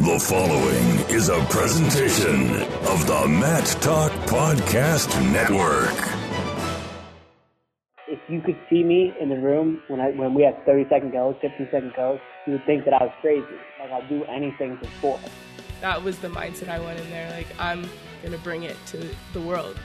The 0.00 0.18
following 0.18 1.14
is 1.14 1.28
a 1.28 1.38
presentation 1.50 2.54
of 2.88 3.06
the 3.06 3.28
Mat 3.28 3.66
Talk 3.82 4.10
Podcast 4.24 5.10
Network. 5.30 5.92
If 8.08 8.18
you 8.26 8.40
could 8.40 8.56
see 8.70 8.82
me 8.82 9.12
in 9.20 9.28
the 9.28 9.38
room 9.38 9.82
when 9.88 10.00
I 10.00 10.12
when 10.12 10.32
we 10.32 10.42
had 10.42 10.64
30 10.64 10.88
second 10.88 11.12
goes, 11.12 11.34
15 11.42 11.68
second 11.70 11.92
goes, 11.94 12.18
you 12.46 12.54
would 12.54 12.64
think 12.64 12.86
that 12.86 12.94
I 12.94 13.04
was 13.04 13.12
crazy. 13.20 13.44
Like 13.78 13.90
I'll 13.90 14.08
do 14.08 14.24
anything 14.24 14.78
for 14.78 14.86
score. 14.96 15.20
That 15.82 16.02
was 16.02 16.18
the 16.20 16.28
mindset 16.28 16.70
I 16.70 16.78
went 16.78 16.98
in 16.98 17.10
there. 17.10 17.30
Like 17.32 17.48
I'm 17.58 17.86
gonna 18.22 18.38
bring 18.38 18.62
it 18.62 18.78
to 18.86 19.06
the 19.34 19.40
world 19.42 19.78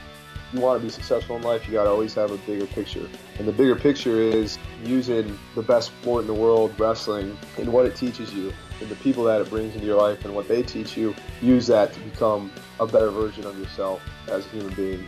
you 0.52 0.60
want 0.60 0.80
to 0.80 0.84
be 0.84 0.90
successful 0.90 1.36
in 1.36 1.42
life, 1.42 1.66
you 1.66 1.72
got 1.72 1.84
to 1.84 1.90
always 1.90 2.14
have 2.14 2.30
a 2.30 2.38
bigger 2.38 2.66
picture. 2.66 3.08
And 3.38 3.48
the 3.48 3.52
bigger 3.52 3.74
picture 3.74 4.20
is 4.20 4.58
using 4.84 5.38
the 5.54 5.62
best 5.62 5.88
sport 5.88 6.22
in 6.22 6.26
the 6.28 6.34
world, 6.34 6.78
wrestling, 6.78 7.36
and 7.58 7.72
what 7.72 7.86
it 7.86 7.96
teaches 7.96 8.32
you, 8.32 8.52
and 8.80 8.88
the 8.88 8.96
people 8.96 9.24
that 9.24 9.40
it 9.40 9.50
brings 9.50 9.74
into 9.74 9.86
your 9.86 10.00
life, 10.00 10.24
and 10.24 10.34
what 10.34 10.48
they 10.48 10.62
teach 10.62 10.96
you. 10.96 11.14
Use 11.40 11.66
that 11.68 11.92
to 11.92 12.00
become 12.00 12.52
a 12.80 12.86
better 12.86 13.10
version 13.10 13.44
of 13.44 13.58
yourself 13.58 14.02
as 14.28 14.46
a 14.46 14.48
human 14.50 14.74
being. 14.74 15.06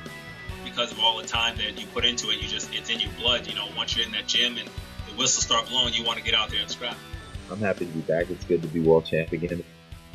Because 0.65 0.93
of 0.93 1.01
all 1.01 1.19
the 1.19 1.27
time 1.27 1.57
that 1.57 1.79
you 1.79 1.87
put 1.89 2.05
into 2.05 2.31
it, 2.31 2.41
you 2.41 2.49
just 2.49 2.73
it's 2.75 2.91
in 2.91 3.01
your 3.01 3.11
blood. 3.19 3.47
You 3.47 3.55
know, 3.55 3.67
once 3.77 3.97
you're 3.97 4.07
in 4.07 4.13
that 4.13 4.27
gym 4.27 4.57
and 4.59 4.69
the 4.69 5.15
whistles 5.17 5.45
start 5.45 5.69
blowing, 5.69 5.95
you 5.95 6.05
want 6.05 6.19
to 6.19 6.25
get 6.25 6.35
out 6.35 6.51
there 6.51 6.61
and 6.61 6.71
scrap. 6.71 6.97
I'm 7.51 7.59
happy 7.59 7.87
to 7.87 7.93
be 7.93 8.01
back. 8.01 8.31
It's 8.31 8.45
good 8.45 8.63
to 8.63 8.69
be 8.69 8.81
world 8.81 9.07
champ 9.07 9.33
again. 9.33 9.65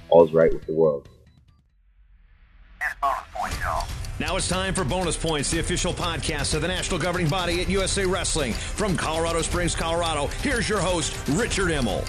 All's 0.09 0.31
right 0.31 0.53
with 0.53 0.65
the 0.65 0.73
world. 0.73 1.09
bonus 3.01 3.15
point, 3.33 3.53
y'all. 3.59 3.87
Now 4.19 4.35
it's 4.37 4.47
time 4.47 4.75
for 4.75 4.83
Bonus 4.83 5.17
Points, 5.17 5.49
the 5.49 5.59
official 5.59 5.91
podcast 5.91 6.53
of 6.53 6.61
the 6.61 6.67
national 6.67 6.99
governing 6.99 7.27
body 7.27 7.61
at 7.61 7.69
USA 7.69 8.05
Wrestling. 8.05 8.53
From 8.53 8.95
Colorado 8.95 9.41
Springs, 9.41 9.75
Colorado, 9.75 10.27
here's 10.41 10.69
your 10.69 10.79
host, 10.79 11.17
Richard 11.29 11.69
Immel. 11.69 12.07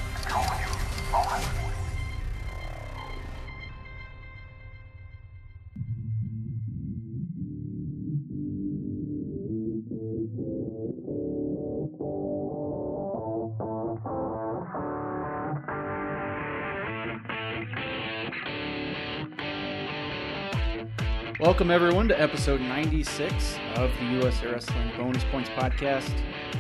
Welcome, 21.55 21.71
everyone, 21.71 22.09
to 22.09 22.21
episode 22.21 22.61
96 22.63 23.59
of 23.77 23.93
the 24.01 24.07
USA 24.07 24.51
Wrestling 24.51 24.91
Bonus 24.97 25.23
Points 25.31 25.49
Podcast. 25.51 26.13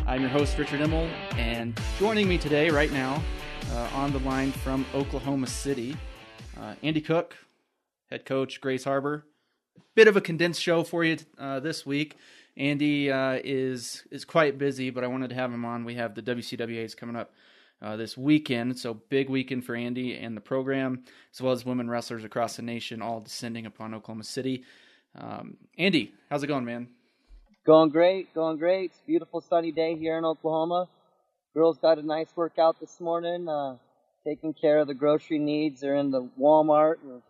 I'm 0.06 0.20
your 0.20 0.30
host, 0.30 0.56
Richard 0.56 0.78
Immel, 0.78 1.10
and 1.36 1.76
joining 1.98 2.28
me 2.28 2.38
today, 2.38 2.70
right 2.70 2.92
now, 2.92 3.20
uh, 3.72 3.88
on 3.92 4.12
the 4.12 4.20
line 4.20 4.52
from 4.52 4.86
Oklahoma 4.94 5.48
City, 5.48 5.96
uh, 6.60 6.76
Andy 6.84 7.00
Cook, 7.00 7.36
head 8.08 8.24
coach, 8.24 8.60
Grays 8.60 8.84
Harbor. 8.84 9.26
Bit 9.96 10.06
of 10.06 10.16
a 10.16 10.20
condensed 10.20 10.62
show 10.62 10.84
for 10.84 11.02
you 11.02 11.18
uh, 11.40 11.58
this 11.58 11.84
week. 11.84 12.16
Andy 12.56 13.10
uh, 13.10 13.40
is 13.42 14.04
is 14.12 14.24
quite 14.24 14.58
busy, 14.58 14.90
but 14.90 15.02
I 15.02 15.08
wanted 15.08 15.30
to 15.30 15.34
have 15.34 15.52
him 15.52 15.64
on. 15.64 15.84
We 15.84 15.96
have 15.96 16.14
the 16.14 16.22
WCWAs 16.22 16.96
coming 16.96 17.16
up 17.16 17.32
uh, 17.82 17.96
this 17.96 18.16
weekend. 18.16 18.78
So 18.78 18.94
big 18.94 19.28
weekend 19.28 19.64
for 19.64 19.74
Andy 19.74 20.14
and 20.16 20.36
the 20.36 20.40
program, 20.40 21.02
as 21.32 21.40
well 21.40 21.52
as 21.52 21.64
women 21.64 21.90
wrestlers 21.90 22.22
across 22.22 22.54
the 22.54 22.62
nation, 22.62 23.02
all 23.02 23.20
descending 23.20 23.66
upon 23.66 23.92
Oklahoma 23.92 24.22
City. 24.22 24.62
Um, 25.16 25.56
Andy, 25.78 26.12
how's 26.28 26.42
it 26.42 26.48
going, 26.48 26.64
man? 26.64 26.88
Going 27.66 27.90
great, 27.90 28.34
going 28.34 28.58
great. 28.58 28.90
It's 28.90 29.00
beautiful 29.06 29.40
sunny 29.40 29.72
day 29.72 29.96
here 29.96 30.18
in 30.18 30.24
Oklahoma. 30.24 30.88
Girls 31.54 31.78
got 31.78 31.98
a 31.98 32.02
nice 32.02 32.28
workout 32.34 32.80
this 32.80 33.00
morning, 33.00 33.48
uh, 33.48 33.76
taking 34.26 34.54
care 34.54 34.78
of 34.78 34.88
the 34.88 34.94
grocery 34.94 35.38
needs. 35.38 35.80
They're 35.80 35.96
in 35.96 36.10
the 36.10 36.28
Walmart 36.38 36.96
and 37.02 37.22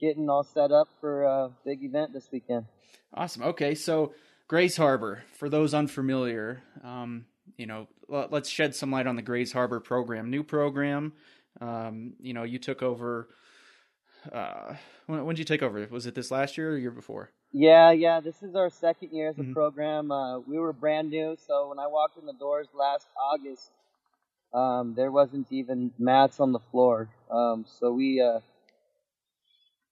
getting 0.00 0.28
all 0.30 0.42
set 0.42 0.72
up 0.72 0.88
for 1.00 1.24
a 1.24 1.50
big 1.64 1.84
event 1.84 2.12
this 2.12 2.28
weekend. 2.32 2.64
Awesome. 3.12 3.42
Okay, 3.42 3.74
so 3.74 4.14
Grays 4.48 4.76
Harbor, 4.76 5.22
for 5.38 5.48
those 5.48 5.74
unfamiliar, 5.74 6.62
um, 6.82 7.26
you 7.56 7.66
know, 7.66 7.88
let's 8.08 8.48
shed 8.48 8.74
some 8.74 8.90
light 8.90 9.06
on 9.06 9.16
the 9.16 9.22
Grays 9.22 9.52
Harbor 9.52 9.80
program. 9.80 10.30
New 10.30 10.42
program. 10.42 11.12
Um, 11.60 12.14
you 12.20 12.32
know, 12.32 12.44
you 12.44 12.58
took 12.58 12.82
over 12.82 13.28
uh, 14.32 14.76
when, 15.06 15.24
when 15.24 15.34
did 15.34 15.40
you 15.40 15.44
take 15.44 15.62
over? 15.62 15.86
Was 15.90 16.06
it 16.06 16.14
this 16.14 16.30
last 16.30 16.58
year 16.58 16.72
or 16.72 16.78
year 16.78 16.90
before? 16.90 17.30
Yeah, 17.52 17.92
yeah. 17.92 18.20
This 18.20 18.42
is 18.42 18.54
our 18.54 18.70
second 18.70 19.10
year 19.12 19.30
as 19.30 19.38
a 19.38 19.42
mm-hmm. 19.42 19.52
program. 19.52 20.12
Uh, 20.12 20.40
we 20.40 20.58
were 20.58 20.72
brand 20.72 21.10
new, 21.10 21.36
so 21.46 21.68
when 21.68 21.78
I 21.78 21.86
walked 21.86 22.18
in 22.18 22.26
the 22.26 22.34
doors 22.34 22.68
last 22.74 23.06
August, 23.32 23.70
um, 24.52 24.94
there 24.96 25.10
wasn't 25.10 25.46
even 25.50 25.92
mats 25.98 26.40
on 26.40 26.52
the 26.52 26.60
floor. 26.70 27.08
Um, 27.30 27.64
so 27.78 27.92
we 27.92 28.20
uh, 28.20 28.40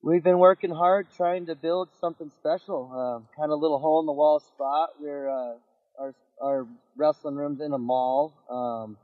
we've 0.02 0.22
been 0.22 0.38
working 0.38 0.70
hard 0.70 1.08
trying 1.16 1.46
to 1.46 1.54
build 1.54 1.88
something 2.00 2.30
special. 2.38 2.90
Uh, 2.92 3.36
kind 3.40 3.52
of 3.52 3.58
little 3.58 3.78
hole 3.78 4.00
in 4.00 4.06
the 4.06 4.12
wall 4.12 4.40
spot. 4.40 4.90
We're 5.00 5.28
uh, 5.28 5.54
our 5.98 6.14
our 6.42 6.66
wrestling 6.96 7.36
room's 7.36 7.60
in 7.60 7.72
a 7.72 7.78
mall. 7.78 8.32
Um, 8.50 8.96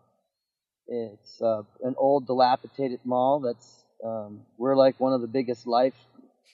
it's 0.87 1.41
uh, 1.41 1.62
an 1.82 1.94
old 1.97 2.26
dilapidated 2.26 3.00
mall 3.04 3.41
that's 3.41 3.81
um, 4.04 4.40
we're 4.58 4.76
like 4.76 4.98
one 5.00 5.12
of 5.12 5.20
the 5.20 5.26
biggest 5.26 5.66
life 5.66 5.94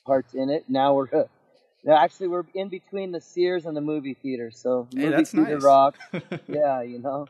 parts 0.05 0.35
in 0.35 0.51
it. 0.51 0.65
Now 0.69 0.95
we're 0.95 1.09
uh, 1.13 1.93
actually 1.93 2.29
we're 2.29 2.45
in 2.55 2.69
between 2.69 3.13
the 3.13 3.21
Sears 3.21 3.67
and 3.67 3.77
the 3.77 3.81
movie 3.81 4.15
theater. 4.15 4.51
So 4.51 4.89
hey, 4.95 5.11
movie 5.11 5.25
theater 5.25 5.55
nice. 5.55 5.63
rock. 5.63 5.97
yeah, 6.49 6.83
you 6.83 6.99
know. 6.99 7.27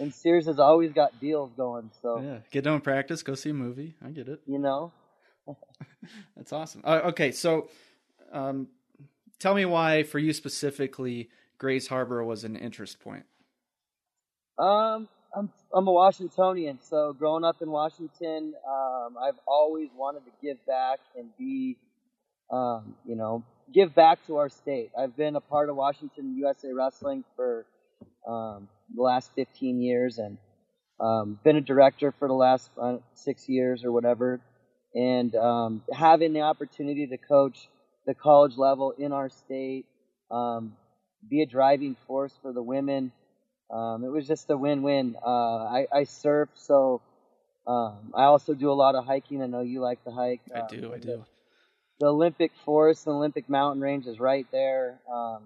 And 0.00 0.14
Sears 0.14 0.46
has 0.46 0.60
always 0.60 0.92
got 0.92 1.18
deals 1.20 1.50
going. 1.56 1.90
So 2.02 2.20
yeah, 2.20 2.38
get 2.50 2.64
down 2.64 2.80
practice, 2.80 3.22
go 3.22 3.34
see 3.34 3.50
a 3.50 3.54
movie. 3.54 3.94
I 4.04 4.10
get 4.10 4.28
it. 4.28 4.40
You 4.46 4.58
know. 4.58 4.92
That's 6.36 6.52
awesome. 6.52 6.82
Uh, 6.84 7.00
okay, 7.06 7.32
so 7.32 7.68
um, 8.32 8.68
tell 9.38 9.54
me 9.54 9.64
why, 9.64 10.02
for 10.02 10.18
you 10.18 10.32
specifically, 10.32 11.30
Grays 11.58 11.88
Harbor 11.88 12.22
was 12.22 12.44
an 12.44 12.56
interest 12.56 13.00
point. 13.00 13.24
Um, 14.58 15.08
I'm 15.36 15.50
I'm 15.74 15.86
a 15.86 15.92
Washingtonian, 15.92 16.78
so 16.82 17.12
growing 17.12 17.44
up 17.44 17.60
in 17.60 17.70
Washington, 17.70 18.54
um, 18.66 19.16
I've 19.22 19.38
always 19.46 19.90
wanted 19.94 20.24
to 20.24 20.30
give 20.42 20.64
back 20.66 21.00
and 21.16 21.28
be, 21.38 21.76
um, 22.50 22.94
you 23.04 23.14
know, 23.14 23.44
give 23.72 23.94
back 23.94 24.26
to 24.26 24.36
our 24.36 24.48
state. 24.48 24.90
I've 24.98 25.16
been 25.16 25.36
a 25.36 25.40
part 25.40 25.68
of 25.68 25.76
Washington 25.76 26.34
USA 26.38 26.72
Wrestling 26.72 27.24
for 27.36 27.66
um, 28.26 28.68
the 28.94 29.02
last 29.02 29.30
15 29.34 29.82
years, 29.82 30.18
and 30.18 30.38
um, 30.98 31.38
been 31.44 31.56
a 31.56 31.60
director 31.60 32.14
for 32.18 32.26
the 32.26 32.34
last 32.34 32.70
uh, 32.80 32.96
six 33.14 33.48
years 33.48 33.84
or 33.84 33.92
whatever. 33.92 34.40
And 34.94 35.34
um, 35.36 35.82
having 35.92 36.32
the 36.32 36.40
opportunity 36.40 37.06
to 37.06 37.18
coach 37.18 37.68
the 38.06 38.14
college 38.14 38.56
level 38.56 38.94
in 38.96 39.12
our 39.12 39.28
state, 39.28 39.84
um, 40.30 40.72
be 41.28 41.42
a 41.42 41.46
driving 41.46 41.96
force 42.06 42.32
for 42.40 42.54
the 42.54 42.62
women 42.62 43.12
um, 43.70 44.04
it 44.04 44.08
was 44.08 44.26
just 44.26 44.48
a 44.50 44.56
win-win. 44.56 45.16
Uh, 45.24 45.64
I, 45.64 45.86
I 45.92 46.04
surf, 46.04 46.48
so 46.54 47.02
um, 47.66 48.12
I 48.14 48.24
also 48.24 48.54
do 48.54 48.70
a 48.70 48.74
lot 48.74 48.94
of 48.94 49.04
hiking. 49.04 49.42
I 49.42 49.46
know 49.46 49.60
you 49.60 49.80
like 49.80 50.02
to 50.04 50.10
hike. 50.10 50.40
I 50.54 50.60
um, 50.60 50.66
do. 50.68 50.92
I 50.94 50.98
do. 50.98 51.06
The, 51.06 51.24
the, 52.00 52.06
Olympic 52.06 52.52
Forest 52.64 53.06
and 53.06 53.16
Olympic 53.16 53.48
Mountain 53.48 53.82
Range 53.82 54.06
is 54.06 54.18
right 54.18 54.46
there. 54.52 54.98
Um, 55.12 55.42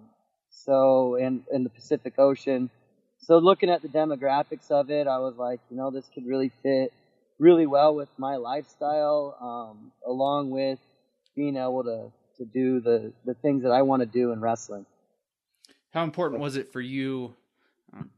so 0.51 1.17
in 1.17 1.43
in 1.53 1.65
the 1.65 1.71
Pacific 1.71 2.15
Ocean. 2.19 2.71
So 3.19 3.39
looking 3.39 3.71
at 3.71 3.83
the 3.83 3.89
demographics 3.89 4.71
of 4.71 4.91
it, 4.91 5.07
I 5.07 5.19
was 5.19 5.37
like, 5.37 5.61
you 5.71 5.77
know, 5.77 5.91
this 5.91 6.09
could 6.13 6.27
really 6.27 6.51
fit 6.63 6.93
really 7.39 7.67
well 7.67 7.95
with 7.95 8.09
my 8.19 8.37
lifestyle, 8.37 9.37
um, 9.41 9.93
along 10.07 10.51
with 10.51 10.79
being 11.35 11.57
able 11.57 11.83
to 11.85 12.13
to 12.39 12.45
do 12.45 12.81
the 12.81 13.13
the 13.25 13.35
things 13.35 13.65
that 13.65 13.73
I 13.73 13.83
want 13.83 14.01
to 14.01 14.07
do 14.07 14.33
in 14.33 14.41
wrestling. 14.41 14.87
How 15.93 16.05
important 16.05 16.41
was 16.41 16.57
it 16.57 16.73
for 16.73 16.81
you 16.81 17.35
um, 17.93 18.11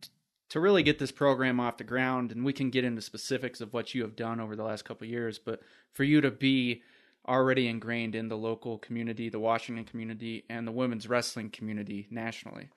to 0.50 0.60
really 0.60 0.82
get 0.82 0.98
this 0.98 1.12
program 1.12 1.58
off 1.58 1.78
the 1.78 1.84
ground, 1.84 2.30
and 2.30 2.44
we 2.44 2.52
can 2.52 2.70
get 2.70 2.84
into 2.84 3.02
specifics 3.02 3.60
of 3.60 3.72
what 3.72 3.94
you 3.94 4.02
have 4.02 4.16
done 4.16 4.40
over 4.40 4.54
the 4.54 4.64
last 4.64 4.84
couple 4.84 5.06
years, 5.06 5.38
but 5.38 5.60
for 5.92 6.04
you 6.04 6.20
to 6.20 6.30
be 6.30 6.82
already 7.26 7.66
ingrained 7.68 8.14
in 8.14 8.28
the 8.28 8.36
local 8.36 8.78
community, 8.78 9.28
the 9.28 9.38
Washington 9.38 9.84
community, 9.84 10.44
and 10.48 10.66
the 10.66 10.72
women's 10.72 11.08
wrestling 11.08 11.50
community 11.50 12.06
nationally? 12.10 12.68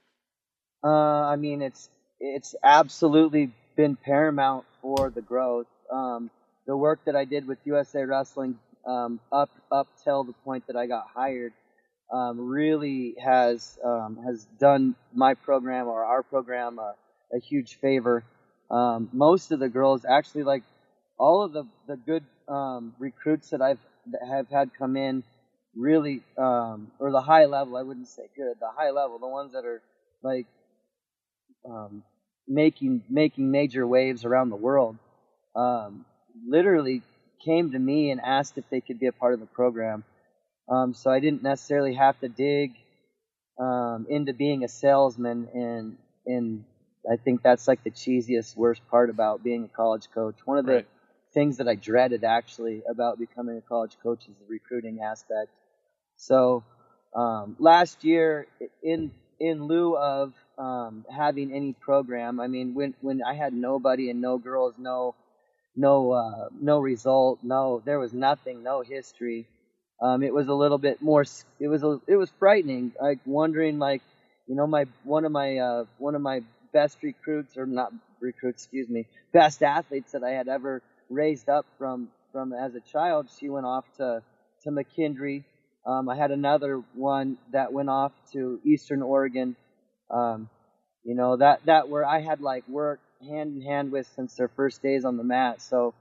Uh, 0.83 0.88
I 0.88 1.35
mean, 1.35 1.61
it's 1.61 1.89
it's 2.19 2.55
absolutely 2.63 3.51
been 3.75 3.95
paramount 3.95 4.65
for 4.81 5.09
the 5.09 5.21
growth. 5.21 5.67
Um, 5.91 6.29
the 6.65 6.75
work 6.75 6.99
that 7.05 7.15
I 7.15 7.25
did 7.25 7.47
with 7.47 7.59
USA 7.65 8.03
Wrestling 8.03 8.57
um, 8.85 9.19
up 9.31 9.49
up 9.71 9.88
till 10.03 10.23
the 10.23 10.33
point 10.33 10.65
that 10.67 10.75
I 10.75 10.88
got 10.88 11.07
hired 11.13 11.53
um, 12.13 12.39
really 12.39 13.15
has 13.24 13.77
um, 13.83 14.19
has 14.25 14.45
done 14.59 14.95
my 15.13 15.33
program 15.33 15.88
or 15.88 16.04
our 16.06 16.24
program 16.24 16.80
a, 16.80 16.95
a 17.36 17.39
huge 17.39 17.75
favor. 17.75 18.24
Um, 18.71 19.09
most 19.13 19.51
of 19.51 19.59
the 19.59 19.69
girls 19.69 20.06
actually 20.06 20.44
like 20.44 20.63
all 21.19 21.44
of 21.44 21.54
the 21.54 21.65
the 21.88 21.98
good 21.98 22.24
um, 22.48 22.94
recruits 23.00 23.50
that 23.51 23.62
I've 23.62 23.80
that 24.12 24.21
have 24.27 24.50
had 24.50 24.71
come 24.77 24.98
in 24.98 25.24
really 25.75 26.21
um, 26.38 26.92
or 27.00 27.12
the 27.12 27.21
high 27.21 27.45
level 27.45 27.77
I 27.77 27.83
wouldn't 27.83 28.07
say 28.07 28.24
good 28.36 28.56
the 28.59 28.69
high 28.75 28.92
level 28.92 29.19
the 29.19 29.27
ones 29.27 29.54
that 29.54 29.65
are 29.65 29.81
like 30.24 30.48
um, 31.69 32.04
making 32.48 33.04
making 33.09 33.51
major 33.51 33.86
waves 33.86 34.25
around 34.25 34.50
the 34.50 34.56
world 34.56 34.98
literally 36.48 37.01
came 37.44 37.71
to 37.71 37.80
me 37.80 38.12
and 38.12 38.21
asked 38.21 38.57
if 38.57 38.69
they 38.69 38.81
could 38.81 39.00
be 39.00 39.07
a 39.07 39.12
part 39.12 39.33
of 39.33 39.39
the 39.39 39.45
program. 39.48 40.04
Um, 40.69 40.94
so 40.94 41.10
I 41.12 41.19
didn't 41.19 41.44
necessarily 41.44 41.94
have 41.96 42.19
to 42.19 42.30
dig 42.30 42.74
um, 43.60 44.06
into 44.10 44.34
being 44.34 44.64
a 44.64 44.68
salesman, 44.68 45.48
and 45.54 45.98
and 46.25 46.64
I 47.12 47.16
think 47.18 47.42
that's 47.42 47.68
like 47.68 47.84
the 47.84 47.92
cheesiest, 47.92 48.56
worst 48.56 48.81
part 48.90 49.10
about 49.10 49.44
being 49.44 49.66
a 49.66 49.68
college 49.69 50.10
coach. 50.14 50.36
One 50.46 50.58
of 50.58 50.66
the 50.66 50.74
Right. 50.74 50.88
things 51.34 51.58
that 51.58 51.68
I 51.68 51.75
dreaded 51.75 52.24
actually 52.24 52.84
about 52.90 53.19
becoming 53.19 53.58
a 53.58 53.62
college 53.62 53.98
coach 54.04 54.28
is 54.28 54.36
the 54.38 54.46
recruiting 54.48 55.02
aspect. 55.02 55.50
So 56.18 56.64
um, 57.16 57.56
last 57.60 58.04
year, 58.04 58.48
in 58.84 59.12
in 59.40 59.66
lieu 59.66 59.96
of 59.98 60.34
um, 60.58 61.06
having 61.16 61.54
any 61.54 61.74
program, 61.74 62.40
I 62.40 62.48
mean, 62.48 62.74
when 62.75 62.94
when 63.02 63.22
I 63.24 63.34
had 63.36 63.54
nobody 63.54 64.10
and 64.10 64.22
no 64.22 64.38
girls, 64.38 64.75
no 64.78 65.16
no 65.75 66.12
uh, 66.12 66.50
no 66.60 66.80
result, 66.80 67.40
no 67.44 67.81
there 67.86 68.00
was 68.00 68.14
nothing, 68.14 68.64
no 68.64 68.81
history. 68.81 69.48
Um, 70.01 70.23
it 70.23 70.33
was 70.33 70.47
a 70.47 70.53
little 70.53 70.77
bit 70.77 71.01
more. 71.01 71.25
It 71.59 71.67
was 71.67 71.83
a, 71.83 71.99
it 72.07 72.15
was 72.17 72.31
frightening, 72.39 72.94
like 73.01 73.19
wondering, 73.25 73.79
like 73.79 74.01
you 74.47 74.55
know, 74.55 74.67
my 74.67 74.85
one 75.03 75.25
of 75.25 75.31
my 75.31 75.57
uh, 75.57 75.85
one 75.97 76.15
of 76.15 76.21
my 76.21 76.41
best 76.73 76.97
recruits 77.01 77.57
or 77.57 77.65
not 77.65 77.91
recruits, 78.21 78.63
excuse 78.63 78.89
me, 78.89 79.05
best 79.33 79.63
athletes 79.63 80.11
that 80.11 80.23
I 80.23 80.31
had 80.31 80.47
ever 80.47 80.81
raised 81.09 81.49
up 81.49 81.65
from 81.77 82.09
from 82.31 82.53
as 82.53 82.75
a 82.75 82.81
child. 82.81 83.27
She 83.39 83.49
went 83.49 83.65
off 83.65 83.85
to 83.97 84.21
to 84.63 84.69
McKendree. 84.71 85.44
Um, 85.85 86.09
I 86.09 86.15
had 86.15 86.31
another 86.31 86.83
one 86.95 87.38
that 87.53 87.73
went 87.73 87.89
off 87.89 88.11
to 88.33 88.59
Eastern 88.65 89.01
Oregon. 89.01 89.55
Um, 90.11 90.49
you 91.03 91.15
know 91.15 91.38
that 91.38 91.65
that 91.65 91.89
where 91.89 92.05
I 92.05 92.21
had 92.21 92.41
like 92.41 92.67
worked 92.67 93.03
hand 93.21 93.55
in 93.55 93.61
hand 93.61 93.91
with 93.91 94.07
since 94.15 94.35
their 94.35 94.49
first 94.49 94.81
days 94.83 95.05
on 95.05 95.17
the 95.17 95.23
mat. 95.23 95.61
So 95.61 95.94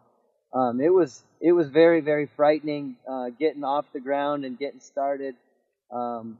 um, 0.53 0.81
it 0.81 0.91
was 0.93 1.23
it 1.41 1.53
was 1.53 1.69
very 1.69 2.01
very 2.01 2.27
frightening 2.27 2.97
uh, 3.09 3.31
getting 3.39 3.65
off 3.65 3.87
the 3.93 4.01
ground 4.01 4.45
and 4.45 4.59
getting 4.59 4.81
started. 4.81 5.35
Um, 5.93 6.39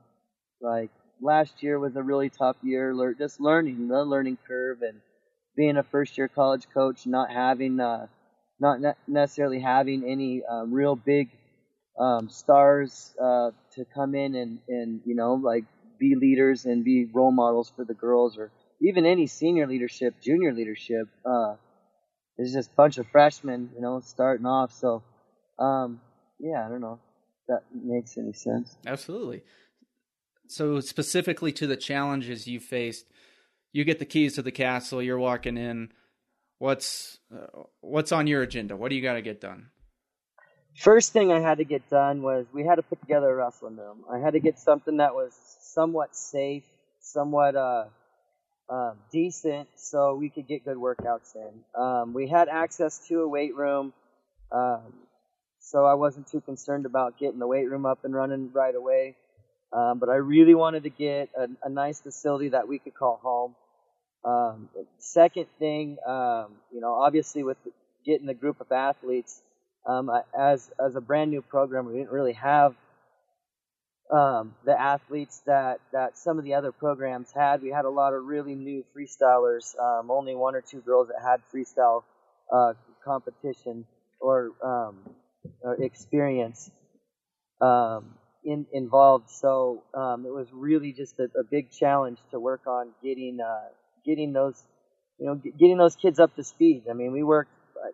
like 0.61 0.91
last 1.21 1.63
year 1.63 1.79
was 1.79 1.97
a 1.97 2.03
really 2.03 2.31
tough 2.31 2.57
year, 2.63 2.95
just 3.19 3.41
learning 3.41 3.89
the 3.89 4.05
learning 4.05 4.39
curve 4.47 4.83
and 4.83 5.01
being 5.57 5.77
a 5.77 5.83
first 5.83 6.19
year 6.19 6.29
college 6.29 6.67
coach, 6.75 7.07
not 7.07 7.31
having 7.31 7.81
uh, 7.81 8.07
not 8.61 8.81
ne- 8.81 8.95
necessarily 9.09 9.61
having 9.61 10.05
any 10.05 10.43
uh, 10.45 10.65
real 10.65 10.97
big 10.97 11.31
um, 11.99 12.29
stars 12.29 13.15
uh, 13.23 13.51
to 13.75 13.85
come 13.95 14.15
in 14.15 14.35
and 14.35 14.59
and 14.69 15.01
you 15.05 15.15
know 15.15 15.35
like 15.35 15.65
be 15.99 16.15
leaders 16.15 16.67
and 16.67 16.85
be 16.85 17.07
role 17.07 17.33
models 17.33 17.73
for 17.75 17.85
the 17.85 17.95
girls 17.95 18.37
or 18.37 18.51
even 18.83 19.07
any 19.07 19.27
senior 19.27 19.67
leadership, 19.67 20.15
junior 20.21 20.53
leadership. 20.53 21.09
It's 22.39 22.53
just 22.53 22.71
a 22.71 22.75
bunch 22.75 22.99
of 22.99 23.07
freshmen, 23.09 23.71
you 23.75 23.81
know, 23.81 24.01
starting 24.01 24.47
off. 24.47 24.73
So, 24.73 25.03
um, 25.59 26.01
yeah, 26.39 26.65
I 26.65 26.69
don't 26.69 26.81
know 26.81 26.95
if 26.95 27.47
that 27.49 27.63
makes 27.75 28.19
any 28.19 28.33
sense. 28.33 28.77
Absolutely. 28.87 29.43
So 30.49 30.81
specifically 30.81 31.53
to 31.53 31.67
the 31.67 31.77
challenges 31.77 32.47
you 32.47 32.61
faced, 32.61 33.07
you 33.73 33.85
get 33.85 33.99
the 33.99 34.05
keys 34.05 34.35
to 34.35 34.43
the 34.43 34.53
castle. 34.53 35.03
You're 35.03 35.19
walking 35.19 35.57
in. 35.57 35.93
What's 36.59 37.19
uh, 37.35 37.65
what's 37.81 38.13
on 38.13 38.27
your 38.27 38.43
agenda? 38.43 38.77
What 38.77 38.89
do 38.89 38.97
you 38.97 39.03
got 39.03 39.15
to 39.15 39.23
get 39.23 39.41
done? 39.41 39.71
First 40.77 41.13
thing 41.13 41.33
I 41.33 41.41
had 41.41 41.59
to 41.59 41.65
get 41.65 41.89
done 41.89 42.23
was 42.23 42.47
we 42.53 42.65
had 42.65 42.77
to 42.77 42.83
put 42.83 43.01
together 43.01 43.31
a 43.31 43.35
wrestling 43.35 43.77
room. 43.77 44.05
I 44.13 44.19
had 44.19 44.35
to 44.35 44.41
get 44.41 44.59
something 44.59 44.99
that 44.99 45.15
was 45.15 45.35
somewhat 45.61 46.15
safe, 46.15 46.65
somewhat 47.01 47.57
uh, 47.57 47.87
uh, 48.69 48.93
decent, 49.13 49.69
so 49.77 50.15
we 50.15 50.29
could 50.31 50.47
get 50.49 50.65
good 50.65 50.77
workouts 50.77 51.35
in. 51.37 51.81
Um, 51.81 52.15
we 52.15 52.29
had 52.29 52.49
access 52.49 53.07
to 53.09 53.21
a 53.23 53.29
weight 53.29 53.55
room, 53.55 53.93
um, 54.53 54.93
so 55.61 55.85
I 55.85 55.95
wasn't 55.95 56.29
too 56.29 56.41
concerned 56.41 56.87
about 56.87 57.19
getting 57.19 57.39
the 57.39 57.47
weight 57.47 57.69
room 57.71 57.87
up 57.87 58.05
and 58.05 58.15
running 58.15 58.51
right 58.53 58.75
away. 58.75 59.15
Um, 59.73 59.99
but 59.99 60.09
I 60.09 60.17
really 60.17 60.55
wanted 60.55 60.85
to 60.85 60.91
get 60.91 61.31
a, 61.37 61.49
a 61.65 61.69
nice 61.69 62.01
facility 62.01 62.51
that 62.51 62.69
we 62.69 62.79
could 62.79 62.95
call 62.95 63.19
home. 63.23 63.55
Um, 64.25 64.69
second 64.99 65.47
thing, 65.59 65.99
um, 66.07 66.53
you 66.73 66.81
know, 66.81 66.95
obviously 66.95 67.43
with 67.43 67.59
getting 68.05 68.27
the 68.27 68.35
group 68.35 68.61
of 68.61 68.73
athletes, 68.73 69.43
um, 69.87 70.11
I- 70.11 70.25
as 70.37 70.71
as 70.85 70.97
a 70.97 71.01
brand 71.01 71.31
new 71.31 71.43
program, 71.43 71.87
we 71.87 71.95
didn't 71.95 72.11
really 72.11 72.33
have 72.33 72.75
um, 74.13 74.55
the 74.65 74.79
athletes 74.81 75.43
that 75.47 75.81
that 75.93 76.17
some 76.17 76.39
of 76.39 76.45
the 76.45 76.55
other 76.55 76.73
programs 76.73 77.33
had. 77.33 77.63
We 77.63 77.71
had 77.71 77.85
a 77.85 77.91
lot 77.91 78.15
of 78.15 78.25
really 78.25 78.55
new 78.55 78.85
freestylers. 78.97 79.79
Um, 79.79 80.11
only 80.11 80.35
one 80.35 80.55
or 80.55 80.61
two 80.63 80.81
girls 80.81 81.09
that 81.09 81.23
had 81.23 81.41
freestyle 81.53 82.03
uh, 82.53 82.75
competition 83.05 83.85
or, 84.21 84.53
um, 84.63 84.99
or 85.61 85.83
experience 85.83 86.71
um, 87.61 88.15
in, 88.45 88.67
involved. 88.73 89.31
So 89.31 89.83
um, 89.95 90.25
it 90.27 90.33
was 90.33 90.49
really 90.53 90.93
just 90.93 91.19
a, 91.19 91.25
a 91.39 91.45
big 91.49 91.71
challenge 91.71 92.19
to 92.31 92.41
work 92.41 92.67
on 92.67 92.91
getting 93.03 93.39
uh, 93.41 93.69
getting 94.05 94.33
those 94.33 94.63
you 95.19 95.27
know 95.27 95.35
getting 95.35 95.79
those 95.79 95.97
kids 95.97 96.19
up 96.19 96.37
to 96.37 96.45
speed. 96.45 96.85
I 96.91 96.95
mean, 96.95 97.13
we 97.13 97.23
worked 97.23 97.51
uh, 97.77 97.91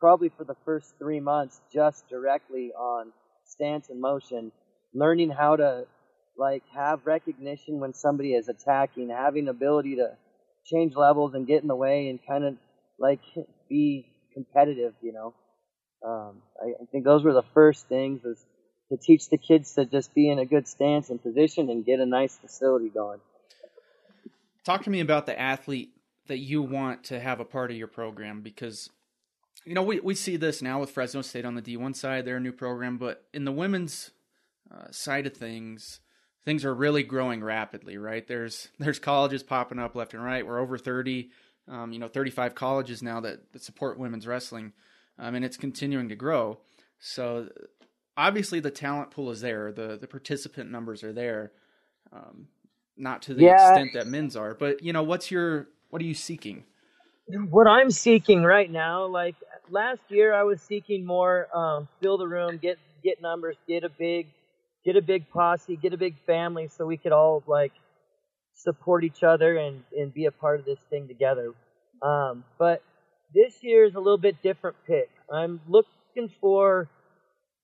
probably 0.00 0.30
for 0.36 0.44
the 0.44 0.56
first 0.64 0.94
three 0.98 1.20
months 1.20 1.60
just 1.72 2.08
directly 2.08 2.72
on 2.72 3.12
stance 3.44 3.88
and 3.90 4.00
motion, 4.00 4.52
learning 4.96 5.30
how 5.30 5.56
to 5.56 5.84
like 6.38 6.62
have 6.74 7.00
recognition 7.04 7.80
when 7.80 7.94
somebody 7.94 8.34
is 8.34 8.48
attacking, 8.48 9.10
having 9.10 9.48
ability 9.48 9.96
to 9.96 10.16
change 10.64 10.94
levels 10.94 11.34
and 11.34 11.46
get 11.46 11.62
in 11.62 11.68
the 11.68 11.76
way 11.76 12.08
and 12.08 12.18
kind 12.26 12.44
of 12.44 12.56
like 12.98 13.20
be 13.68 14.06
competitive, 14.34 14.94
you 15.02 15.12
know. 15.12 15.34
Um, 16.06 16.42
I, 16.62 16.82
I 16.82 16.86
think 16.90 17.04
those 17.04 17.24
were 17.24 17.32
the 17.32 17.44
first 17.54 17.88
things 17.88 18.24
is 18.24 18.44
to 18.90 18.96
teach 18.96 19.28
the 19.28 19.38
kids 19.38 19.74
to 19.74 19.84
just 19.84 20.14
be 20.14 20.30
in 20.30 20.38
a 20.38 20.46
good 20.46 20.68
stance 20.68 21.10
and 21.10 21.22
position 21.22 21.70
and 21.70 21.84
get 21.84 22.00
a 22.00 22.06
nice 22.06 22.36
facility 22.36 22.88
going. 22.88 23.20
Talk 24.64 24.82
to 24.84 24.90
me 24.90 25.00
about 25.00 25.26
the 25.26 25.38
athlete 25.38 25.90
that 26.26 26.38
you 26.38 26.62
want 26.62 27.04
to 27.04 27.20
have 27.20 27.40
a 27.40 27.44
part 27.44 27.70
of 27.70 27.76
your 27.76 27.86
program 27.86 28.42
because 28.42 28.90
you 29.64 29.74
know 29.74 29.82
we 29.82 30.00
we 30.00 30.14
see 30.14 30.36
this 30.36 30.60
now 30.60 30.80
with 30.80 30.90
Fresno 30.90 31.22
State 31.22 31.44
on 31.44 31.54
the 31.54 31.62
D1 31.62 31.94
side, 31.96 32.24
they're 32.24 32.36
a 32.36 32.40
new 32.40 32.52
program, 32.52 32.98
but 32.98 33.24
in 33.32 33.44
the 33.44 33.52
women's 33.52 34.10
uh, 34.74 34.90
side 34.90 35.26
of 35.26 35.34
things, 35.34 36.00
things 36.44 36.64
are 36.64 36.74
really 36.74 37.02
growing 37.02 37.42
rapidly, 37.44 37.98
right? 37.98 38.26
There's 38.26 38.68
there's 38.78 38.98
colleges 38.98 39.42
popping 39.42 39.78
up 39.78 39.94
left 39.96 40.14
and 40.14 40.24
right. 40.24 40.46
We're 40.46 40.60
over 40.60 40.78
30, 40.78 41.30
um, 41.68 41.92
you 41.92 41.98
know, 41.98 42.08
35 42.08 42.54
colleges 42.54 43.02
now 43.02 43.20
that, 43.20 43.52
that 43.52 43.62
support 43.62 43.98
women's 43.98 44.26
wrestling, 44.26 44.72
um, 45.18 45.34
and 45.34 45.44
it's 45.44 45.56
continuing 45.56 46.08
to 46.10 46.16
grow. 46.16 46.58
So 47.00 47.48
obviously 48.16 48.60
the 48.60 48.72
talent 48.72 49.10
pool 49.12 49.30
is 49.30 49.42
there, 49.42 49.72
the 49.72 49.98
the 50.00 50.08
participant 50.08 50.70
numbers 50.70 51.04
are 51.04 51.14
there, 51.14 51.52
um, 52.12 52.48
not 52.96 53.22
to 53.22 53.34
the 53.34 53.48
Yeah. 53.48 53.48
extent 53.48 53.92
that 53.94 54.08
men's 54.08 54.36
are. 54.36 54.54
But 54.54 54.82
you 54.82 54.92
know, 54.92 55.02
what's 55.04 55.30
your 55.30 55.68
what 55.90 56.02
are 56.02 56.06
you 56.06 56.14
seeking? 56.14 56.64
what 57.50 57.66
I'm 57.68 57.90
seeking 57.90 58.44
right 58.44 58.70
now, 58.70 59.06
like 59.06 59.36
last 59.70 60.02
year, 60.08 60.34
I 60.34 60.44
was 60.44 60.62
seeking 60.62 61.04
more 61.06 61.48
um, 61.56 61.88
fill 62.02 62.18
the 62.18 62.28
room, 62.28 62.58
get 62.58 62.78
get 63.04 63.22
numbers, 63.22 63.56
get 63.68 63.84
a 63.84 63.90
big 63.90 64.28
get 64.86 64.96
a 64.96 65.02
big 65.02 65.28
posse, 65.30 65.76
get 65.76 65.92
a 65.92 65.98
big 65.98 66.14
family, 66.26 66.68
so 66.68 66.86
we 66.86 66.96
could 66.96 67.12
all 67.12 67.42
like 67.46 67.72
support 68.54 69.04
each 69.04 69.22
other 69.22 69.56
and 69.58 69.82
and 69.96 70.14
be 70.14 70.26
a 70.26 70.32
part 70.32 70.60
of 70.60 70.66
this 70.66 70.78
thing 70.88 71.08
together. 71.08 71.52
Um, 72.02 72.44
but 72.58 72.82
this 73.34 73.62
year 73.62 73.84
is 73.84 73.96
a 73.96 73.98
little 73.98 74.18
bit 74.18 74.42
different 74.42 74.76
pick. 74.86 75.10
I'm 75.30 75.60
looking 75.68 76.30
for 76.40 76.88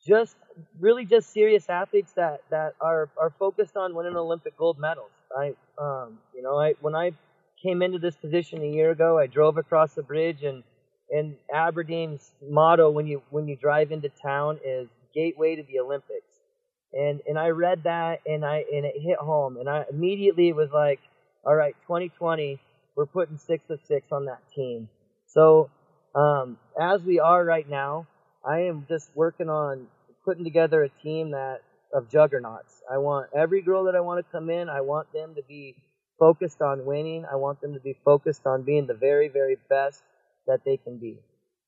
just 0.06 0.34
really 0.80 1.04
just 1.04 1.32
serious 1.32 1.68
athletes 1.70 2.12
that 2.16 2.40
that 2.50 2.74
are 2.80 3.08
are 3.16 3.32
focused 3.38 3.76
on 3.76 3.94
winning 3.94 4.16
Olympic 4.16 4.56
gold 4.58 4.78
medals. 4.78 5.12
I 5.36 5.54
um 5.78 6.18
you 6.34 6.42
know 6.42 6.58
I 6.58 6.74
when 6.80 6.94
I 6.96 7.12
came 7.62 7.82
into 7.82 7.98
this 7.98 8.16
position 8.16 8.62
a 8.62 8.66
year 8.66 8.90
ago, 8.90 9.18
I 9.18 9.28
drove 9.28 9.56
across 9.58 9.94
the 9.94 10.02
bridge 10.02 10.42
and 10.42 10.64
and 11.10 11.36
Aberdeen's 11.54 12.32
motto 12.42 12.90
when 12.90 13.06
you 13.06 13.22
when 13.30 13.46
you 13.46 13.56
drive 13.56 13.92
into 13.92 14.08
town 14.08 14.58
is 14.64 14.88
gateway 15.14 15.56
to 15.56 15.62
the 15.62 15.78
Olympics. 15.78 16.31
And 16.92 17.20
and 17.26 17.38
I 17.38 17.48
read 17.48 17.84
that 17.84 18.20
and 18.26 18.44
I 18.44 18.64
and 18.72 18.84
it 18.84 18.94
hit 19.00 19.18
home 19.18 19.56
and 19.56 19.68
I 19.68 19.84
immediately 19.90 20.52
was 20.52 20.70
like, 20.72 21.00
all 21.44 21.54
right, 21.54 21.74
2020, 21.82 22.60
we're 22.96 23.06
putting 23.06 23.38
six 23.38 23.64
of 23.70 23.80
six 23.86 24.06
on 24.12 24.26
that 24.26 24.40
team. 24.54 24.88
So 25.28 25.70
um, 26.14 26.58
as 26.80 27.02
we 27.02 27.18
are 27.20 27.44
right 27.44 27.68
now, 27.68 28.06
I 28.44 28.62
am 28.62 28.86
just 28.88 29.10
working 29.14 29.48
on 29.48 29.86
putting 30.24 30.44
together 30.44 30.82
a 30.82 30.88
team 31.02 31.30
that 31.30 31.62
of 31.92 32.08
juggernauts. 32.10 32.82
I 32.90 32.98
want 32.98 33.28
every 33.36 33.62
girl 33.62 33.84
that 33.84 33.94
I 33.94 34.00
want 34.00 34.24
to 34.24 34.32
come 34.32 34.50
in. 34.50 34.68
I 34.68 34.80
want 34.80 35.12
them 35.12 35.34
to 35.34 35.42
be 35.42 35.76
focused 36.18 36.62
on 36.62 36.84
winning. 36.84 37.24
I 37.30 37.36
want 37.36 37.60
them 37.60 37.74
to 37.74 37.80
be 37.80 37.96
focused 38.04 38.46
on 38.46 38.62
being 38.62 38.86
the 38.86 38.94
very, 38.94 39.28
very 39.28 39.56
best 39.68 40.02
that 40.46 40.60
they 40.64 40.76
can 40.76 40.98
be. 40.98 41.18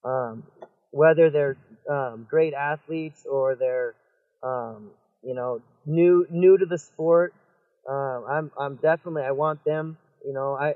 Um, 0.04 0.44
whether 0.90 1.30
they're 1.30 1.56
um, 1.90 2.26
great 2.28 2.54
athletes 2.54 3.26
or 3.30 3.54
they're, 3.56 3.94
um, 4.42 4.90
you 5.26 5.34
know, 5.34 5.62
new 5.86 6.26
new 6.30 6.58
to 6.58 6.66
the 6.66 6.78
sport, 6.78 7.34
uh, 7.88 7.92
I'm 8.24 8.50
I'm 8.58 8.76
definitely 8.76 9.22
I 9.22 9.32
want 9.32 9.64
them. 9.64 9.98
You 10.24 10.32
know, 10.32 10.54
I 10.54 10.74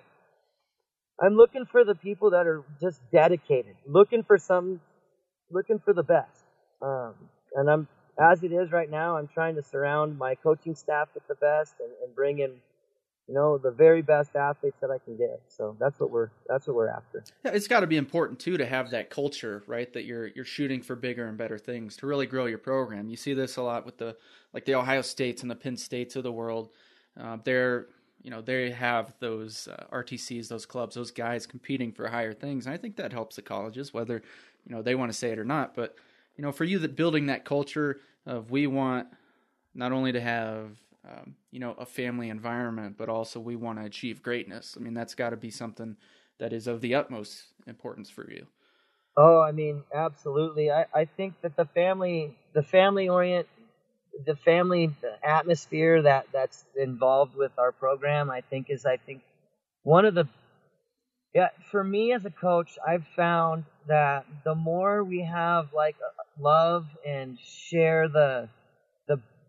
I'm 1.21 1.35
looking 1.35 1.67
for 1.67 1.85
the 1.85 1.95
people 1.95 2.31
that 2.31 2.47
are 2.47 2.63
just 2.81 3.01
dedicated, 3.11 3.77
looking 3.87 4.23
for 4.23 4.39
some, 4.39 4.81
looking 5.51 5.81
for 5.81 5.93
the 5.93 6.03
best. 6.03 6.45
Um, 6.83 7.15
and 7.55 7.69
I'm 7.71 7.89
as 8.21 8.43
it 8.43 8.53
is 8.53 8.73
right 8.73 8.91
now. 8.91 9.17
I'm 9.17 9.29
trying 9.29 9.57
to 9.57 9.63
surround 9.63 10.19
my 10.19 10.35
coaching 10.37 10.75
staff 10.75 11.09
with 11.15 11.27
the 11.29 11.35
best 11.37 11.75
and, 11.81 11.91
and 12.05 12.15
bring 12.15 12.39
in 12.41 12.53
you 13.29 13.35
know 13.35 13.59
the 13.59 13.71
very 13.71 14.01
best 14.01 14.35
athletes 14.35 14.79
that 14.81 14.91
I 14.91 14.99
can 14.99 15.17
get. 15.17 15.41
So 15.49 15.77
that's 15.79 16.01
what 16.01 16.11
we're 16.11 16.31
that's 16.49 16.67
what 16.67 16.75
we're 16.77 16.89
after. 16.89 17.23
Yeah, 17.45 17.53
it's 17.53 17.69
got 17.69 17.81
to 17.81 17.87
be 17.87 17.99
important 17.99 18.41
too 18.41 18.57
to 18.57 18.65
have 18.65 18.91
that 18.91 19.11
culture, 19.11 19.63
right? 19.67 19.93
That 19.93 20.07
you're 20.07 20.29
you're 20.29 20.47
shooting 20.47 20.83
for 20.83 20.97
bigger 20.97 21.27
and 21.27 21.37
better 21.37 21.59
things 21.59 21.97
to 21.99 22.07
really 22.07 22.27
grow 22.27 22.47
your 22.47 22.59
program. 22.59 23.09
You 23.09 23.17
see 23.17 23.35
this 23.35 23.57
a 23.57 23.63
lot 23.63 23.85
with 23.85 23.99
the 23.99 24.17
like 24.55 24.65
the 24.65 24.75
Ohio 24.75 25.03
States 25.03 25.43
and 25.43 25.51
the 25.51 25.57
Penn 25.57 25.77
States 25.77 26.17
of 26.17 26.23
the 26.23 26.33
world. 26.33 26.71
Uh, 27.21 27.37
they're 27.45 27.89
you 28.23 28.31
know 28.31 28.41
they 28.41 28.71
have 28.71 29.15
those 29.21 29.69
uh, 29.69 29.85
RTCs, 29.93 30.49
those 30.49 30.65
clubs, 30.65 30.95
those 30.95 31.11
guys 31.11 31.47
competing 31.47 31.93
for 31.93 32.09
higher 32.09 32.33
things, 32.33 32.65
and 32.65 32.75
I 32.75 32.79
think 32.79 32.97
that 32.97 33.13
helps 33.13 33.37
the 33.37 33.43
colleges, 33.43 33.93
whether 33.93 34.23
you 34.67 34.75
know 34.75 34.81
they 34.81 34.95
want 34.95 35.13
to 35.13 35.19
say 35.19 35.31
it 35.31 35.39
or 35.39 35.45
not. 35.45 35.75
But 35.75 35.97
you 36.37 36.43
know, 36.43 36.53
for 36.53 36.65
you, 36.65 36.79
that 36.79 36.97
building 36.97 37.27
that 37.27 37.45
culture 37.45 38.01
of 38.25 38.51
we 38.51 38.67
want 38.67 39.09
not 39.75 39.93
only 39.93 40.13
to 40.13 40.21
have 40.21 40.71
um, 41.09 41.37
you 41.51 41.61
know 41.61 41.73
a 41.79 41.87
family 41.87 42.29
environment, 42.29 42.97
but 42.99 43.09
also 43.09 43.41
we 43.41 43.57
want 43.57 43.79
to 43.79 43.85
achieve 43.85 44.23
greatness. 44.23 44.77
I 44.79 44.83
mean, 44.83 44.95
that's 44.95 45.15
got 45.15 45.31
to 45.31 45.37
be 45.37 45.51
something 45.51 45.97
that 46.39 46.53
is 46.53 46.67
of 46.67 46.81
the 46.81 46.95
utmost 46.95 47.45
importance 47.67 48.11
for 48.11 48.31
you. 48.31 48.47
Oh, 49.17 49.41
I 49.41 49.51
mean, 49.51 49.83
absolutely. 49.93 50.71
I, 50.71 50.87
I 50.95 51.05
think 51.05 51.35
that 51.43 51.57
the 51.57 51.65
family, 51.65 52.37
the 52.53 52.63
family 52.63 53.09
orient, 53.09 53.49
the 54.25 54.37
family 54.37 54.95
atmosphere 55.25 56.03
that 56.03 56.27
that's 56.33 56.65
involved 56.77 57.35
with 57.35 57.53
our 57.59 57.73
program, 57.73 58.31
I 58.31 58.43
think 58.43 58.71
is, 58.71 58.87
I 58.87 58.97
think, 58.97 59.23
one 59.83 60.05
of 60.05 60.15
the, 60.15 60.29
yeah, 61.35 61.49
for 61.71 61.83
me 61.83 62.13
as 62.13 62.25
a 62.25 62.31
coach, 62.31 62.79
I've 62.87 63.07
found 63.17 63.65
that 63.89 64.25
the 64.45 64.55
more 64.55 65.03
we 65.03 65.23
have 65.23 65.73
like 65.73 65.97
love 66.39 66.87
and 67.05 67.39
share 67.41 68.09
the, 68.09 68.49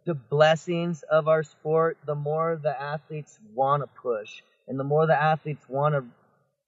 the, 0.09 0.19
blessings 0.29 1.03
of 1.03 1.27
our 1.27 1.43
sport, 1.43 1.97
the 2.05 2.15
more 2.15 2.59
the 2.61 2.81
athletes 2.81 3.37
want 3.53 3.83
to 3.83 3.89
push 4.01 4.41
and 4.67 4.79
the 4.79 4.83
more 4.83 5.07
the 5.07 5.21
athletes 5.21 5.63
want 5.67 5.95
to 5.95 6.03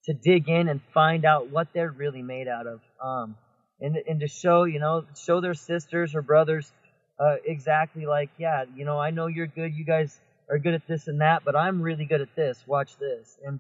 to 0.06 0.14
dig 0.14 0.50
in 0.50 0.68
and 0.68 0.82
find 0.94 1.26
out 1.26 1.52
what 1.52 1.68
they're 1.74 1.92
really 1.92 2.24
made 2.24 2.48
out 2.48 2.66
of. 2.66 2.80
Um, 3.04 3.36
and, 3.80 3.96
and 4.08 4.20
to 4.22 4.28
show, 4.28 4.64
you 4.64 4.80
know, 4.80 5.06
show 5.16 5.42
their 5.42 5.54
sisters 5.54 6.16
or 6.16 6.24
brothers 6.24 6.72
uh, 7.20 7.36
exactly 7.46 8.06
like, 8.08 8.30
yeah, 8.40 8.66
you 8.76 8.84
know, 8.84 9.00
I 9.00 9.12
know 9.12 9.28
you're 9.28 9.48
good. 9.48 9.76
You 9.76 9.86
guys 9.86 10.20
are 10.50 10.58
good 10.58 10.74
at 10.74 10.88
this 10.88 11.08
and 11.08 11.22
that, 11.22 11.44
but 11.46 11.56
I'm 11.56 11.82
really 11.82 12.06
good 12.06 12.22
at 12.22 12.36
this. 12.36 12.64
Watch 12.66 12.98
this. 12.98 13.38
And, 13.46 13.60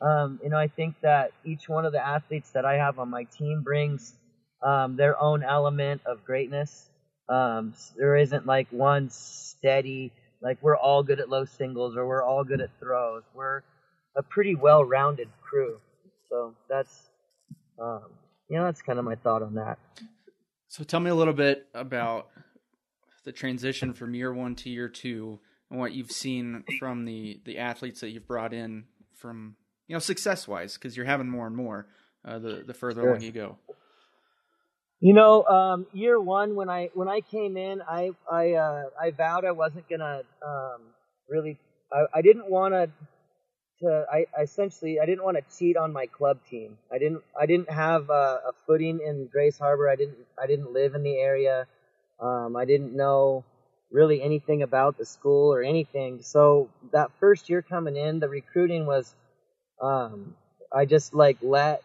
um, 0.00 0.40
you 0.42 0.50
know, 0.50 0.58
I 0.58 0.66
think 0.68 0.96
that 1.02 1.30
each 1.44 1.68
one 1.68 1.84
of 1.84 1.92
the 1.92 2.04
athletes 2.04 2.50
that 2.50 2.64
I 2.64 2.74
have 2.74 2.98
on 2.98 3.08
my 3.08 3.24
team 3.24 3.62
brings 3.62 4.12
um, 4.62 4.96
their 4.96 5.20
own 5.20 5.44
element 5.44 6.00
of 6.04 6.24
greatness. 6.24 6.90
Um, 7.28 7.74
there 7.96 8.16
isn't 8.16 8.46
like 8.46 8.68
one 8.70 9.10
steady, 9.10 10.12
like 10.40 10.58
we're 10.60 10.76
all 10.76 11.02
good 11.02 11.20
at 11.20 11.28
low 11.28 11.44
singles 11.44 11.96
or 11.96 12.06
we're 12.06 12.22
all 12.22 12.44
good 12.44 12.60
at 12.60 12.70
throws. 12.78 13.22
We're 13.34 13.62
a 14.16 14.22
pretty 14.22 14.54
well-rounded 14.54 15.28
crew. 15.42 15.78
So 16.28 16.54
that's, 16.68 17.10
um, 17.80 18.04
you 18.48 18.56
know, 18.56 18.64
that's 18.64 18.82
kind 18.82 18.98
of 18.98 19.04
my 19.04 19.16
thought 19.16 19.42
on 19.42 19.54
that. 19.54 19.78
So 20.68 20.84
tell 20.84 21.00
me 21.00 21.10
a 21.10 21.14
little 21.14 21.34
bit 21.34 21.66
about 21.74 22.28
the 23.24 23.32
transition 23.32 23.92
from 23.92 24.14
year 24.14 24.32
one 24.32 24.54
to 24.56 24.70
year 24.70 24.88
two 24.88 25.40
and 25.70 25.80
what 25.80 25.92
you've 25.92 26.12
seen 26.12 26.64
from 26.78 27.04
the 27.04 27.40
the 27.44 27.58
athletes 27.58 28.00
that 28.00 28.10
you've 28.10 28.26
brought 28.26 28.52
in 28.52 28.84
from 29.14 29.56
you 29.88 29.94
know 29.94 29.98
success 29.98 30.46
wise 30.46 30.74
because 30.74 30.96
you're 30.96 31.06
having 31.06 31.28
more 31.28 31.46
and 31.46 31.56
more 31.56 31.86
uh, 32.24 32.38
the 32.38 32.62
the 32.66 32.74
further 32.74 33.02
sure. 33.02 33.10
along 33.10 33.22
you 33.22 33.32
go. 33.32 33.58
You 35.00 35.12
know, 35.12 35.44
um, 35.44 35.86
year 35.92 36.18
one 36.20 36.56
when 36.56 36.70
I 36.70 36.90
when 36.94 37.08
I 37.08 37.20
came 37.20 37.56
in, 37.56 37.82
I 37.82 38.12
I 38.30 38.52
uh, 38.54 38.84
I 39.00 39.10
vowed 39.10 39.44
I 39.44 39.52
wasn't 39.52 39.88
gonna 39.88 40.22
um, 40.46 40.80
really. 41.28 41.58
I, 41.92 42.04
I 42.14 42.22
didn't 42.22 42.50
want 42.50 42.74
to 42.74 42.90
to 43.82 44.06
I, 44.10 44.26
I 44.38 44.42
essentially 44.42 44.98
I 45.00 45.06
didn't 45.06 45.24
want 45.24 45.36
to 45.36 45.58
cheat 45.58 45.76
on 45.76 45.92
my 45.92 46.06
club 46.06 46.38
team. 46.48 46.78
I 46.90 46.98
didn't 46.98 47.22
I 47.38 47.46
didn't 47.46 47.70
have 47.70 48.10
a, 48.10 48.40
footing 48.66 49.00
in 49.06 49.28
Grays 49.30 49.58
Harbor. 49.58 49.88
I 49.88 49.96
didn't 49.96 50.16
I 50.42 50.46
didn't 50.46 50.72
live 50.72 50.94
in 50.94 51.02
the 51.02 51.16
area. 51.18 51.66
Um, 52.20 52.56
I 52.56 52.64
didn't 52.64 52.96
know 52.96 53.44
really 53.92 54.22
anything 54.22 54.62
about 54.62 54.98
the 54.98 55.04
school 55.04 55.52
or 55.52 55.62
anything. 55.62 56.22
So 56.22 56.70
that 56.92 57.10
first 57.20 57.50
year 57.50 57.62
coming 57.62 57.96
in, 57.96 58.18
the 58.18 58.28
recruiting 58.28 58.86
was 58.86 59.14
um, 59.82 60.34
I 60.72 60.86
just 60.86 61.14
like 61.14 61.38
let 61.42 61.82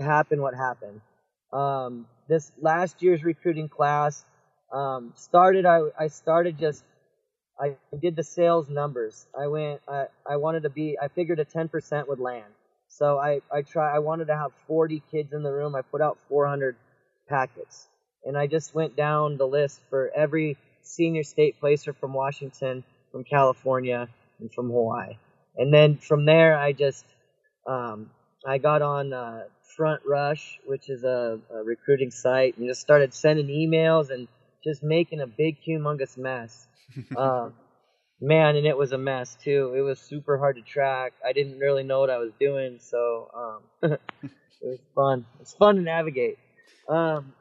happen 0.00 0.40
what 0.40 0.54
happened. 0.54 1.00
Um, 1.56 2.06
this 2.28 2.52
last 2.60 3.02
year's 3.02 3.24
recruiting 3.24 3.68
class 3.70 4.24
um, 4.72 5.12
started. 5.16 5.66
I 5.66 5.82
I 5.98 6.08
started 6.08 6.58
just 6.58 6.84
I 7.60 7.76
did 8.00 8.16
the 8.16 8.24
sales 8.24 8.68
numbers. 8.68 9.26
I 9.38 9.46
went. 9.46 9.80
I 9.88 10.06
I 10.28 10.36
wanted 10.36 10.64
to 10.64 10.70
be. 10.70 10.98
I 11.00 11.08
figured 11.08 11.40
a 11.40 11.44
10% 11.44 12.08
would 12.08 12.20
land. 12.20 12.52
So 12.88 13.18
I 13.18 13.40
I 13.52 13.62
try. 13.62 13.94
I 13.94 14.00
wanted 14.00 14.26
to 14.26 14.36
have 14.36 14.52
40 14.66 15.02
kids 15.10 15.32
in 15.32 15.42
the 15.42 15.52
room. 15.52 15.74
I 15.76 15.82
put 15.82 16.00
out 16.02 16.18
400 16.28 16.76
packets, 17.28 17.88
and 18.24 18.36
I 18.36 18.46
just 18.46 18.74
went 18.74 18.96
down 18.96 19.36
the 19.38 19.46
list 19.46 19.80
for 19.90 20.10
every 20.16 20.58
senior 20.82 21.24
state 21.24 21.60
placer 21.60 21.92
from 21.92 22.12
Washington, 22.12 22.84
from 23.12 23.24
California, 23.24 24.08
and 24.40 24.52
from 24.52 24.68
Hawaii. 24.70 25.16
And 25.56 25.72
then 25.72 25.96
from 25.98 26.26
there, 26.26 26.58
I 26.58 26.72
just 26.72 27.06
um, 27.66 28.10
I 28.46 28.58
got 28.58 28.82
on 28.82 29.12
uh, 29.12 29.44
Front 29.76 30.02
Rush, 30.06 30.58
which 30.66 30.88
is 30.88 31.04
a, 31.04 31.40
a 31.52 31.62
recruiting 31.64 32.10
site, 32.10 32.56
and 32.56 32.68
just 32.68 32.80
started 32.80 33.12
sending 33.12 33.48
emails 33.48 34.10
and 34.10 34.28
just 34.64 34.82
making 34.82 35.20
a 35.20 35.26
big, 35.26 35.56
humongous 35.66 36.16
mess 36.16 36.66
uh, 37.16 37.50
man, 38.20 38.56
and 38.56 38.66
it 38.66 38.76
was 38.76 38.92
a 38.92 38.98
mess 38.98 39.36
too. 39.42 39.74
It 39.76 39.80
was 39.80 39.98
super 39.98 40.38
hard 40.38 40.56
to 40.56 40.62
track. 40.62 41.12
I 41.24 41.32
didn't 41.32 41.58
really 41.58 41.82
know 41.82 42.00
what 42.00 42.10
I 42.10 42.18
was 42.18 42.32
doing, 42.38 42.78
so 42.80 43.30
um, 43.34 43.90
it 43.92 44.00
was 44.62 44.78
fun. 44.94 45.26
It's 45.40 45.54
fun 45.54 45.76
to 45.76 45.82
navigate. 45.82 46.38
Um, 46.88 47.34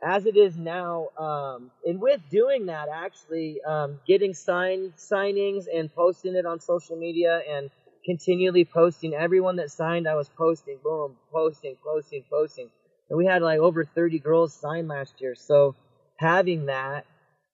as 0.00 0.26
it 0.26 0.36
is 0.36 0.56
now, 0.56 1.08
um, 1.18 1.72
and 1.84 2.00
with 2.00 2.20
doing 2.30 2.66
that, 2.66 2.88
actually 2.88 3.60
um, 3.66 3.98
getting 4.06 4.32
sign 4.32 4.92
signings 4.96 5.64
and 5.72 5.92
posting 5.92 6.36
it 6.36 6.46
on 6.46 6.60
social 6.60 6.96
media 6.96 7.40
and 7.50 7.68
continually 8.08 8.64
posting. 8.64 9.14
Everyone 9.14 9.56
that 9.58 9.70
signed, 9.70 10.08
I 10.08 10.16
was 10.16 10.30
posting, 10.30 10.78
boom, 10.84 11.16
posting, 11.32 11.76
posting, 11.84 12.24
posting. 12.30 12.70
And 13.10 13.18
we 13.18 13.26
had 13.26 13.42
like 13.42 13.60
over 13.60 13.84
30 13.84 14.18
girls 14.20 14.54
sign 14.54 14.88
last 14.88 15.14
year. 15.20 15.36
So 15.36 15.76
having 16.18 16.66
that 16.66 17.06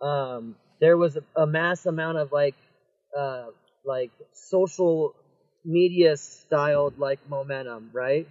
um, 0.03 0.57
there 0.81 0.97
was 0.99 1.17
a, 1.17 1.25
a 1.37 1.47
mass 1.47 1.87
amount 1.87 2.19
of 2.19 2.33
like 2.33 2.57
uh, 3.19 3.47
like 3.85 4.13
social 4.35 5.15
media 5.65 6.17
styled 6.17 6.99
like 6.99 7.21
momentum, 7.29 7.91
right? 7.93 8.29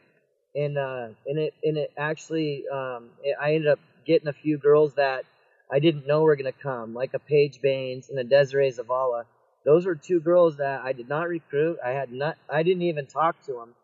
And 0.56 0.77
uh, 0.77 1.10
and 1.27 1.39
it 1.39 1.56
and 1.63 1.77
it 1.77 1.92
actually 1.98 2.65
um, 2.74 3.10
it, 3.24 3.36
I 3.42 3.56
ended 3.56 3.70
up 3.70 3.80
getting 4.06 4.30
a 4.30 4.34
few 4.34 4.58
girls 4.58 4.96
that 4.96 5.25
I 5.72 5.80
didn't 5.80 6.08
know 6.08 6.24
were 6.24 6.38
gonna 6.38 6.53
come, 6.53 6.94
like 6.94 7.13
a 7.15 7.20
Paige 7.20 7.62
Baines 7.62 8.10
and 8.10 8.20
a 8.20 8.25
Desiree 8.25 8.72
Zavala. 8.72 9.25
Those 9.65 9.86
were 9.86 9.96
two 9.96 10.20
girls 10.20 10.58
that 10.58 10.82
I 10.84 10.93
did 10.93 11.10
not 11.10 11.27
recruit. 11.27 11.77
I 11.86 11.91
had 11.91 12.12
not. 12.12 12.38
I 12.50 12.63
didn't 12.63 12.84
even 12.84 13.05
talk 13.08 13.41
to 13.46 13.53
them. 13.53 13.75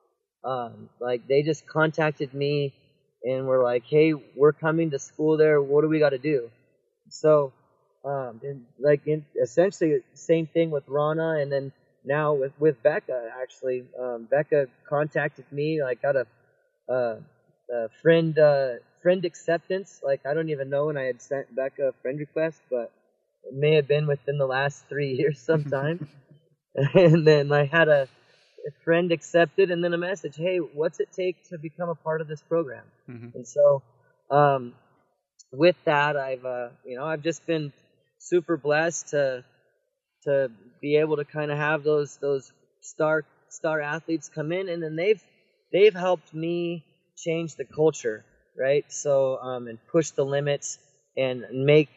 Um, 0.44 0.90
like 1.00 1.28
they 1.28 1.44
just 1.44 1.68
contacted 1.68 2.34
me 2.34 2.74
and 3.24 3.48
were 3.48 3.64
like, 3.64 3.84
"Hey, 3.86 4.14
we're 4.14 4.54
coming 4.54 4.92
to 4.92 5.00
school 5.00 5.38
there. 5.38 5.62
What 5.62 5.82
do 5.82 5.90
we 5.90 6.00
got 6.00 6.12
to 6.12 6.18
do?" 6.18 6.50
So 7.10 7.54
um, 8.06 8.40
and 8.44 8.66
like 8.80 9.06
in, 9.08 9.26
essentially 9.42 10.02
same 10.14 10.48
thing 10.48 10.72
with 10.72 10.84
Rana, 10.88 11.38
and 11.40 11.52
then 11.52 11.72
now 12.06 12.34
with 12.34 12.54
with 12.60 12.82
Becca. 12.84 13.32
Actually, 13.42 13.86
um, 14.00 14.28
Becca 14.30 14.68
contacted 14.88 15.46
me. 15.52 15.82
Like 15.84 16.02
got 16.02 16.16
a, 16.16 16.28
uh, 16.90 17.18
a 17.72 17.90
friend 18.02 18.38
uh, 18.40 18.76
friend 19.02 19.26
acceptance. 19.26 20.02
Like 20.04 20.26
I 20.26 20.34
don't 20.34 20.50
even 20.50 20.70
know 20.70 20.88
when 20.88 20.98
I 20.98 21.04
had 21.04 21.22
sent 21.22 21.54
Becca 21.56 21.90
a 21.90 21.94
friend 22.02 22.20
request, 22.20 22.62
but 22.70 22.92
it 23.50 23.56
may 23.56 23.76
have 23.76 23.88
been 23.88 24.08
within 24.08 24.38
the 24.38 24.46
last 24.48 24.86
three 24.88 25.14
years 25.14 25.40
sometime. 25.52 26.08
and 26.94 27.26
then 27.26 27.52
I 27.52 27.66
had 27.66 27.88
a 27.88 28.08
a 28.68 28.72
friend 28.84 29.12
accepted, 29.14 29.72
and 29.72 29.82
then 29.84 29.94
a 29.94 29.98
message. 29.98 30.36
Hey, 30.36 30.58
what's 30.58 31.00
it 31.00 31.10
take 31.14 31.38
to 31.50 31.58
become 31.58 31.88
a 31.90 31.96
part 31.96 32.20
of 32.22 32.28
this 32.28 32.42
program? 32.42 32.84
Mhm. 33.10 33.34
And 33.34 33.48
so, 33.48 33.82
um, 34.30 34.74
with 35.52 35.78
that, 35.86 36.18
I've 36.18 36.46
uh, 36.46 36.70
you 36.86 36.98
know 36.98 37.06
I've 37.06 37.24
just 37.24 37.46
been 37.48 37.72
super 38.20 38.58
blessed 38.58 39.10
to 39.10 39.46
to 40.26 40.52
be 40.82 40.98
able 40.98 41.18
to 41.18 41.26
kind 41.26 41.52
of 41.52 41.58
have 41.58 41.84
those 41.84 42.18
those 42.18 42.52
star 42.82 43.24
star 43.50 43.82
athletes 43.82 44.30
come 44.30 44.52
in, 44.52 44.70
and 44.70 44.84
then 44.84 44.96
they've 44.96 45.24
they've 45.72 45.96
helped 45.96 46.34
me 46.34 46.84
change 47.18 47.56
the 47.56 47.66
culture, 47.66 48.26
right? 48.58 48.86
So 48.92 49.38
um, 49.38 49.68
and 49.68 49.80
push 49.92 50.12
the 50.12 50.26
limits 50.26 50.80
and 51.18 51.46
make 51.52 51.90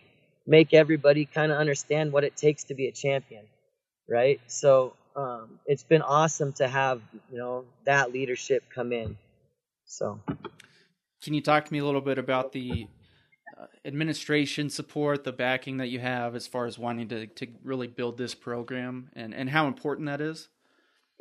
make 0.47 0.75
everybody 0.75 1.25
kind 1.25 1.53
of 1.53 1.59
understand 1.59 2.13
what 2.13 2.25
it 2.25 2.37
takes 2.37 2.65
to 2.65 2.75
be 2.75 2.89
a 2.89 2.93
champion, 2.93 3.45
right? 4.09 4.41
So 4.47 4.95
um, 5.17 5.59
it's 5.67 5.85
been 5.85 6.03
awesome 6.03 6.53
to 6.55 6.69
have 6.69 7.01
you 7.31 7.39
know 7.39 7.65
that 7.85 8.13
leadership 8.13 8.65
come 8.75 8.93
in. 8.93 9.17
So 9.85 10.21
Can 11.23 11.35
you 11.35 11.41
talk 11.41 11.67
to 11.67 11.73
me 11.73 11.79
a 11.79 11.85
little 11.85 12.01
bit 12.01 12.19
about 12.19 12.53
the 12.53 12.87
uh, 13.61 13.67
administration 13.85 14.71
support, 14.71 15.25
the 15.25 15.33
backing 15.33 15.77
that 15.77 15.89
you 15.89 16.01
have 16.01 16.35
as 16.35 16.47
far 16.47 16.67
as 16.67 16.79
wanting 16.79 17.09
to, 17.09 17.27
to 17.27 17.47
really 17.63 17.87
build 17.87 18.17
this 18.17 18.35
program 18.35 19.11
and, 19.15 19.35
and 19.35 19.51
how 19.51 19.67
important 19.67 20.07
that 20.07 20.21
is? 20.21 20.49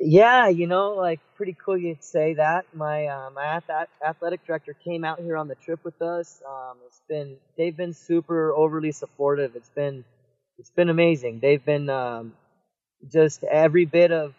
Yeah, 0.02 0.48
you 0.48 0.68
know, 0.68 0.92
like 0.94 1.20
pretty 1.36 1.56
cool 1.64 1.78
you'd 1.78 2.04
say 2.04 2.34
that. 2.34 2.66
My 2.74 3.06
uh, 3.06 3.30
my 3.34 3.44
ath- 3.44 3.88
athletic 4.06 4.46
director 4.46 4.74
came 4.74 5.04
out 5.04 5.20
here 5.20 5.38
on 5.38 5.48
the 5.48 5.56
trip 5.56 5.84
with 5.84 6.02
us. 6.02 6.42
Um, 6.48 6.78
it's 6.86 7.02
been 7.08 7.36
they've 7.58 7.76
been 7.76 7.94
super 7.94 8.52
overly 8.54 8.92
supportive. 8.92 9.56
It's 9.56 9.70
been 9.70 10.04
it's 10.58 10.70
been 10.72 10.90
amazing. 10.90 11.40
They've 11.40 11.64
been 11.64 11.90
um, 11.90 12.34
just 13.12 13.44
every 13.44 13.86
bit 13.86 14.12
of 14.12 14.34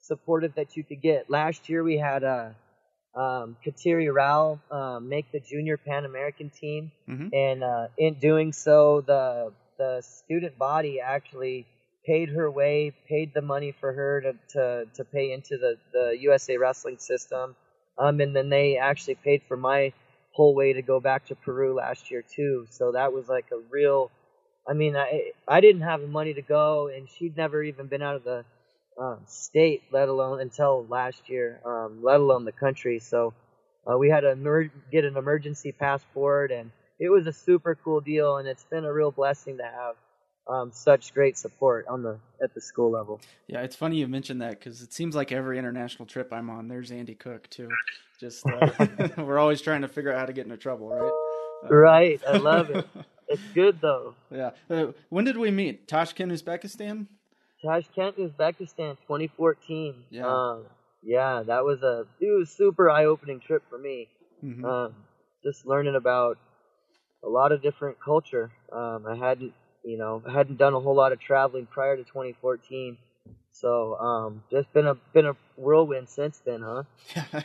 supportive 0.00 0.56
that 0.56 0.76
you 0.76 0.84
could 0.84 1.02
get. 1.02 1.30
Last 1.30 1.68
year 1.70 1.84
we 1.84 1.98
had 1.98 2.24
uh, 2.24 2.50
um, 3.14 3.56
Kateri 3.66 4.14
Rao 4.14 4.60
um, 4.70 5.08
make 5.08 5.32
the 5.32 5.40
junior 5.40 5.78
Pan 5.78 6.06
American 6.06 6.50
team, 6.50 6.92
Mhm. 7.08 7.30
and 7.32 7.64
uh, 7.64 7.88
in 7.98 8.14
doing 8.14 8.52
so, 8.52 9.02
the 9.02 9.52
the 9.78 10.02
student 10.02 10.58
body 10.58 11.00
actually 11.00 11.66
paid 12.06 12.30
her 12.30 12.50
way, 12.50 12.92
paid 13.08 13.32
the 13.34 13.42
money 13.42 13.72
for 13.72 13.92
her 13.92 14.20
to 14.22 14.34
to, 14.54 14.86
to 14.94 15.04
pay 15.04 15.32
into 15.32 15.58
the, 15.58 15.76
the 15.92 16.16
USA 16.22 16.56
wrestling 16.58 16.98
system, 16.98 17.56
um, 17.98 18.20
and 18.20 18.34
then 18.36 18.48
they 18.50 18.78
actually 18.78 19.16
paid 19.16 19.42
for 19.48 19.56
my 19.56 19.92
whole 20.32 20.54
way 20.54 20.72
to 20.74 20.82
go 20.82 21.00
back 21.00 21.26
to 21.26 21.34
Peru 21.36 21.74
last 21.74 22.10
year 22.10 22.22
too. 22.22 22.66
So 22.70 22.92
that 22.92 23.12
was 23.12 23.28
like 23.28 23.46
a 23.52 23.58
real. 23.70 24.10
I 24.68 24.74
mean, 24.74 24.96
I 24.96 25.32
I 25.48 25.60
didn't 25.60 25.82
have 25.82 26.00
the 26.00 26.08
money 26.08 26.34
to 26.34 26.42
go, 26.42 26.88
and 26.88 27.08
she'd 27.08 27.36
never 27.36 27.62
even 27.62 27.86
been 27.88 28.02
out 28.02 28.16
of 28.16 28.24
the 28.24 28.44
um, 29.00 29.20
state, 29.26 29.82
let 29.92 30.08
alone 30.08 30.40
until 30.40 30.86
last 30.88 31.28
year, 31.28 31.60
um, 31.66 32.00
let 32.02 32.20
alone 32.20 32.44
the 32.44 32.52
country. 32.52 32.98
So 33.00 33.34
uh, 33.90 33.98
we 33.98 34.10
had 34.10 34.20
to 34.20 34.32
emer- 34.32 34.72
get 34.92 35.04
an 35.04 35.16
emergency 35.16 35.72
passport, 35.72 36.52
and 36.52 36.70
it 37.00 37.08
was 37.10 37.26
a 37.26 37.32
super 37.32 37.76
cool 37.84 38.00
deal, 38.00 38.36
and 38.38 38.48
it's 38.48 38.64
been 38.64 38.84
a 38.84 38.92
real 38.92 39.10
blessing 39.10 39.58
to 39.58 39.64
have 39.64 39.96
um, 40.46 40.70
such 40.72 41.14
great 41.14 41.36
support 41.38 41.86
on 41.88 42.02
the 42.02 42.18
at 42.42 42.54
the 42.54 42.60
school 42.60 42.90
level. 42.90 43.20
Yeah, 43.46 43.62
it's 43.62 43.76
funny 43.76 43.96
you 43.96 44.08
mentioned 44.08 44.42
that 44.42 44.58
because 44.58 44.82
it 44.82 44.92
seems 44.92 45.14
like 45.14 45.32
every 45.32 45.58
international 45.58 46.06
trip 46.06 46.32
I'm 46.32 46.50
on, 46.50 46.68
there's 46.68 46.90
Andy 46.90 47.14
Cook 47.14 47.48
too. 47.50 47.68
Just 48.20 48.44
uh, 48.46 48.86
we're 49.18 49.38
always 49.38 49.60
trying 49.60 49.82
to 49.82 49.88
figure 49.88 50.12
out 50.12 50.18
how 50.18 50.26
to 50.26 50.32
get 50.32 50.44
into 50.44 50.56
trouble, 50.56 50.88
right? 50.90 51.10
Uh, 51.10 51.74
Right, 51.74 52.20
I 52.28 52.36
love 52.36 52.70
it. 52.70 52.86
It's 53.26 53.42
good 53.54 53.80
though. 53.80 54.14
Yeah. 54.30 54.50
Uh, 54.68 54.88
when 55.08 55.24
did 55.24 55.38
we 55.38 55.50
meet? 55.50 55.88
Tashkent, 55.88 56.30
Uzbekistan. 56.30 57.06
Tashkent, 57.64 58.18
Uzbekistan, 58.18 58.98
2014. 59.08 59.94
Yeah. 60.10 60.26
Um, 60.26 60.66
yeah, 61.02 61.42
that 61.46 61.64
was 61.64 61.82
a 61.82 62.04
it 62.20 62.38
was 62.38 62.50
super 62.50 62.90
eye 62.90 63.06
opening 63.06 63.40
trip 63.40 63.62
for 63.70 63.78
me. 63.78 64.08
Mhm. 64.44 64.62
Um, 64.62 64.94
just 65.42 65.64
learning 65.66 65.94
about 65.96 66.36
a 67.24 67.28
lot 67.28 67.50
of 67.50 67.62
different 67.62 67.96
culture. 67.98 68.50
Um, 68.70 69.06
I 69.06 69.16
hadn't, 69.16 69.54
you 69.84 69.98
know, 69.98 70.22
I 70.26 70.32
hadn't 70.32 70.56
done 70.58 70.74
a 70.74 70.80
whole 70.80 70.94
lot 70.94 71.12
of 71.12 71.20
traveling 71.20 71.66
prior 71.66 71.96
to 71.96 72.02
2014. 72.04 72.96
So, 73.52 73.96
um, 73.98 74.42
just 74.50 74.72
been 74.72 74.86
a 74.86 74.94
been 75.12 75.26
a 75.26 75.36
whirlwind 75.56 76.08
since 76.08 76.38
then, 76.44 76.60
huh? 76.62 76.82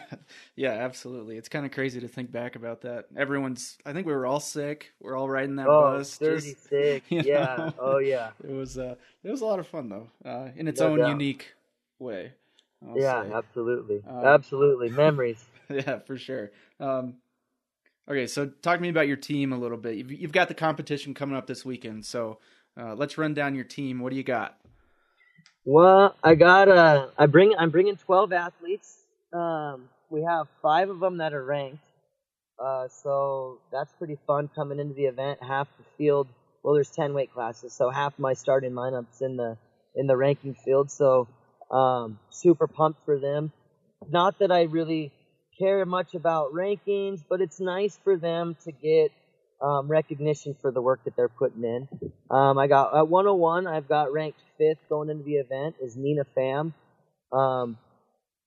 yeah, 0.55 0.71
absolutely. 0.71 1.37
It's 1.37 1.47
kind 1.49 1.65
of 1.67 1.71
crazy 1.71 1.99
to 1.99 2.07
think 2.07 2.31
back 2.31 2.55
about 2.55 2.81
that. 2.81 3.05
Everyone's. 3.15 3.77
I 3.85 3.93
think 3.93 4.07
we 4.07 4.13
were 4.13 4.25
all 4.25 4.39
sick. 4.39 4.91
We're 4.99 5.15
all 5.15 5.29
riding 5.29 5.57
that 5.57 5.67
Oh, 5.67 5.97
bus. 5.97 6.17
just- 6.17 6.67
sick. 6.67 7.03
Yeah. 7.09 7.55
know? 7.57 7.73
Oh, 7.79 7.97
yeah. 7.99 8.31
It 8.43 8.49
was. 8.51 8.77
Uh, 8.77 8.95
it 9.23 9.29
was 9.29 9.41
a 9.41 9.45
lot 9.45 9.59
of 9.59 9.67
fun 9.67 9.89
though, 9.89 10.07
uh, 10.25 10.49
in 10.55 10.67
its 10.67 10.79
No 10.81 10.87
own 10.87 10.97
doubt. 10.99 11.09
unique 11.09 11.53
way. 11.99 12.33
I'll 12.87 12.97
yeah, 12.97 13.23
say. 13.23 13.31
absolutely, 13.33 14.01
Um, 14.09 14.25
absolutely. 14.25 14.89
Memories. 14.89 15.43
yeah, 15.69 15.99
for 15.99 16.17
sure. 16.17 16.49
Um, 16.79 17.15
okay, 18.09 18.27
so 18.27 18.47
talk 18.61 18.77
to 18.77 18.81
me 18.81 18.89
about 18.89 19.07
your 19.07 19.17
team 19.17 19.53
a 19.53 19.57
little 19.57 19.77
bit. 19.77 19.95
You've, 19.95 20.11
you've 20.11 20.31
got 20.31 20.47
the 20.47 20.53
competition 20.53 21.13
coming 21.13 21.35
up 21.35 21.47
this 21.47 21.63
weekend, 21.63 22.05
so 22.05 22.39
uh, 22.79 22.95
let's 22.95 23.17
run 23.17 23.33
down 23.33 23.55
your 23.55 23.63
team. 23.63 23.99
What 23.99 24.11
do 24.11 24.15
you 24.15 24.23
got? 24.23 24.57
Well, 25.65 26.15
I 26.23 26.35
got 26.35 26.69
uh, 26.69 27.07
I 27.17 27.27
bring 27.27 27.53
I'm 27.57 27.69
bringing 27.69 27.97
12 27.97 28.33
athletes. 28.33 28.97
Um, 29.33 29.89
we 30.09 30.23
have 30.23 30.47
five 30.61 30.89
of 30.89 30.99
them 30.99 31.17
that 31.17 31.33
are 31.33 31.43
ranked. 31.43 31.83
Uh, 32.57 32.87
so 32.87 33.59
that's 33.71 33.91
pretty 33.93 34.17
fun 34.27 34.49
coming 34.55 34.79
into 34.79 34.93
the 34.93 35.05
event. 35.05 35.39
Half 35.41 35.67
the 35.77 35.83
field, 35.97 36.27
well, 36.63 36.73
there's 36.73 36.89
10 36.89 37.13
weight 37.13 37.31
classes, 37.33 37.73
so 37.73 37.89
half 37.89 38.17
my 38.17 38.33
starting 38.33 38.71
lineups 38.71 39.21
in 39.21 39.37
the 39.37 39.57
in 39.95 40.07
the 40.07 40.17
ranking 40.17 40.55
field. 40.55 40.91
So 40.91 41.27
um, 41.71 42.19
super 42.29 42.67
pumped 42.67 43.05
for 43.05 43.19
them. 43.19 43.51
Not 44.09 44.39
that 44.39 44.51
I 44.51 44.63
really 44.63 45.11
care 45.59 45.85
much 45.85 46.15
about 46.15 46.53
rankings, 46.53 47.23
but 47.29 47.41
it's 47.41 47.59
nice 47.59 47.99
for 48.03 48.17
them 48.17 48.55
to 48.63 48.71
get 48.71 49.11
um, 49.61 49.87
recognition 49.87 50.55
for 50.61 50.71
the 50.71 50.81
work 50.81 51.03
that 51.03 51.15
they're 51.15 51.27
putting 51.27 51.63
in. 51.63 51.87
Um, 52.31 52.57
I 52.57 52.67
got 52.67 52.95
at 52.95 53.07
101. 53.07 53.67
I've 53.67 53.89
got 53.89 54.11
ranked 54.13 54.39
fifth 54.57 54.79
going 54.87 55.09
into 55.09 55.23
the 55.23 55.35
event 55.35 55.75
is 55.81 55.95
Nina 55.95 56.23
Pham. 56.37 56.73
Um, 57.31 57.77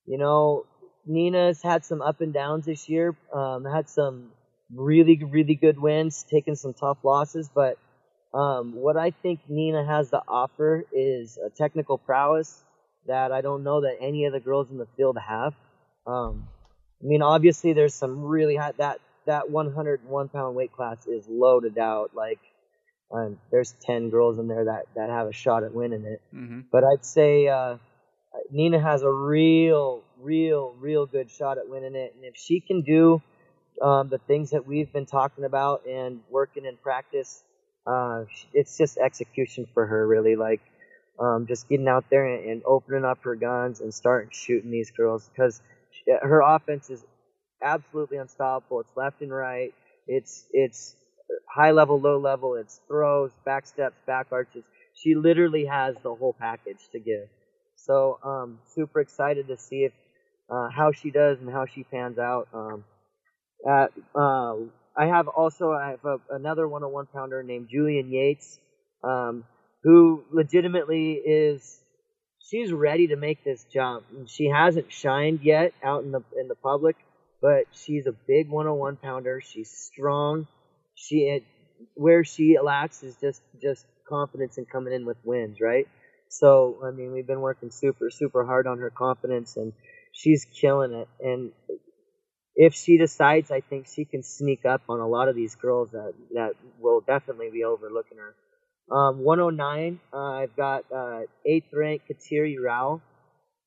you 0.07 0.19
know, 0.19 0.65
Nina's 1.07 1.63
had 1.63 1.85
some 1.85 2.01
up 2.01 2.21
and 2.21 2.33
downs 2.33 2.67
this 2.67 2.89
year. 2.89 3.15
Um, 3.33 3.65
had 3.65 3.89
some 3.89 4.31
really 4.75 5.23
really 5.23 5.55
good 5.55 5.79
wins, 5.79 6.25
taken 6.31 6.57
some 6.57 6.73
tough 6.73 6.99
losses, 7.05 7.51
but 7.55 7.77
um, 8.33 8.75
what 8.75 8.97
I 8.97 9.11
think 9.11 9.41
Nina 9.49 9.85
has 9.85 10.11
to 10.11 10.23
offer 10.27 10.85
is 10.93 11.39
a 11.45 11.51
technical 11.51 11.99
prowess 11.99 12.65
that 13.07 13.33
I 13.33 13.43
don't 13.43 13.65
know 13.65 13.83
that 13.83 13.97
any 14.01 14.25
of 14.25 14.33
the 14.33 14.41
girls 14.41 14.71
in 14.71 14.79
the 14.79 14.87
field 14.97 15.19
have. 15.19 15.53
Um, 16.07 16.49
I 17.03 17.07
mean, 17.07 17.23
obviously, 17.23 17.73
there's 17.73 17.95
some 17.95 18.23
really 18.23 18.57
high 18.57 18.73
that 18.79 19.01
that 19.27 19.51
101 19.51 20.29
pound 20.29 20.57
weight 20.57 20.73
class 20.73 21.07
is 21.07 21.27
loaded 21.29 21.79
out. 21.79 22.11
Like, 22.15 22.41
um, 23.13 23.39
there's 23.51 23.75
10 23.83 24.11
girls 24.11 24.39
in 24.39 24.49
there 24.49 24.67
that 24.67 24.87
that 24.95 25.11
have 25.11 25.27
a 25.27 25.33
shot 25.33 25.65
at 25.65 25.75
winning 25.75 26.05
it. 26.05 26.23
Mm-hmm. 26.35 26.61
But 26.71 26.85
I'd 26.85 27.05
say 27.05 27.49
uh, 27.49 27.77
Nina 28.51 28.81
has 28.81 29.03
a 29.03 29.11
real, 29.11 30.03
real, 30.21 30.75
real 30.79 31.07
good 31.07 31.31
shot 31.31 31.59
at 31.59 31.69
winning 31.69 31.95
it. 31.95 32.15
And 32.15 32.25
if 32.25 32.37
she 32.37 32.61
can 32.61 32.83
do 32.83 33.23
um, 33.81 34.09
the 34.09 34.19
things 34.19 34.51
that 34.51 34.67
we've 34.67 34.93
been 34.93 35.07
talking 35.07 35.45
about 35.45 35.87
and 35.87 36.21
working 36.31 36.65
in 36.65 36.77
practice, 36.77 37.43
uh, 37.87 38.25
it's 38.53 38.79
just 38.79 38.99
execution 38.99 39.67
for 39.75 39.87
her, 39.87 40.07
really. 40.07 40.37
Like, 40.37 40.61
um, 41.19 41.47
just 41.47 41.69
getting 41.69 41.89
out 41.89 42.05
there 42.11 42.27
and, 42.27 42.49
and 42.49 42.63
opening 42.65 43.05
up 43.05 43.19
her 43.23 43.35
guns 43.35 43.81
and 43.81 43.93
starting 43.93 44.31
shooting 44.33 44.71
these 44.71 44.91
girls 44.91 45.29
because 45.29 45.61
her 46.23 46.41
offense 46.43 46.91
is 46.91 47.05
absolutely 47.63 48.19
unstoppable. 48.19 48.81
It's 48.81 48.97
left 48.97 49.23
and 49.23 49.33
right. 49.33 49.73
It's 50.07 50.47
it's 50.53 50.97
high 51.49 51.71
level, 51.73 52.01
low 52.01 52.19
level. 52.19 52.55
It's 52.55 52.81
throws, 52.89 53.33
back 53.45 53.67
steps, 53.67 53.97
back 54.07 54.29
arches. 54.33 54.65
She 54.95 55.15
literally 55.15 55.67
has 55.67 55.97
the 56.03 56.15
whole 56.15 56.35
package 56.39 56.89
to 56.93 57.01
give. 57.01 57.29
So 57.77 58.19
um, 58.25 58.59
super 58.75 59.01
excited 59.01 59.49
to 59.49 59.57
see 59.57 59.85
if 59.85 59.93
uh, 60.51 60.69
how 60.71 60.93
she 60.93 61.11
does 61.11 61.41
and 61.41 61.51
how 61.51 61.67
she 61.67 61.85
pans 61.85 62.19
out. 62.19 62.49
Um, 62.53 62.85
at, 63.69 63.93
uh, 64.15 64.57
I 64.97 65.07
have 65.07 65.29
also 65.29 65.73
I 65.73 65.91
have 65.91 66.05
a, 66.05 66.19
another 66.31 66.69
101 66.69 67.07
pounder 67.13 67.43
named 67.43 67.69
Julian 67.71 68.11
Yates, 68.11 68.59
um, 69.05 69.45
who 69.85 70.25
legitimately 70.33 71.13
is 71.15 71.82
she's 72.49 72.73
ready 72.73 73.09
to 73.09 73.17
make 73.17 73.45
this 73.45 73.65
jump. 73.73 74.05
She 74.27 74.47
hasn't 74.49 74.93
shined 74.93 75.41
yet 75.43 75.73
out 75.83 76.05
in 76.05 76.13
the 76.13 76.23
in 76.39 76.49
the 76.49 76.55
public, 76.55 76.97
but 77.41 77.65
she's 77.73 78.07
a 78.07 78.13
big 78.13 78.49
101 78.49 78.97
pounder. 78.97 79.41
She's 79.41 79.71
strong. 79.71 80.47
She 80.95 81.17
it, 81.21 81.45
where 81.95 82.25
she 82.25 82.57
lacks 82.63 83.03
is 83.03 83.17
just 83.21 83.43
just 83.61 83.85
confidence 84.09 84.59
in 84.59 84.67
coming 84.67 84.93
in 84.93 85.07
with 85.07 85.19
wins, 85.25 85.59
right? 85.61 85.89
So 86.29 86.81
I 86.85 86.91
mean, 86.91 87.13
we've 87.13 87.27
been 87.27 87.41
working 87.41 87.71
super 87.71 88.11
super 88.11 88.45
hard 88.45 88.67
on 88.67 88.79
her 88.79 88.91
confidence, 88.91 89.57
and 89.57 89.73
she's 90.13 90.47
killing 90.61 90.93
it. 90.93 91.09
And 91.21 91.53
if 92.55 92.75
she 92.75 92.99
decides, 92.99 93.51
I 93.51 93.61
think 93.61 93.87
she 93.87 94.05
can 94.05 94.23
sneak 94.23 94.65
up 94.67 94.83
on 94.89 95.01
a 95.01 95.09
lot 95.09 95.29
of 95.29 95.35
these 95.37 95.55
girls 95.55 95.91
that 95.93 96.13
that 96.35 96.53
will 96.81 97.01
definitely 97.01 97.51
be 97.51 97.65
overlooking 97.65 98.19
her. 98.19 98.35
Um, 98.91 99.21
109, 99.25 100.01
uh, 100.13 100.17
I've 100.17 100.57
got 100.57 100.85
uh, 100.95 101.21
eighth 101.47 101.73
ranked 101.73 102.09
Kateri 102.09 102.57
Rao. 102.63 103.01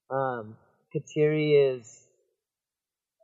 Um, 0.10 0.56
Kateri 0.94 1.76
is 1.76 2.06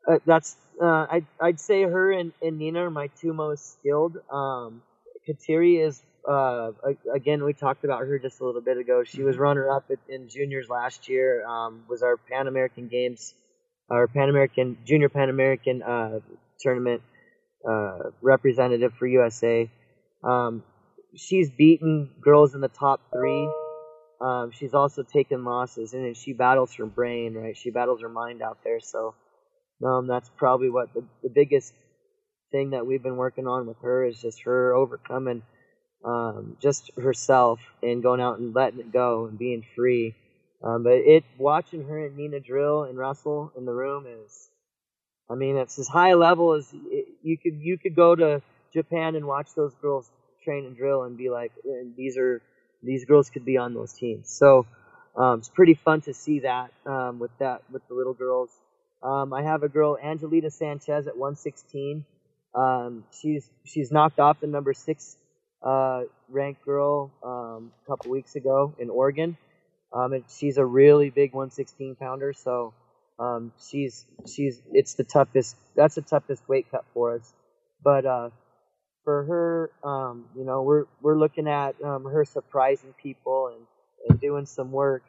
uh, 0.07 0.17
that's 0.25 0.55
uh, 0.81 1.05
I'd 1.09 1.25
I'd 1.39 1.59
say 1.59 1.83
her 1.83 2.11
and, 2.11 2.31
and 2.41 2.57
Nina 2.57 2.85
are 2.85 2.89
my 2.89 3.07
two 3.19 3.33
most 3.33 3.73
skilled. 3.73 4.17
Um, 4.31 4.81
Kateri 5.27 5.85
is 5.85 6.01
uh, 6.27 6.71
again 7.13 7.43
we 7.43 7.53
talked 7.53 7.83
about 7.83 7.99
her 8.01 8.17
just 8.19 8.39
a 8.41 8.45
little 8.45 8.61
bit 8.61 8.77
ago. 8.77 9.03
She 9.03 9.21
was 9.21 9.37
runner 9.37 9.69
up 9.69 9.91
in 10.09 10.27
juniors 10.27 10.67
last 10.69 11.07
year. 11.07 11.45
Um, 11.45 11.83
was 11.87 12.01
our 12.01 12.17
Pan 12.17 12.47
American 12.47 12.87
Games, 12.87 13.35
our 13.89 14.07
Pan 14.07 14.29
American 14.29 14.77
Junior 14.85 15.09
Pan 15.09 15.29
American 15.29 15.83
uh, 15.83 16.19
tournament 16.59 17.01
uh, 17.67 18.09
representative 18.21 18.93
for 18.97 19.05
USA. 19.05 19.69
Um, 20.23 20.63
she's 21.15 21.49
beaten 21.49 22.09
girls 22.21 22.55
in 22.55 22.61
the 22.61 22.69
top 22.69 23.01
three. 23.11 23.49
Um, 24.21 24.51
she's 24.51 24.73
also 24.73 25.03
taken 25.03 25.43
losses, 25.43 25.93
and 25.93 26.15
she 26.15 26.33
battles 26.33 26.73
her 26.75 26.85
brain, 26.85 27.33
right? 27.33 27.57
She 27.57 27.71
battles 27.71 28.01
her 28.01 28.09
mind 28.09 28.41
out 28.41 28.59
there. 28.63 28.79
So 28.79 29.15
um, 29.83 30.07
that's 30.07 30.29
probably 30.37 30.69
what 30.69 30.93
the, 30.93 31.03
the 31.23 31.29
biggest 31.29 31.73
thing 32.51 32.71
that 32.71 32.85
we've 32.85 33.01
been 33.01 33.17
working 33.17 33.47
on 33.47 33.65
with 33.65 33.77
her 33.81 34.05
is 34.05 34.21
just 34.21 34.43
her 34.43 34.73
overcoming 34.73 35.41
um, 36.03 36.57
just 36.61 36.91
herself 36.97 37.59
and 37.83 38.01
going 38.01 38.21
out 38.21 38.39
and 38.39 38.55
letting 38.55 38.79
it 38.79 38.91
go 38.91 39.25
and 39.25 39.37
being 39.37 39.63
free. 39.75 40.15
Um, 40.63 40.83
but 40.83 40.93
it 40.93 41.23
watching 41.37 41.85
her 41.85 42.05
and 42.05 42.15
Nina 42.15 42.39
drill 42.39 42.83
and 42.83 42.97
Russell 42.97 43.51
in 43.57 43.65
the 43.65 43.73
room 43.73 44.05
is, 44.07 44.49
I 45.29 45.35
mean, 45.35 45.57
it's 45.57 45.79
as 45.79 45.87
high 45.87 46.13
level 46.13 46.53
as 46.53 46.71
it, 46.73 47.07
you 47.23 47.37
could 47.37 47.59
you 47.59 47.77
could 47.77 47.95
go 47.95 48.15
to 48.15 48.41
Japan 48.73 49.15
and 49.15 49.25
watch 49.25 49.49
those 49.55 49.73
girls 49.75 50.09
train 50.43 50.65
and 50.65 50.75
drill 50.75 51.03
and 51.03 51.17
be 51.17 51.29
like, 51.29 51.51
these 51.97 52.17
are 52.17 52.41
these 52.83 53.05
girls 53.05 53.29
could 53.29 53.45
be 53.45 53.57
on 53.57 53.73
those 53.73 53.93
teams. 53.93 54.29
So 54.29 54.65
um, 55.15 55.39
it's 55.39 55.49
pretty 55.49 55.75
fun 55.75 56.01
to 56.01 56.13
see 56.13 56.39
that 56.41 56.71
um, 56.85 57.19
with 57.19 57.31
that 57.39 57.63
with 57.71 57.87
the 57.87 57.93
little 57.93 58.13
girls. 58.13 58.49
Um, 59.03 59.33
I 59.33 59.43
have 59.43 59.63
a 59.63 59.69
girl, 59.69 59.97
Angelita 60.01 60.51
Sanchez, 60.51 61.07
at 61.07 61.17
116. 61.17 62.05
Um, 62.55 63.03
she's 63.19 63.49
she's 63.65 63.91
knocked 63.91 64.19
off 64.19 64.39
the 64.39 64.47
number 64.47 64.73
six 64.73 65.17
uh, 65.63 66.03
ranked 66.29 66.63
girl 66.65 67.11
um, 67.23 67.71
a 67.85 67.87
couple 67.89 68.11
weeks 68.11 68.35
ago 68.35 68.73
in 68.79 68.89
Oregon. 68.89 69.37
Um, 69.93 70.13
and 70.13 70.23
she's 70.29 70.57
a 70.57 70.65
really 70.65 71.09
big 71.09 71.33
116 71.33 71.95
pounder, 71.95 72.33
so 72.33 72.73
she's 73.69 74.05
she's 74.27 74.61
it's 74.71 74.93
the 74.95 75.03
toughest. 75.03 75.55
That's 75.75 75.95
the 75.95 76.01
toughest 76.01 76.47
weight 76.47 76.67
cut 76.71 76.85
for 76.93 77.15
us. 77.15 77.33
But 77.83 78.05
uh, 78.05 78.29
for 79.03 79.23
her, 79.25 79.71
um, 79.89 80.25
you 80.35 80.45
know, 80.45 80.61
we're 80.63 80.85
we're 81.01 81.17
looking 81.17 81.47
at 81.47 81.75
um, 81.83 82.05
her 82.05 82.25
surprising 82.25 82.93
people 83.01 83.53
and, 83.55 83.65
and 84.09 84.19
doing 84.21 84.45
some 84.45 84.71
work 84.71 85.03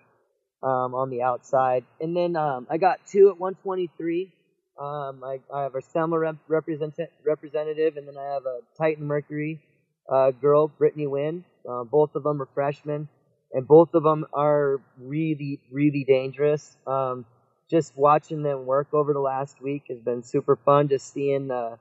um, 0.63 0.95
on 0.95 1.11
the 1.11 1.23
outside. 1.23 1.85
And 2.01 2.17
then 2.17 2.37
um, 2.37 2.67
I 2.71 2.79
got 2.79 3.01
two 3.07 3.31
at 3.31 3.39
123. 3.39 4.33
Um, 4.81 5.23
I, 5.25 5.41
I 5.55 5.63
have 5.65 5.75
a 5.75 5.83
Selma 5.83 6.19
rep- 6.19 6.37
represent- 6.49 7.11
representative, 7.25 7.97
and 7.97 8.09
then 8.09 8.17
I 8.19 8.35
have 8.35 8.47
a 8.47 8.61
Titan 8.79 9.07
Mercury 9.07 9.61
uh, 10.09 10.31
girl, 10.31 10.69
Brittany 10.69 11.07
Wynn. 11.07 11.45
Uh, 11.69 11.85
both 11.85 12.15
of 12.15 12.23
them 12.25 12.41
are 12.43 12.49
freshmen, 12.55 13.09
and 13.53 13.67
both 13.69 13.95
of 13.95 14.03
them 14.03 14.25
are 14.33 14.81
really, 14.99 15.61
really 15.71 16.05
dangerous. 16.05 16.77
Um, 16.87 17.25
just 17.71 17.97
watching 17.97 18.43
them 18.43 18.67
work 18.67 18.89
over 18.93 19.13
the 19.13 19.21
last 19.21 19.61
week 19.63 19.85
has 19.89 20.01
been 20.01 20.23
super 20.23 20.57
fun. 20.57 20.89
Just 20.89 21.13
seeing 21.13 21.49
the 21.49 21.79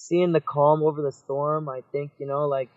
seeing 0.00 0.32
the 0.32 0.40
calm 0.40 0.82
over 0.82 1.02
the 1.02 1.12
storm. 1.12 1.68
I 1.68 1.82
think 1.92 2.12
you 2.18 2.26
know, 2.26 2.48
like 2.48 2.70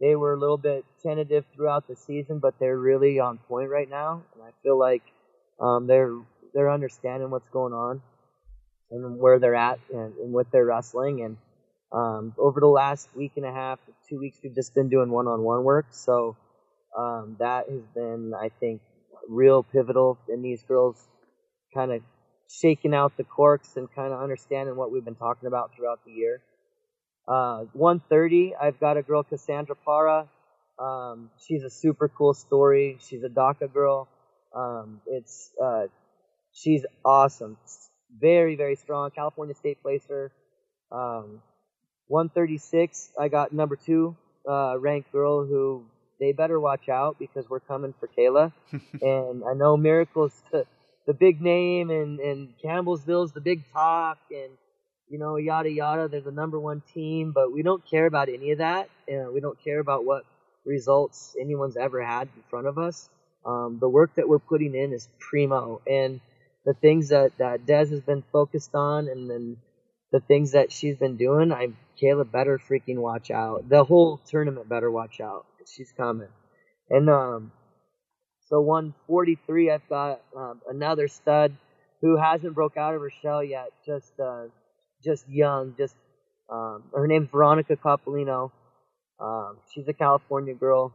they 0.00 0.14
were 0.16 0.34
a 0.34 0.38
little 0.38 0.58
bit 0.58 0.84
tentative 1.02 1.44
throughout 1.54 1.86
the 1.88 1.96
season, 1.96 2.38
but 2.40 2.54
they're 2.58 2.78
really 2.78 3.20
on 3.20 3.38
point 3.38 3.70
right 3.70 3.88
now, 3.88 4.22
and 4.34 4.42
I 4.42 4.50
feel 4.62 4.78
like 4.78 5.02
um, 5.60 5.86
they're 5.86 6.14
they're 6.54 6.70
understanding 6.70 7.30
what's 7.30 7.48
going 7.48 7.72
on 7.72 8.02
and 8.90 9.18
where 9.18 9.38
they're 9.38 9.54
at 9.54 9.78
and, 9.92 10.14
and 10.16 10.46
they're 10.52 10.64
wrestling. 10.64 11.22
And 11.22 11.36
um, 11.92 12.34
over 12.38 12.60
the 12.60 12.66
last 12.66 13.08
week 13.14 13.32
and 13.36 13.44
a 13.44 13.52
half, 13.52 13.78
two 14.08 14.18
weeks, 14.18 14.38
we've 14.42 14.54
just 14.54 14.74
been 14.74 14.88
doing 14.88 15.10
one-on-one 15.10 15.64
work, 15.64 15.86
so 15.90 16.36
um, 16.96 17.36
that 17.38 17.68
has 17.68 17.82
been, 17.94 18.32
I 18.34 18.50
think, 18.60 18.80
real 19.28 19.62
pivotal 19.62 20.18
in 20.28 20.42
these 20.42 20.62
girls 20.62 20.96
kind 21.74 21.92
of 21.92 22.00
shaking 22.48 22.94
out 22.94 23.16
the 23.16 23.24
corks 23.24 23.76
and 23.76 23.92
kind 23.92 24.12
of 24.12 24.20
understanding 24.20 24.76
what 24.76 24.90
we've 24.92 25.04
been 25.04 25.16
talking 25.16 25.46
about 25.46 25.72
throughout 25.76 26.00
the 26.06 26.12
year. 26.12 26.40
Uh, 27.28 27.64
130, 27.72 28.54
I've 28.54 28.78
got 28.78 28.96
a 28.96 29.02
girl, 29.02 29.22
Cassandra 29.22 29.74
Para. 29.84 30.28
Um, 30.78 31.30
she's 31.38 31.64
a 31.64 31.70
super 31.70 32.08
cool 32.08 32.34
story. 32.34 32.98
She's 33.00 33.22
a 33.24 33.28
DACA 33.28 33.72
girl. 33.72 34.08
Um, 34.54 35.00
it's 35.06 35.50
uh, 35.62 35.86
she's 36.52 36.84
awesome. 37.04 37.56
Very 38.18 38.56
very 38.56 38.76
strong. 38.76 39.10
California 39.10 39.54
State 39.54 39.82
placer. 39.82 40.32
Um, 40.92 41.42
136. 42.08 43.10
I 43.18 43.28
got 43.28 43.52
number 43.52 43.76
two 43.76 44.16
uh, 44.48 44.78
ranked 44.78 45.10
girl 45.12 45.44
who 45.44 45.84
they 46.20 46.32
better 46.32 46.58
watch 46.60 46.88
out 46.88 47.18
because 47.18 47.48
we're 47.48 47.60
coming 47.60 47.94
for 47.98 48.08
Kayla. 48.08 48.52
and 49.02 49.42
I 49.44 49.54
know 49.54 49.76
Miracle's 49.76 50.32
the, 50.52 50.66
the 51.06 51.14
big 51.14 51.40
name 51.40 51.90
and 51.90 52.20
and 52.20 52.48
Campbellsville's 52.62 53.32
the 53.32 53.40
big 53.40 53.64
talk 53.72 54.18
and 54.30 54.52
you 55.08 55.18
know, 55.18 55.36
yada 55.36 55.70
yada. 55.70 56.08
They're 56.08 56.20
the 56.20 56.32
number 56.32 56.58
one 56.58 56.82
team, 56.94 57.32
but 57.32 57.52
we 57.52 57.62
don't 57.62 57.84
care 57.88 58.06
about 58.06 58.28
any 58.28 58.52
of 58.52 58.58
that. 58.58 58.88
We 59.08 59.40
don't 59.40 59.62
care 59.62 59.78
about 59.78 60.04
what 60.04 60.24
results 60.64 61.36
anyone's 61.40 61.76
ever 61.76 62.04
had 62.04 62.28
in 62.36 62.42
front 62.50 62.66
of 62.66 62.78
us. 62.78 63.08
Um, 63.44 63.78
the 63.80 63.88
work 63.88 64.14
that 64.16 64.28
we're 64.28 64.40
putting 64.40 64.74
in 64.74 64.92
is 64.92 65.08
primo, 65.20 65.80
and 65.86 66.20
the 66.64 66.74
things 66.74 67.10
that 67.10 67.38
that 67.38 67.64
Des 67.64 67.86
has 67.86 68.00
been 68.00 68.24
focused 68.32 68.74
on, 68.74 69.08
and 69.08 69.30
then 69.30 69.56
the 70.10 70.20
things 70.20 70.52
that 70.52 70.72
she's 70.72 70.96
been 70.96 71.16
doing. 71.16 71.52
I 71.52 71.68
Kayla 72.02 72.30
better 72.30 72.58
freaking 72.58 72.96
watch 72.96 73.30
out. 73.30 73.68
The 73.68 73.84
whole 73.84 74.18
tournament 74.26 74.68
better 74.68 74.90
watch 74.90 75.20
out. 75.20 75.46
She's 75.72 75.92
coming, 75.96 76.28
and 76.90 77.08
um, 77.08 77.52
so 78.48 78.60
143. 78.60 79.70
I've 79.70 79.88
got 79.88 80.20
um, 80.36 80.60
another 80.68 81.08
stud 81.08 81.56
who 82.00 82.16
hasn't 82.16 82.54
broke 82.54 82.76
out 82.76 82.94
of 82.94 83.00
her 83.00 83.10
shell 83.22 83.42
yet. 83.42 83.70
Just 83.84 84.12
uh, 84.20 84.46
just 85.06 85.28
young, 85.28 85.74
just 85.78 85.94
um, 86.50 86.82
her 86.94 87.06
name's 87.06 87.30
Veronica 87.30 87.76
Coppolino. 87.76 88.50
Um, 89.18 89.56
she's 89.72 89.88
a 89.88 89.94
California 89.94 90.54
girl. 90.54 90.92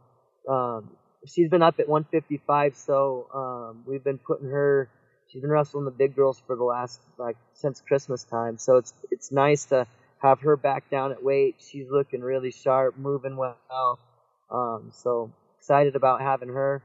Um, 0.48 0.92
she's 1.26 1.50
been 1.50 1.64
up 1.64 1.80
at 1.80 1.88
155, 1.88 2.76
so 2.76 3.28
um, 3.34 3.84
we've 3.88 4.04
been 4.04 4.20
putting 4.20 4.50
her. 4.50 4.90
She's 5.32 5.42
been 5.42 5.50
wrestling 5.50 5.86
the 5.86 5.92
big 5.92 6.16
girls 6.16 6.42
for 6.46 6.56
the 6.56 6.64
last 6.64 7.00
like 7.18 7.38
since 7.54 7.82
Christmas 7.82 8.24
time. 8.26 8.58
So 8.58 8.78
it's 8.78 8.94
it's 9.10 9.32
nice 9.32 9.66
to 9.66 9.88
have 10.22 10.42
her 10.42 10.58
back 10.58 10.90
down 10.92 11.12
at 11.12 11.24
weight. 11.24 11.56
She's 11.60 11.88
looking 11.90 12.22
really 12.22 12.52
sharp, 12.52 12.98
moving 12.98 13.38
well. 13.38 14.00
Um, 14.52 14.92
so 14.94 15.32
excited 15.58 15.96
about 15.96 16.22
having 16.22 16.50
her 16.50 16.84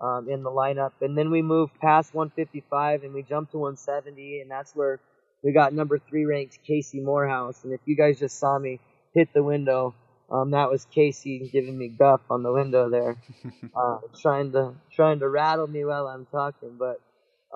um, 0.00 0.28
in 0.28 0.42
the 0.42 0.50
lineup. 0.50 0.92
And 1.00 1.16
then 1.16 1.30
we 1.30 1.42
move 1.42 1.70
past 1.80 2.14
155 2.14 3.02
and 3.02 3.12
we 3.12 3.22
jump 3.22 3.50
to 3.50 3.58
170, 3.58 4.40
and 4.40 4.50
that's 4.50 4.74
where 4.74 5.00
we 5.42 5.52
got 5.52 5.72
number 5.72 5.98
three 5.98 6.24
ranked 6.24 6.58
Casey 6.66 7.00
Morehouse. 7.00 7.64
And 7.64 7.72
if 7.72 7.80
you 7.84 7.96
guys 7.96 8.18
just 8.18 8.38
saw 8.38 8.58
me 8.58 8.80
hit 9.14 9.32
the 9.32 9.42
window, 9.42 9.94
um, 10.30 10.50
that 10.50 10.70
was 10.70 10.86
Casey 10.86 11.48
giving 11.52 11.76
me 11.76 11.88
guff 11.88 12.20
on 12.30 12.42
the 12.42 12.52
window 12.52 12.90
there, 12.90 13.16
uh, 13.76 13.98
trying 14.20 14.52
to 14.52 14.74
trying 14.92 15.20
to 15.20 15.28
rattle 15.28 15.66
me 15.66 15.84
while 15.84 16.06
I'm 16.06 16.26
talking. 16.26 16.78
But 16.78 17.00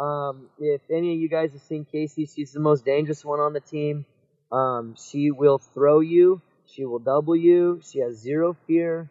um, 0.00 0.48
if 0.58 0.80
any 0.90 1.14
of 1.14 1.20
you 1.20 1.28
guys 1.28 1.52
have 1.52 1.62
seen 1.62 1.84
Casey, 1.84 2.26
she's 2.26 2.52
the 2.52 2.60
most 2.60 2.84
dangerous 2.84 3.24
one 3.24 3.40
on 3.40 3.52
the 3.52 3.60
team. 3.60 4.06
Um, 4.50 4.94
she 4.96 5.30
will 5.30 5.58
throw 5.58 6.00
you. 6.00 6.40
She 6.66 6.84
will 6.84 6.98
double 6.98 7.36
you. 7.36 7.80
She 7.84 7.98
has 8.00 8.16
zero 8.16 8.56
fear. 8.66 9.10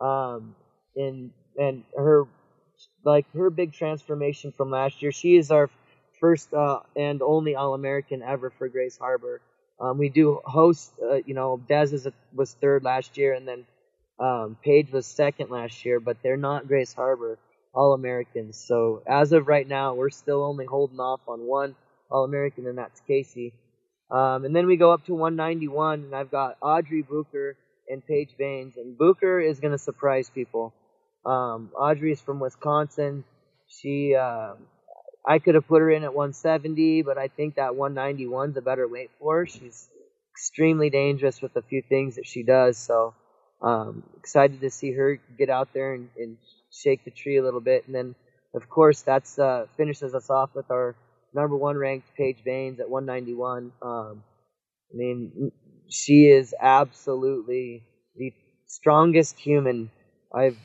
Um, 0.00 0.54
and 0.94 1.30
and 1.56 1.84
her 1.96 2.24
like 3.04 3.26
her 3.32 3.50
big 3.50 3.72
transformation 3.72 4.52
from 4.52 4.70
last 4.70 5.00
year. 5.02 5.12
She 5.12 5.36
is 5.36 5.50
our 5.50 5.70
first 6.20 6.52
uh, 6.52 6.80
and 6.96 7.22
only 7.22 7.54
All 7.54 7.74
American 7.74 8.22
ever 8.22 8.50
for 8.50 8.68
Grays 8.68 8.96
Harbor. 8.96 9.40
Um, 9.80 9.98
we 9.98 10.08
do 10.08 10.40
host, 10.44 10.92
uh, 11.02 11.20
you 11.24 11.34
know, 11.34 11.60
Dez 11.68 11.92
is 11.92 12.06
a, 12.06 12.12
was 12.34 12.52
third 12.52 12.82
last 12.84 13.16
year, 13.16 13.34
and 13.34 13.46
then 13.46 13.64
um, 14.18 14.56
Paige 14.62 14.90
was 14.90 15.06
second 15.06 15.50
last 15.50 15.84
year, 15.84 16.00
but 16.00 16.16
they're 16.22 16.36
not 16.36 16.66
Grays 16.66 16.92
Harbor 16.92 17.38
All 17.72 17.92
Americans. 17.92 18.56
So 18.56 19.02
as 19.06 19.32
of 19.32 19.46
right 19.46 19.66
now, 19.66 19.94
we're 19.94 20.10
still 20.10 20.42
only 20.42 20.66
holding 20.66 20.98
off 20.98 21.20
on 21.28 21.40
one 21.40 21.76
All 22.10 22.24
American, 22.24 22.66
and 22.66 22.78
that's 22.78 23.00
Casey. 23.06 23.52
Um, 24.10 24.44
and 24.44 24.56
then 24.56 24.66
we 24.66 24.76
go 24.76 24.90
up 24.92 25.04
to 25.06 25.14
191, 25.14 26.04
and 26.04 26.14
I've 26.14 26.30
got 26.30 26.56
Audrey 26.60 27.02
Booker 27.02 27.56
and 27.88 28.04
Paige 28.04 28.30
Baines, 28.38 28.76
and 28.76 28.96
Booker 28.96 29.38
is 29.40 29.60
going 29.60 29.72
to 29.72 29.78
surprise 29.78 30.30
people. 30.30 30.72
Um, 31.24 31.70
Audrey 31.78 32.12
is 32.12 32.20
from 32.20 32.40
Wisconsin. 32.40 33.24
She 33.68 34.14
uh, 34.14 34.54
I 35.26 35.38
could 35.38 35.54
have 35.54 35.68
put 35.68 35.80
her 35.80 35.90
in 35.90 36.04
at 36.04 36.14
170, 36.14 37.02
but 37.02 37.18
I 37.18 37.28
think 37.28 37.56
that 37.56 37.76
191 37.76 38.50
is 38.50 38.56
a 38.56 38.62
better 38.62 38.88
weight 38.88 39.10
for 39.18 39.38
her. 39.38 39.46
She's 39.46 39.88
extremely 40.32 40.90
dangerous 40.90 41.42
with 41.42 41.56
a 41.56 41.62
few 41.62 41.82
things 41.88 42.16
that 42.16 42.26
she 42.26 42.42
does. 42.42 42.78
So 42.78 43.14
um, 43.60 44.04
excited 44.16 44.60
to 44.60 44.70
see 44.70 44.92
her 44.92 45.20
get 45.36 45.50
out 45.50 45.68
there 45.74 45.94
and, 45.94 46.08
and, 46.16 46.36
shake 46.70 47.02
the 47.02 47.10
tree 47.10 47.38
a 47.38 47.42
little 47.42 47.62
bit. 47.62 47.86
And 47.86 47.94
then, 47.94 48.14
of 48.54 48.68
course, 48.68 49.00
that's 49.00 49.38
uh, 49.38 49.64
finishes 49.78 50.14
us 50.14 50.28
off 50.28 50.50
with 50.54 50.70
our 50.70 50.94
number 51.34 51.56
one 51.56 51.78
ranked 51.78 52.06
Paige 52.14 52.44
Baines 52.44 52.78
at 52.78 52.90
191. 52.90 53.72
Um, 53.80 54.22
I 54.92 54.94
mean, 54.94 55.50
she 55.88 56.26
is 56.26 56.54
absolutely 56.60 57.84
the 58.16 58.34
strongest 58.66 59.38
human 59.38 59.90
I've. 60.32 60.58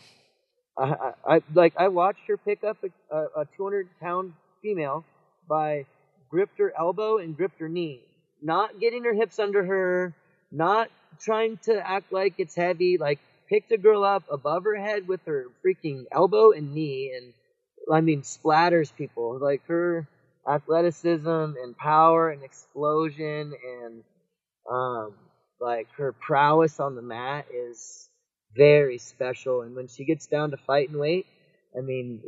I, 0.77 1.13
I, 1.25 1.41
like. 1.53 1.73
I 1.77 1.87
watched 1.87 2.27
her 2.27 2.35
pick 2.35 2.65
up 2.65 2.77
a, 2.83 3.15
a, 3.15 3.41
a 3.41 3.45
200 3.55 3.87
pound 4.01 4.33
female 4.63 5.05
by 5.49 5.85
gripped 6.31 6.59
her 6.59 6.73
elbow 6.79 7.19
and 7.19 7.37
gripped 7.37 7.59
her 7.59 7.69
knee, 7.69 8.01
not 8.41 8.79
getting 8.79 9.05
her 9.05 9.13
hips 9.13 9.39
under 9.39 9.63
her, 9.65 10.15
not 10.51 10.89
trying 11.21 11.57
to 11.65 11.87
act 11.87 12.13
like 12.13 12.35
it's 12.39 12.55
heavy. 12.55 12.97
Like 12.97 13.19
picked 13.49 13.71
a 13.73 13.77
girl 13.77 14.03
up 14.03 14.23
above 14.31 14.65
her 14.65 14.75
head 14.77 15.07
with 15.07 15.21
her 15.27 15.47
freaking 15.65 16.05
elbow 16.11 16.53
and 16.53 16.73
knee, 16.73 17.13
and 17.15 17.33
I 17.93 18.01
mean 18.01 18.23
splatters 18.23 18.95
people. 18.95 19.39
Like 19.39 19.61
her 19.67 20.07
athleticism 20.49 21.29
and 21.29 21.77
power 21.77 22.31
and 22.31 22.43
explosion 22.43 23.53
and 23.81 24.03
um, 24.69 25.13
like 25.61 25.87
her 25.97 26.13
prowess 26.13 26.79
on 26.79 26.95
the 26.95 27.03
mat 27.03 27.47
is 27.53 28.09
very 28.55 28.97
special. 28.97 29.61
And 29.61 29.75
when 29.75 29.87
she 29.87 30.05
gets 30.05 30.27
down 30.27 30.51
to 30.51 30.57
fighting 30.57 30.97
weight, 30.97 31.25
I 31.77 31.81
mean, 31.81 32.21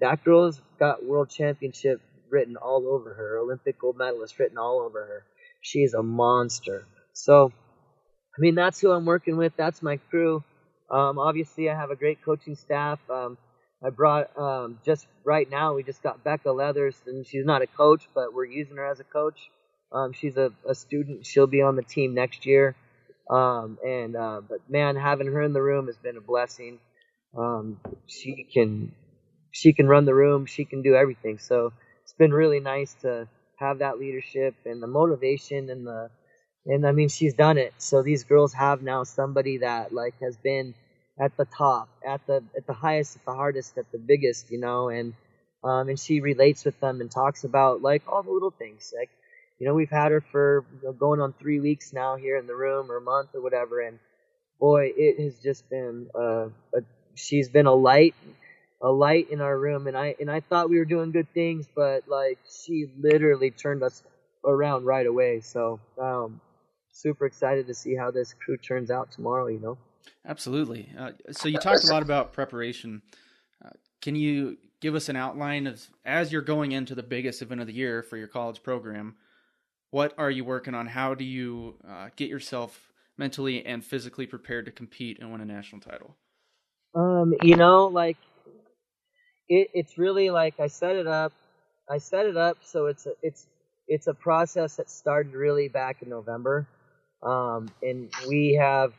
that 0.00 0.24
girl's 0.24 0.60
got 0.78 1.04
world 1.04 1.30
championship 1.30 2.00
written 2.30 2.56
all 2.56 2.86
over 2.88 3.12
her, 3.14 3.38
Olympic 3.38 3.78
gold 3.78 3.96
medalist 3.96 4.38
written 4.38 4.58
all 4.58 4.80
over 4.80 5.00
her. 5.00 5.24
She's 5.60 5.94
a 5.94 6.02
monster. 6.02 6.86
So, 7.12 7.52
I 8.36 8.40
mean, 8.40 8.54
that's 8.54 8.80
who 8.80 8.92
I'm 8.92 9.04
working 9.04 9.36
with. 9.36 9.52
That's 9.56 9.82
my 9.82 9.96
crew. 10.10 10.42
Um, 10.90 11.18
obviously, 11.18 11.68
I 11.68 11.74
have 11.74 11.90
a 11.90 11.96
great 11.96 12.24
coaching 12.24 12.56
staff. 12.56 12.98
Um, 13.10 13.36
I 13.84 13.90
brought 13.90 14.36
um, 14.38 14.78
just 14.84 15.06
right 15.24 15.48
now. 15.48 15.74
We 15.74 15.82
just 15.82 16.02
got 16.02 16.22
Becca 16.24 16.50
Leathers, 16.50 16.96
and 17.06 17.26
she's 17.26 17.44
not 17.44 17.62
a 17.62 17.66
coach, 17.66 18.08
but 18.14 18.34
we're 18.34 18.46
using 18.46 18.76
her 18.76 18.86
as 18.86 19.00
a 19.00 19.04
coach. 19.04 19.38
Um, 19.92 20.12
she's 20.12 20.36
a, 20.36 20.52
a 20.68 20.74
student. 20.74 21.26
She'll 21.26 21.46
be 21.46 21.62
on 21.62 21.76
the 21.76 21.82
team 21.82 22.14
next 22.14 22.46
year. 22.46 22.76
Um, 23.28 23.78
and 23.84 24.16
uh, 24.16 24.40
but 24.48 24.58
man, 24.68 24.96
having 24.96 25.28
her 25.28 25.42
in 25.42 25.52
the 25.52 25.62
room 25.62 25.86
has 25.86 25.96
been 25.96 26.16
a 26.16 26.20
blessing. 26.20 26.78
Um, 27.36 27.78
she 28.06 28.46
can 28.52 28.92
she 29.52 29.72
can 29.72 29.88
run 29.88 30.04
the 30.04 30.14
room. 30.14 30.46
She 30.46 30.64
can 30.64 30.82
do 30.82 30.94
everything. 30.94 31.38
So 31.38 31.72
it's 32.02 32.14
been 32.14 32.32
really 32.32 32.60
nice 32.60 32.94
to 33.02 33.28
have 33.56 33.78
that 33.80 33.98
leadership 33.98 34.54
and 34.66 34.82
the 34.82 34.86
motivation 34.88 35.70
and 35.70 35.86
the 35.86 36.10
and 36.66 36.86
I 36.86 36.92
mean 36.92 37.08
she's 37.08 37.34
done 37.34 37.58
it. 37.58 37.74
So 37.78 38.02
these 38.02 38.24
girls 38.24 38.52
have 38.54 38.82
now 38.82 39.04
somebody 39.04 39.58
that 39.58 39.92
like 39.92 40.14
has 40.20 40.36
been 40.36 40.74
at 41.20 41.36
the 41.36 41.46
top, 41.46 41.88
at 42.06 42.26
the 42.26 42.44
at 42.56 42.66
the 42.66 42.72
highest, 42.74 43.16
at 43.16 43.24
the 43.24 43.34
hardest, 43.34 43.78
at 43.78 43.90
the 43.92 43.98
biggest, 43.98 44.50
you 44.50 44.58
know, 44.60 44.88
and 44.90 45.14
um, 45.64 45.88
and 45.88 45.98
she 46.00 46.20
relates 46.20 46.64
with 46.64 46.78
them 46.80 47.00
and 47.00 47.10
talks 47.10 47.44
about 47.44 47.82
like 47.82 48.02
all 48.08 48.22
the 48.22 48.30
little 48.30 48.52
things. 48.52 48.92
Like, 48.98 49.10
you 49.58 49.66
know, 49.66 49.74
we've 49.74 49.90
had 49.90 50.12
her 50.12 50.20
for 50.20 50.64
you 50.82 50.88
know, 50.88 50.92
going 50.92 51.20
on 51.20 51.34
three 51.34 51.60
weeks 51.60 51.92
now 51.92 52.16
here 52.16 52.36
in 52.38 52.46
the 52.46 52.56
room 52.56 52.90
or 52.90 52.98
a 52.98 53.02
month 53.02 53.30
or 53.34 53.42
whatever, 53.42 53.80
and 53.80 53.98
boy, 54.60 54.92
it 54.96 55.20
has 55.22 55.38
just 55.40 55.68
been 55.70 56.08
uh, 56.14 56.48
a, 56.74 56.82
she's 57.14 57.48
been 57.48 57.66
a 57.66 57.74
light, 57.74 58.14
a 58.82 58.90
light 58.90 59.30
in 59.30 59.40
our 59.40 59.58
room, 59.58 59.86
and 59.86 59.96
I 59.96 60.14
and 60.20 60.30
I 60.30 60.40
thought 60.40 60.70
we 60.70 60.78
were 60.78 60.84
doing 60.84 61.10
good 61.10 61.32
things, 61.34 61.66
but 61.74 62.08
like 62.08 62.38
she 62.48 62.86
literally 62.98 63.50
turned 63.50 63.82
us 63.82 64.02
around 64.44 64.84
right 64.84 65.06
away. 65.06 65.40
So 65.40 65.80
um, 65.98 66.40
super 66.92 67.26
excited 67.26 67.66
to 67.66 67.74
see 67.74 67.94
how 67.94 68.10
this 68.10 68.34
crew 68.34 68.56
turns 68.56 68.90
out 68.90 69.12
tomorrow. 69.12 69.48
You 69.48 69.60
know. 69.60 69.78
Absolutely. 70.26 70.90
Uh, 70.98 71.12
so 71.30 71.48
you 71.48 71.58
talked 71.58 71.84
a 71.84 71.92
lot 71.92 72.02
about 72.02 72.32
preparation. 72.32 73.02
Uh, 73.64 73.70
can 74.00 74.14
you 74.14 74.58
give 74.80 74.94
us 74.94 75.08
an 75.08 75.16
outline 75.16 75.66
of 75.66 75.86
as 76.04 76.32
you're 76.32 76.42
going 76.42 76.72
into 76.72 76.94
the 76.94 77.02
biggest 77.02 77.42
event 77.42 77.60
of 77.60 77.66
the 77.66 77.72
year 77.72 78.02
for 78.02 78.16
your 78.16 78.28
college 78.28 78.62
program? 78.62 79.16
What 79.90 80.14
are 80.18 80.30
you 80.30 80.44
working 80.44 80.74
on? 80.74 80.86
How 80.86 81.14
do 81.14 81.24
you 81.24 81.76
uh, 81.88 82.10
get 82.16 82.28
yourself 82.28 82.92
mentally 83.18 83.64
and 83.66 83.84
physically 83.84 84.26
prepared 84.26 84.66
to 84.66 84.70
compete 84.70 85.18
and 85.20 85.32
win 85.32 85.40
a 85.40 85.44
national 85.44 85.80
title? 85.80 86.16
Um, 86.94 87.34
you 87.42 87.56
know, 87.56 87.86
like 87.86 88.16
it, 89.50 89.70
it's 89.74 89.98
really 89.98 90.30
like 90.30 90.60
I 90.60 90.68
set 90.68 90.96
it 90.96 91.06
up. 91.06 91.32
I 91.90 91.98
set 91.98 92.26
it 92.26 92.36
up 92.36 92.58
so 92.62 92.86
it's 92.86 93.06
a, 93.06 93.12
it's 93.22 93.46
it's 93.88 94.06
a 94.06 94.14
process 94.14 94.76
that 94.76 94.88
started 94.88 95.34
really 95.34 95.68
back 95.68 96.02
in 96.02 96.08
November, 96.08 96.66
um, 97.22 97.68
and 97.82 98.10
we 98.28 98.54
have 98.54 98.94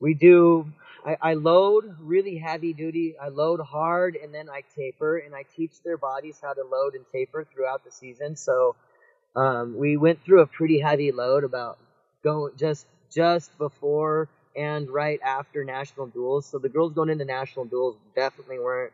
we 0.00 0.14
do 0.14 0.66
I, 1.06 1.16
I, 1.20 1.34
load 1.34 1.96
really 2.00 2.38
heavy 2.38 2.72
duty 2.72 3.16
i 3.20 3.28
load 3.28 3.60
hard 3.60 4.16
and 4.16 4.34
then 4.34 4.48
i 4.50 4.62
taper 4.76 5.18
and 5.18 5.34
i 5.34 5.44
teach 5.56 5.72
their 5.84 5.96
bodies 5.96 6.38
how 6.42 6.52
to 6.52 6.62
load 6.64 6.94
and 6.94 7.04
taper 7.12 7.44
throughout 7.44 7.84
the 7.84 7.90
season 7.90 8.36
so 8.36 8.76
um, 9.34 9.76
we 9.78 9.96
went 9.96 10.22
through 10.24 10.42
a 10.42 10.46
pretty 10.46 10.80
heavy 10.80 11.12
load 11.12 11.44
about 11.44 11.78
going 12.24 12.52
just 12.56 12.86
just 13.12 13.56
before 13.58 14.28
and 14.56 14.90
right 14.90 15.20
after 15.24 15.64
national 15.64 16.06
duels 16.08 16.46
so 16.46 16.58
the 16.58 16.68
girls 16.68 16.92
going 16.92 17.08
into 17.08 17.24
national 17.24 17.64
duels 17.64 17.96
definitely 18.14 18.58
weren't 18.58 18.92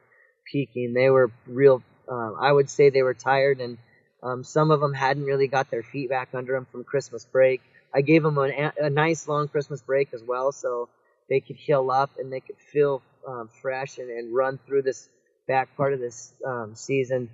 peaking 0.50 0.92
they 0.94 1.10
were 1.10 1.30
real 1.46 1.82
um, 2.08 2.36
i 2.40 2.50
would 2.50 2.70
say 2.70 2.90
they 2.90 3.02
were 3.02 3.14
tired 3.14 3.60
and 3.60 3.78
um, 4.22 4.42
some 4.42 4.70
of 4.70 4.80
them 4.80 4.94
hadn't 4.94 5.24
really 5.24 5.46
got 5.46 5.70
their 5.70 5.82
feet 5.82 6.08
back 6.10 6.28
under 6.34 6.52
them 6.54 6.66
from 6.70 6.84
christmas 6.84 7.24
break 7.24 7.60
i 7.94 8.00
gave 8.00 8.22
them 8.22 8.38
a, 8.38 8.72
a 8.80 8.90
nice 8.90 9.28
long 9.28 9.48
christmas 9.48 9.82
break 9.82 10.08
as 10.12 10.22
well 10.22 10.52
so 10.52 10.88
they 11.28 11.40
could 11.40 11.56
heal 11.56 11.90
up 11.90 12.10
and 12.18 12.32
they 12.32 12.40
could 12.40 12.58
feel 12.72 13.02
um, 13.26 13.48
fresh 13.60 13.98
and, 13.98 14.10
and 14.10 14.34
run 14.34 14.58
through 14.66 14.82
this 14.82 15.08
back 15.46 15.74
part 15.76 15.92
of 15.92 16.00
this 16.00 16.32
um, 16.46 16.74
season 16.74 17.28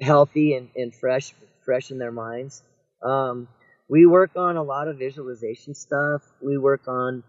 healthy 0.00 0.54
and, 0.54 0.68
and 0.76 0.94
fresh 0.94 1.32
fresh 1.64 1.90
in 1.90 1.98
their 1.98 2.12
minds. 2.12 2.62
Um, 3.02 3.48
we 3.88 4.06
work 4.06 4.30
on 4.36 4.56
a 4.56 4.62
lot 4.62 4.88
of 4.88 4.98
visualization 4.98 5.74
stuff. 5.74 6.22
We 6.40 6.58
work 6.58 6.86
on 6.88 7.22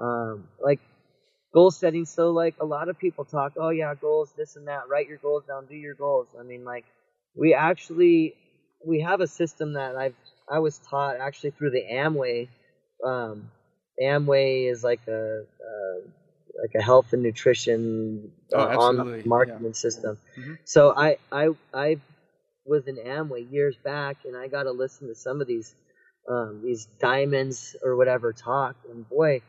um, 0.00 0.48
like 0.62 0.80
goal 1.52 1.70
setting. 1.70 2.04
So 2.04 2.30
like 2.30 2.56
a 2.60 2.64
lot 2.64 2.88
of 2.88 2.98
people 2.98 3.24
talk, 3.24 3.52
oh 3.56 3.70
yeah, 3.70 3.94
goals, 3.94 4.32
this 4.36 4.56
and 4.56 4.68
that. 4.68 4.88
Write 4.88 5.08
your 5.08 5.18
goals 5.18 5.44
down, 5.46 5.66
do 5.66 5.76
your 5.76 5.94
goals. 5.94 6.28
I 6.38 6.42
mean, 6.42 6.64
like 6.64 6.84
we 7.36 7.54
actually 7.54 8.34
we 8.84 9.00
have 9.00 9.20
a 9.20 9.26
system 9.26 9.74
that 9.74 9.96
I've 9.96 10.14
I 10.50 10.58
was 10.58 10.78
taught 10.78 11.16
actually 11.16 11.50
through 11.50 11.70
the 11.70 11.84
Amway 11.90 12.48
um, 13.04 13.50
Amway 14.00 14.70
is 14.70 14.82
like 14.82 15.00
a 15.08 15.42
uh, 15.42 16.08
like 16.60 16.74
a 16.74 16.82
health 16.82 17.12
and 17.12 17.22
nutrition 17.22 18.30
uh, 18.52 18.68
oh, 18.70 18.80
on 18.80 19.28
marketing 19.28 19.66
yeah. 19.66 19.72
system. 19.72 20.18
Mm-hmm. 20.38 20.54
So 20.64 20.94
I 20.96 21.16
I 21.30 21.48
I 21.74 21.98
was 22.64 22.86
in 22.86 22.96
Amway 22.96 23.50
years 23.50 23.76
back, 23.82 24.18
and 24.24 24.36
I 24.36 24.48
got 24.48 24.64
to 24.64 24.72
listen 24.72 25.08
to 25.08 25.14
some 25.14 25.40
of 25.40 25.46
these 25.46 25.74
um, 26.28 26.60
these 26.64 26.86
diamonds 27.00 27.76
or 27.82 27.96
whatever 27.96 28.32
talk, 28.32 28.76
and 28.90 29.08
boy, 29.08 29.42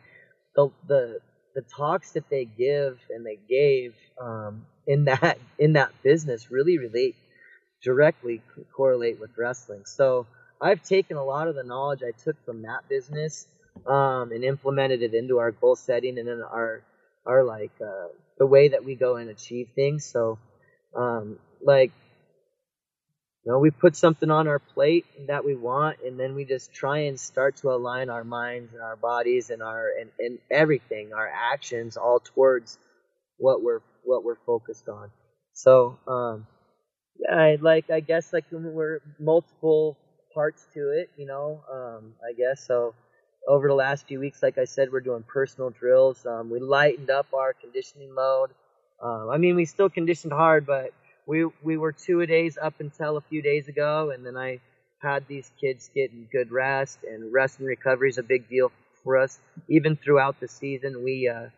the 0.55 0.69
the 0.87 1.19
the 1.55 1.61
talks 1.61 2.11
that 2.11 2.29
they 2.29 2.45
give 2.45 2.99
and 3.09 3.25
they 3.25 3.39
gave 3.49 3.95
um, 4.19 4.65
in 4.87 5.05
that 5.05 5.37
in 5.59 5.73
that 5.73 5.91
business 6.03 6.51
really 6.51 6.77
relate 6.77 7.15
directly 7.83 8.41
correlate 8.75 9.19
with 9.19 9.31
wrestling. 9.37 9.83
So 9.85 10.27
I've 10.61 10.83
taken 10.83 11.17
a 11.17 11.23
lot 11.23 11.47
of 11.47 11.55
the 11.55 11.63
knowledge 11.63 12.01
I 12.03 12.11
took 12.23 12.43
from 12.45 12.63
that 12.63 12.87
business 12.89 13.47
um, 13.85 14.31
and 14.31 14.43
implemented 14.43 15.01
it 15.03 15.13
into 15.13 15.39
our 15.39 15.51
goal 15.51 15.75
setting 15.75 16.17
and 16.17 16.27
then 16.27 16.41
our 16.41 16.81
our 17.25 17.43
like 17.43 17.71
uh, 17.81 18.07
the 18.37 18.45
way 18.45 18.69
that 18.69 18.83
we 18.83 18.95
go 18.95 19.15
and 19.17 19.29
achieve 19.29 19.69
things. 19.75 20.05
So, 20.05 20.39
um, 20.95 21.39
like, 21.61 21.91
you 23.45 23.51
know, 23.51 23.59
we 23.59 23.71
put 23.71 23.95
something 23.95 24.31
on 24.31 24.47
our 24.47 24.59
plate 24.59 25.05
that 25.27 25.43
we 25.43 25.55
want, 25.55 25.97
and 26.05 26.17
then 26.17 26.33
we 26.33 26.45
just 26.45 26.73
try 26.73 26.99
and 26.99 27.19
start 27.19 27.57
to 27.57 27.71
align 27.71 28.09
our 28.09 28.23
minds 28.23 28.73
and 28.73 28.81
our 28.81 28.95
bodies 28.95 29.49
and 29.49 29.61
our 29.61 29.89
and, 29.99 30.09
and 30.17 30.39
everything, 30.49 31.13
our 31.13 31.27
actions, 31.27 31.97
all 31.97 32.21
towards 32.21 32.77
what 33.37 33.61
we're 33.61 33.81
what 34.03 34.23
we're 34.23 34.37
focused 34.45 34.87
on. 34.87 35.11
So, 35.53 35.99
um, 36.07 36.47
yeah, 37.19 37.35
I, 37.35 37.57
like 37.59 37.89
I 37.89 37.99
guess 37.99 38.31
like 38.31 38.45
we're 38.49 39.01
multiple 39.19 39.97
parts 40.33 40.65
to 40.73 40.91
it, 40.91 41.09
you 41.17 41.25
know. 41.25 41.61
Um, 41.69 42.13
I 42.27 42.31
guess 42.33 42.65
so 42.65 42.93
over 43.47 43.67
the 43.67 43.73
last 43.73 44.07
few 44.07 44.21
weeks, 44.21 44.41
like 44.41 44.57
I 44.57 44.63
said, 44.63 44.89
we're 44.89 45.01
doing 45.01 45.23
personal 45.27 45.69
drills. 45.69 46.25
Um, 46.25 46.49
we 46.49 46.59
lightened 46.59 47.09
up 47.09 47.27
our 47.33 47.53
conditioning 47.53 48.15
load. 48.15 48.51
Um, 49.01 49.29
I 49.29 49.37
mean, 49.37 49.55
we 49.57 49.65
still 49.65 49.89
conditioned 49.89 50.31
hard, 50.31 50.65
but 50.65 50.93
we 51.27 51.45
we 51.63 51.77
were 51.77 51.91
two 51.91 52.21
a 52.21 52.27
days 52.27 52.57
up 52.61 52.75
until 52.79 53.17
a 53.17 53.21
few 53.21 53.41
days 53.41 53.67
ago, 53.67 54.11
and 54.11 54.25
then 54.25 54.37
I 54.37 54.59
had 55.01 55.27
these 55.27 55.49
kids 55.59 55.89
getting 55.93 56.27
good 56.31 56.51
rest, 56.51 56.99
and 57.03 57.31
rest 57.33 57.59
and 57.59 57.67
recovery 57.67 58.09
is 58.09 58.17
a 58.17 58.23
big 58.23 58.49
deal 58.49 58.71
for 59.03 59.17
us. 59.17 59.39
Even 59.69 59.95
throughout 59.95 60.39
the 60.39 60.47
season, 60.47 61.03
we 61.03 61.29
uh, 61.29 61.49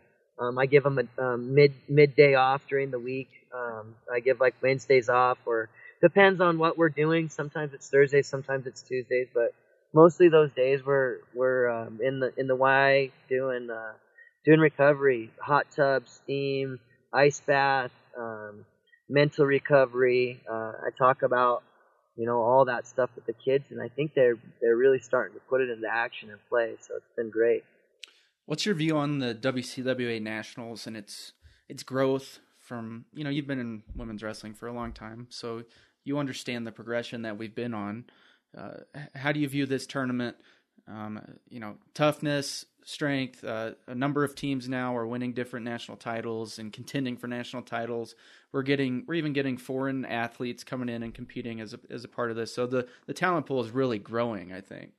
um, 0.43 0.57
I 0.57 0.65
give 0.65 0.83
them 0.83 0.99
a 0.99 1.23
um, 1.23 1.53
mid 1.53 1.73
midday 1.87 2.35
off 2.35 2.61
during 2.67 2.91
the 2.91 2.99
week. 2.99 3.29
Um, 3.53 3.95
I 4.11 4.19
give 4.19 4.39
like 4.39 4.55
Wednesdays 4.61 5.09
off, 5.09 5.37
or 5.45 5.69
depends 6.01 6.41
on 6.41 6.57
what 6.57 6.77
we're 6.77 6.89
doing. 6.89 7.29
Sometimes 7.29 7.73
it's 7.73 7.89
Thursdays, 7.89 8.27
sometimes 8.27 8.67
it's 8.67 8.81
Tuesdays, 8.81 9.27
but 9.33 9.53
mostly 9.93 10.29
those 10.29 10.51
days 10.51 10.81
we're 10.85 11.19
we're 11.33 11.69
um, 11.69 11.99
in 12.03 12.19
the 12.19 12.33
in 12.37 12.47
the 12.47 12.55
Y 12.55 13.11
doing 13.29 13.69
uh, 13.69 13.93
doing 14.45 14.59
recovery, 14.59 15.31
hot 15.41 15.67
tub, 15.75 16.07
steam, 16.07 16.79
ice 17.13 17.39
bath, 17.39 17.91
um, 18.17 18.65
mental 19.09 19.45
recovery. 19.45 20.41
Uh, 20.49 20.73
I 20.85 20.89
talk 20.97 21.21
about 21.21 21.63
you 22.15 22.25
know, 22.25 22.41
all 22.41 22.65
that 22.65 22.87
stuff 22.87 23.09
with 23.15 23.25
the 23.25 23.33
kids, 23.33 23.65
and 23.71 23.81
I 23.81 23.89
think 23.89 24.13
they're 24.13 24.37
they're 24.61 24.77
really 24.77 24.99
starting 24.99 25.33
to 25.35 25.41
put 25.49 25.61
it 25.61 25.69
into 25.69 25.87
action 25.87 26.29
and 26.29 26.39
play. 26.49 26.75
So 26.79 26.95
it's 26.95 27.15
been 27.15 27.29
great. 27.29 27.63
What's 28.45 28.65
your 28.65 28.75
view 28.75 28.97
on 28.97 29.19
the 29.19 29.35
WCWA 29.35 30.21
Nationals 30.21 30.87
and 30.87 30.95
its 30.95 31.33
its 31.67 31.83
growth 31.83 32.39
from 32.59 33.05
you 33.13 33.23
know 33.23 33.29
you've 33.29 33.47
been 33.47 33.59
in 33.59 33.83
women's 33.95 34.23
wrestling 34.23 34.53
for 34.53 34.67
a 34.67 34.73
long 34.73 34.93
time, 34.93 35.27
so 35.29 35.63
you 36.03 36.17
understand 36.17 36.65
the 36.65 36.71
progression 36.71 37.23
that 37.23 37.37
we've 37.37 37.55
been 37.55 37.73
on. 37.73 38.05
Uh, 38.57 38.77
how 39.13 39.31
do 39.31 39.39
you 39.39 39.49
view 39.49 39.65
this 39.65 39.85
tournament? 39.85 40.37
Um, 40.87 41.19
you 41.49 41.59
know, 41.59 41.75
toughness, 41.93 42.65
strength. 42.85 43.43
Uh, 43.43 43.71
a 43.87 43.95
number 43.95 44.23
of 44.23 44.35
teams 44.35 44.69
now 44.69 44.95
are 44.95 45.05
winning 45.05 45.33
different 45.33 45.65
national 45.65 45.97
titles 45.97 46.59
and 46.59 46.71
contending 46.71 47.17
for 47.17 47.27
national 47.27 47.63
titles. 47.63 48.15
We're 48.53 48.61
getting, 48.61 49.03
we're 49.07 49.15
even 49.15 49.33
getting 49.33 49.57
foreign 49.57 50.05
athletes 50.05 50.63
coming 50.63 50.87
in 50.87 51.03
and 51.03 51.13
competing 51.13 51.59
as 51.59 51.73
a 51.73 51.79
as 51.89 52.05
a 52.05 52.07
part 52.07 52.29
of 52.29 52.37
this. 52.37 52.53
So 52.53 52.65
the 52.65 52.87
the 53.07 53.13
talent 53.13 53.47
pool 53.47 53.61
is 53.61 53.71
really 53.71 53.99
growing. 53.99 54.53
I 54.53 54.61
think. 54.61 54.91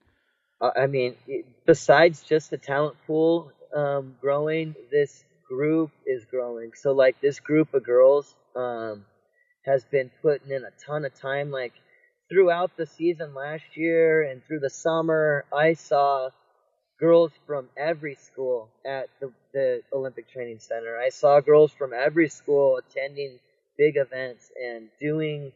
Uh, 0.61 0.71
I 0.77 0.87
mean, 0.87 1.15
besides 1.65 2.23
just 2.23 2.51
the 2.51 2.59
talent 2.59 2.97
pool 3.07 3.53
um, 3.75 4.17
growing, 4.21 4.75
this 4.91 5.25
group 5.49 5.91
is 6.07 6.25
growing. 6.25 6.73
So 6.75 6.93
like 6.93 7.21
this 7.21 7.41
group 7.41 7.73
of 7.73 7.85
girls 7.85 8.35
um, 8.55 9.05
has 9.65 9.85
been 9.85 10.11
putting 10.23 10.51
in 10.51 10.65
a 10.65 10.71
ton 10.87 11.05
of 11.05 11.15
time. 11.15 11.51
Like 11.51 11.73
throughout 12.29 12.77
the 12.77 12.87
season 12.87 13.35
last 13.35 13.65
year 13.75 14.23
and 14.23 14.43
through 14.45 14.61
the 14.61 14.71
summer, 14.71 15.45
I 15.53 15.75
saw 15.75 16.31
girls 16.99 17.33
from 17.47 17.69
every 17.77 18.15
school 18.15 18.69
at 18.85 19.09
the, 19.21 19.33
the 19.53 19.83
Olympic 19.93 20.31
Training 20.31 20.61
Center. 20.61 20.99
I 20.99 21.11
saw 21.11 21.41
girls 21.41 21.73
from 21.73 21.93
every 21.93 22.29
school 22.29 22.79
attending 22.79 23.39
big 23.79 23.97
events 23.97 24.51
and 24.63 24.89
doing 25.01 25.53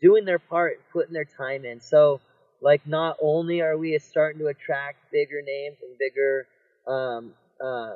doing 0.00 0.24
their 0.24 0.38
part, 0.38 0.74
and 0.74 0.82
putting 0.92 1.14
their 1.14 1.24
time 1.24 1.64
in. 1.64 1.80
So 1.80 2.20
like 2.60 2.86
not 2.86 3.16
only 3.22 3.60
are 3.62 3.76
we 3.76 3.98
starting 3.98 4.40
to 4.40 4.46
attract 4.48 4.98
bigger 5.12 5.42
names 5.42 5.78
and 5.82 5.98
bigger 5.98 6.46
um, 6.86 7.32
uh, 7.64 7.94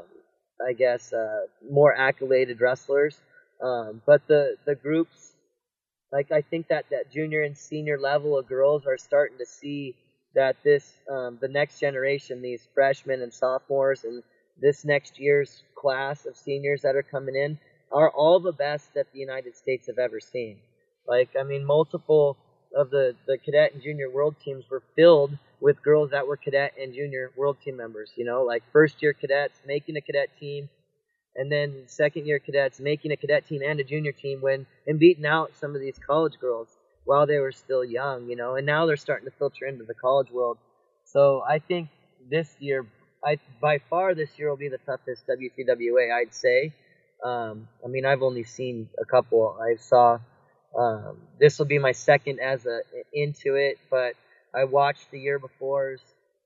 I 0.67 0.73
guess 0.73 1.13
uh, 1.13 1.47
more 1.71 1.95
accoladed 1.95 2.61
wrestlers, 2.61 3.21
um, 3.63 4.03
but 4.07 4.27
the 4.27 4.57
the 4.67 4.75
groups 4.75 5.33
like 6.13 6.33
I 6.33 6.43
think 6.43 6.69
that 6.69 6.87
that 6.91 7.13
junior 7.13 7.43
and 7.43 7.57
senior 7.57 7.99
level 7.99 8.39
of 8.39 8.49
girls 8.49 8.87
are 8.87 8.97
starting 8.99 9.39
to 9.39 9.47
see 9.47 9.95
that 10.35 10.57
this 10.63 10.93
um, 11.11 11.39
the 11.41 11.49
next 11.49 11.81
generation, 11.81 12.43
these 12.43 12.69
freshmen 12.75 13.23
and 13.23 13.33
sophomores, 13.33 14.05
and 14.05 14.23
this 14.61 14.85
next 14.85 15.19
year's 15.19 15.63
class 15.75 16.27
of 16.27 16.37
seniors 16.37 16.83
that 16.83 16.97
are 16.97 17.03
coming 17.03 17.37
in 17.37 17.59
are 17.93 18.11
all 18.11 18.41
the 18.41 18.53
best 18.53 18.95
that 18.95 19.07
the 19.13 19.19
United 19.19 19.57
States 19.57 19.87
have 19.87 19.99
ever 19.99 20.21
seen. 20.21 20.59
Like 21.07 21.31
I 21.39 21.43
mean, 21.43 21.65
multiple 21.65 22.37
of 22.77 22.91
the 22.91 23.15
the 23.27 23.39
cadet 23.39 23.73
and 23.73 23.83
junior 23.83 24.11
world 24.11 24.37
teams 24.45 24.65
were 24.71 24.83
filled 24.97 25.37
with 25.61 25.83
girls 25.83 26.11
that 26.11 26.27
were 26.27 26.37
cadet 26.37 26.75
and 26.81 26.95
junior 26.95 27.31
world 27.37 27.57
team 27.65 27.77
members. 27.77 28.13
You 28.17 28.25
know, 28.25 28.43
like 28.43 28.63
first 28.73 29.03
year 29.03 29.15
cadets 29.15 29.61
making 29.67 29.97
a 29.97 30.01
cadet 30.01 30.29
team, 30.39 30.69
and 31.35 31.51
then 31.51 31.85
second 31.87 32.27
year 32.27 32.39
cadets 32.39 32.81
making 32.81 33.13
a 33.13 33.17
cadet 33.17 33.47
team 33.47 33.63
and 33.65 33.81
a 33.81 33.85
junior 33.85 34.13
team 34.13 34.41
when 34.41 34.67
and 34.87 34.99
beating 34.99 35.27
out 35.27 35.57
some 35.57 35.75
of 35.75 35.81
these 35.81 35.99
college 35.99 36.39
girls 36.41 36.78
while 37.09 37.27
they 37.27 37.39
were 37.39 37.53
still 37.53 37.83
young, 37.83 38.29
you 38.29 38.37
know, 38.37 38.57
and 38.57 38.67
now 38.67 38.85
they're 38.85 38.99
starting 38.99 39.25
to 39.31 39.35
filter 39.39 39.65
into 39.65 39.83
the 39.83 39.95
college 39.95 40.31
world. 40.31 40.59
So 41.07 41.43
I 41.49 41.59
think 41.59 41.89
this 42.31 42.55
year, 42.61 42.85
I 43.25 43.39
by 43.63 43.79
far 43.89 44.15
this 44.15 44.29
year 44.39 44.51
will 44.51 44.59
be 44.59 44.69
the 44.69 44.85
toughest 44.85 45.23
WCWA, 45.27 46.13
I'd 46.15 46.35
say. 46.35 46.75
Um, 47.25 47.67
I 47.83 47.89
mean, 47.89 48.05
I've 48.05 48.23
only 48.23 48.45
seen 48.45 48.91
a 49.01 49.07
couple. 49.07 49.57
I 49.59 49.77
saw 49.77 50.19
um, 50.79 51.17
this 51.41 51.59
will 51.59 51.65
be 51.65 51.79
my 51.79 51.93
second 51.93 52.41
as 52.41 52.67
a 52.67 52.81
into 53.15 53.55
it, 53.55 53.79
but 53.91 54.13
I 54.55 54.65
watched 54.65 55.11
the 55.11 55.19
year 55.19 55.39
before's, 55.39 56.03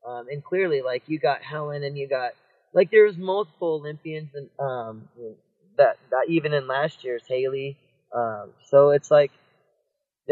um, 0.06 0.28
and 0.30 0.44
clearly, 0.44 0.80
like 0.80 1.02
you 1.08 1.18
got 1.18 1.42
Helen 1.42 1.82
and 1.82 1.98
you 1.98 2.08
got 2.08 2.30
like 2.72 2.92
there 2.92 3.04
was 3.04 3.18
multiple 3.18 3.80
Olympians 3.82 4.30
and 4.36 4.48
um 4.60 5.08
that 5.76 5.96
that 6.12 6.26
even 6.28 6.54
in 6.54 6.68
last 6.68 7.02
year's 7.02 7.24
Haley. 7.26 7.76
Um, 8.14 8.50
so 8.70 8.90
it's 8.90 9.10
like 9.10 9.32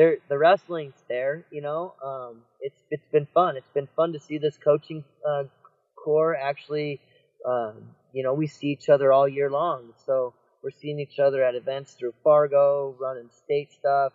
there 0.01 0.17
the 0.31 0.39
wrestling's 0.39 0.95
there, 1.09 1.45
you 1.51 1.61
know. 1.61 1.95
Um, 2.05 2.43
it's 2.61 2.81
it's 2.91 3.07
been 3.13 3.27
fun. 3.35 3.57
It's 3.57 3.71
been 3.75 3.89
fun 3.97 4.15
to 4.15 4.21
see 4.21 4.39
this 4.39 4.57
coaching 4.57 5.05
uh, 5.29 5.45
corps 6.03 6.35
actually. 6.35 7.01
Um, 7.47 7.75
you 8.13 8.23
know, 8.23 8.33
we 8.33 8.47
see 8.47 8.69
each 8.69 8.89
other 8.89 9.13
all 9.13 9.29
year 9.29 9.51
long, 9.51 9.93
so 10.07 10.33
we're 10.63 10.71
seeing 10.81 10.99
each 11.01 11.19
other 11.19 11.45
at 11.45 11.55
events 11.55 11.93
through 11.93 12.15
Fargo, 12.25 12.97
running 12.99 13.29
state 13.45 13.73
stuff, 13.73 14.13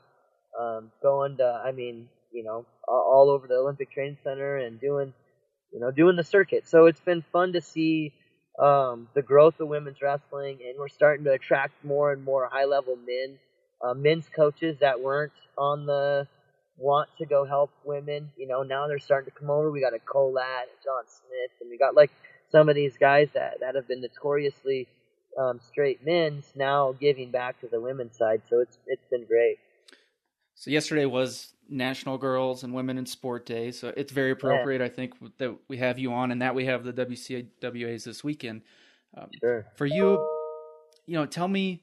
um, 0.59 0.91
going 1.03 1.37
to. 1.37 1.61
I 1.65 1.71
mean, 1.71 2.09
you 2.31 2.43
know, 2.43 2.65
all 2.87 3.29
over 3.29 3.47
the 3.47 3.55
Olympic 3.55 3.91
Training 3.91 4.17
Center 4.23 4.57
and 4.57 4.81
doing 4.81 5.13
you 5.71 5.81
know, 5.81 5.91
doing 5.91 6.15
the 6.15 6.23
circuit. 6.23 6.67
So 6.67 6.85
it's 6.85 7.01
been 7.01 7.23
fun 7.33 7.53
to 7.53 7.61
see 7.61 8.13
um, 8.57 9.09
the 9.13 9.21
growth 9.21 9.59
of 9.59 9.67
women's 9.67 10.01
wrestling, 10.01 10.59
and 10.65 10.79
we're 10.79 10.87
starting 10.87 11.25
to 11.25 11.33
attract 11.33 11.83
more 11.83 12.13
and 12.13 12.23
more 12.23 12.49
high 12.51 12.65
level 12.65 12.95
men, 12.95 13.37
uh, 13.85 13.93
men's 13.93 14.27
coaches 14.35 14.77
that 14.79 14.99
weren't 14.99 15.33
on 15.57 15.85
the 15.85 16.27
want 16.77 17.09
to 17.17 17.25
go 17.25 17.45
help 17.45 17.71
women. 17.83 18.31
You 18.37 18.47
know, 18.47 18.63
now 18.63 18.87
they're 18.87 18.99
starting 18.99 19.31
to 19.31 19.39
come 19.39 19.49
over. 19.49 19.71
We 19.71 19.81
got 19.81 19.93
a 19.93 19.99
Kolat 19.99 20.63
and 20.63 20.79
John 20.83 21.03
Smith, 21.07 21.51
and 21.61 21.69
we 21.69 21.77
got 21.77 21.95
like 21.95 22.11
some 22.51 22.69
of 22.69 22.75
these 22.75 22.97
guys 22.97 23.29
that, 23.33 23.59
that 23.61 23.75
have 23.75 23.87
been 23.87 24.01
notoriously 24.01 24.87
um, 25.37 25.59
straight 25.59 26.05
men's 26.05 26.51
now 26.55 26.95
giving 26.99 27.31
back 27.31 27.59
to 27.61 27.67
the 27.67 27.79
women's 27.79 28.17
side. 28.17 28.41
So 28.49 28.59
it's 28.59 28.77
it's 28.87 29.05
been 29.09 29.25
great. 29.25 29.57
So 30.55 30.71
yesterday 30.71 31.05
was 31.05 31.53
National 31.69 32.17
Girls 32.17 32.63
and 32.63 32.73
Women 32.73 32.97
in 32.97 33.05
Sport 33.05 33.45
Day, 33.45 33.71
so 33.71 33.93
it's 33.97 34.13
very 34.13 34.31
appropriate, 34.31 34.79
yeah. 34.79 34.85
I 34.85 34.89
think, 34.89 35.13
that 35.37 35.55
we 35.67 35.77
have 35.77 35.99
you 35.99 36.13
on 36.13 36.31
and 36.31 36.41
that 36.41 36.55
we 36.55 36.65
have 36.65 36.85
the 36.85 36.93
WCWA's 36.93 38.05
this 38.05 38.23
weekend. 38.23 38.61
Um, 39.17 39.29
sure. 39.41 39.65
For 39.75 39.85
you, 39.85 40.25
you 41.05 41.15
know, 41.15 41.25
tell 41.25 41.49
me 41.49 41.81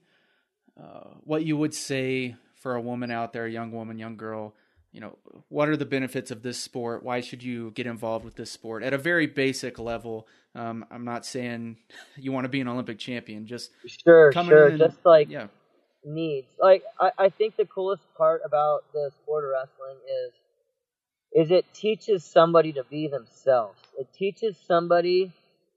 uh, 0.83 1.09
what 1.25 1.45
you 1.45 1.57
would 1.57 1.75
say 1.75 2.37
for 2.57 2.75
a 2.75 2.81
woman 2.81 3.11
out 3.11 3.33
there, 3.33 3.47
a 3.47 3.51
young 3.51 3.73
woman, 3.73 3.99
young 3.99 4.17
girl. 4.17 4.55
You 4.93 5.01
know, 5.01 5.19
what 5.49 5.69
are 5.69 5.77
the 5.77 5.87
benefits 5.87 6.31
of 6.31 6.43
this 6.43 6.59
sport? 6.59 7.03
Why 7.03 7.21
should 7.21 7.43
you 7.43 7.71
get 7.71 7.87
involved 7.87 8.25
with 8.25 8.37
this 8.37 8.51
sport 8.51 8.83
at 8.83 8.93
a 8.93 8.99
very 8.99 9.27
basic 9.27 9.79
level? 9.79 10.27
Um, 10.55 10.85
I'm 10.91 11.05
not 11.05 11.25
saying 11.25 11.79
you 12.17 12.33
want 12.33 12.45
to 12.45 12.51
be 12.51 12.61
an 12.61 12.69
Olympic 12.69 12.99
champion. 12.99 13.47
Just 13.47 13.71
sure, 13.87 14.33
sure. 14.33 14.77
just 14.77 14.99
like 15.05 15.31
yeah 15.31 15.47
needs. 16.05 16.49
Like 16.61 16.83
I, 17.01 17.11
I 17.19 17.29
think 17.29 17.57
the 17.57 17.65
coolest 17.65 18.03
part 18.17 18.43
about 18.45 18.85
the 18.93 19.11
sport 19.23 19.45
of 19.45 19.51
wrestling 19.51 19.99
is 20.27 20.35
is 21.35 21.51
it 21.51 21.65
teaches 21.73 22.25
somebody 22.25 22.73
to 22.75 22.85
be 22.85 23.09
themselves. 23.09 23.79
It 23.99 24.09
teaches 24.13 24.57
somebody 24.67 25.33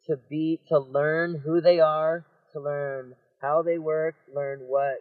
to 0.08 0.18
be 0.30 0.60
to 0.68 0.80
learn 0.80 1.42
who 1.44 1.62
they 1.62 1.80
are, 1.80 2.26
to 2.54 2.60
learn 2.60 3.16
how 3.46 3.62
they 3.62 3.78
work, 3.78 4.16
learn 4.34 4.60
what 4.62 5.00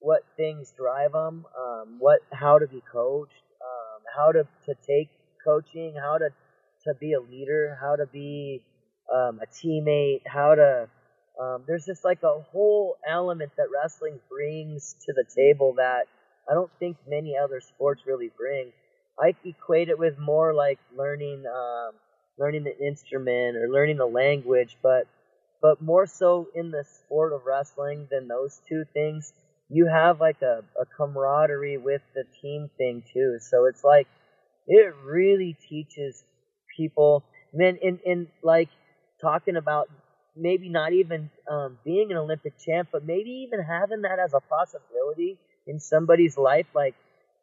what 0.00 0.22
things 0.36 0.72
drive 0.76 1.12
them, 1.12 1.46
um, 1.58 1.96
what 1.98 2.20
how 2.32 2.58
to 2.58 2.66
be 2.66 2.82
coached, 2.92 3.32
um, 3.62 4.02
how 4.16 4.32
to 4.32 4.44
to 4.66 4.74
take 4.86 5.08
coaching, 5.44 5.94
how 6.00 6.18
to 6.18 6.28
to 6.84 6.94
be 7.00 7.12
a 7.14 7.20
leader, 7.20 7.78
how 7.80 7.96
to 7.96 8.06
be 8.06 8.62
um, 9.12 9.40
a 9.42 9.46
teammate, 9.46 10.22
how 10.26 10.54
to 10.54 10.88
um, 11.40 11.64
there's 11.66 11.86
just 11.86 12.04
like 12.04 12.22
a 12.22 12.40
whole 12.52 12.96
element 13.08 13.52
that 13.56 13.66
wrestling 13.72 14.20
brings 14.28 14.96
to 15.06 15.12
the 15.14 15.24
table 15.34 15.74
that 15.78 16.04
I 16.50 16.54
don't 16.54 16.70
think 16.78 16.96
many 17.08 17.34
other 17.42 17.60
sports 17.60 18.02
really 18.06 18.30
bring. 18.36 18.72
I 19.20 19.34
equate 19.44 19.88
it 19.88 19.98
with 19.98 20.18
more 20.18 20.52
like 20.54 20.78
learning, 20.96 21.44
um, 21.46 21.92
learning 22.38 22.64
the 22.64 22.76
instrument 22.86 23.56
or 23.56 23.68
learning 23.68 23.96
the 23.98 24.06
language, 24.06 24.76
but 24.82 25.06
but 25.62 25.80
more 25.80 26.06
so 26.06 26.48
in 26.54 26.70
the 26.72 26.84
sport 26.84 27.32
of 27.32 27.42
wrestling 27.46 28.08
than 28.10 28.28
those 28.28 28.60
two 28.68 28.84
things. 28.92 29.32
You 29.70 29.86
have 29.86 30.20
like 30.20 30.42
a, 30.42 30.64
a 30.80 30.84
camaraderie 30.98 31.78
with 31.78 32.02
the 32.14 32.24
team 32.42 32.70
thing 32.76 33.04
too. 33.14 33.38
So 33.40 33.66
it's 33.66 33.84
like 33.84 34.08
it 34.66 34.94
really 35.04 35.56
teaches 35.68 36.24
people. 36.76 37.24
Then 37.54 37.78
in 37.82 38.00
in 38.04 38.28
like 38.42 38.68
talking 39.20 39.56
about 39.56 39.88
maybe 40.36 40.68
not 40.68 40.92
even 40.92 41.30
um, 41.50 41.78
being 41.84 42.10
an 42.10 42.16
Olympic 42.18 42.54
champ, 42.58 42.88
but 42.92 43.04
maybe 43.04 43.46
even 43.46 43.64
having 43.64 44.02
that 44.02 44.18
as 44.18 44.34
a 44.34 44.40
possibility 44.40 45.38
in 45.66 45.78
somebody's 45.80 46.36
life, 46.38 46.66
like 46.74 46.94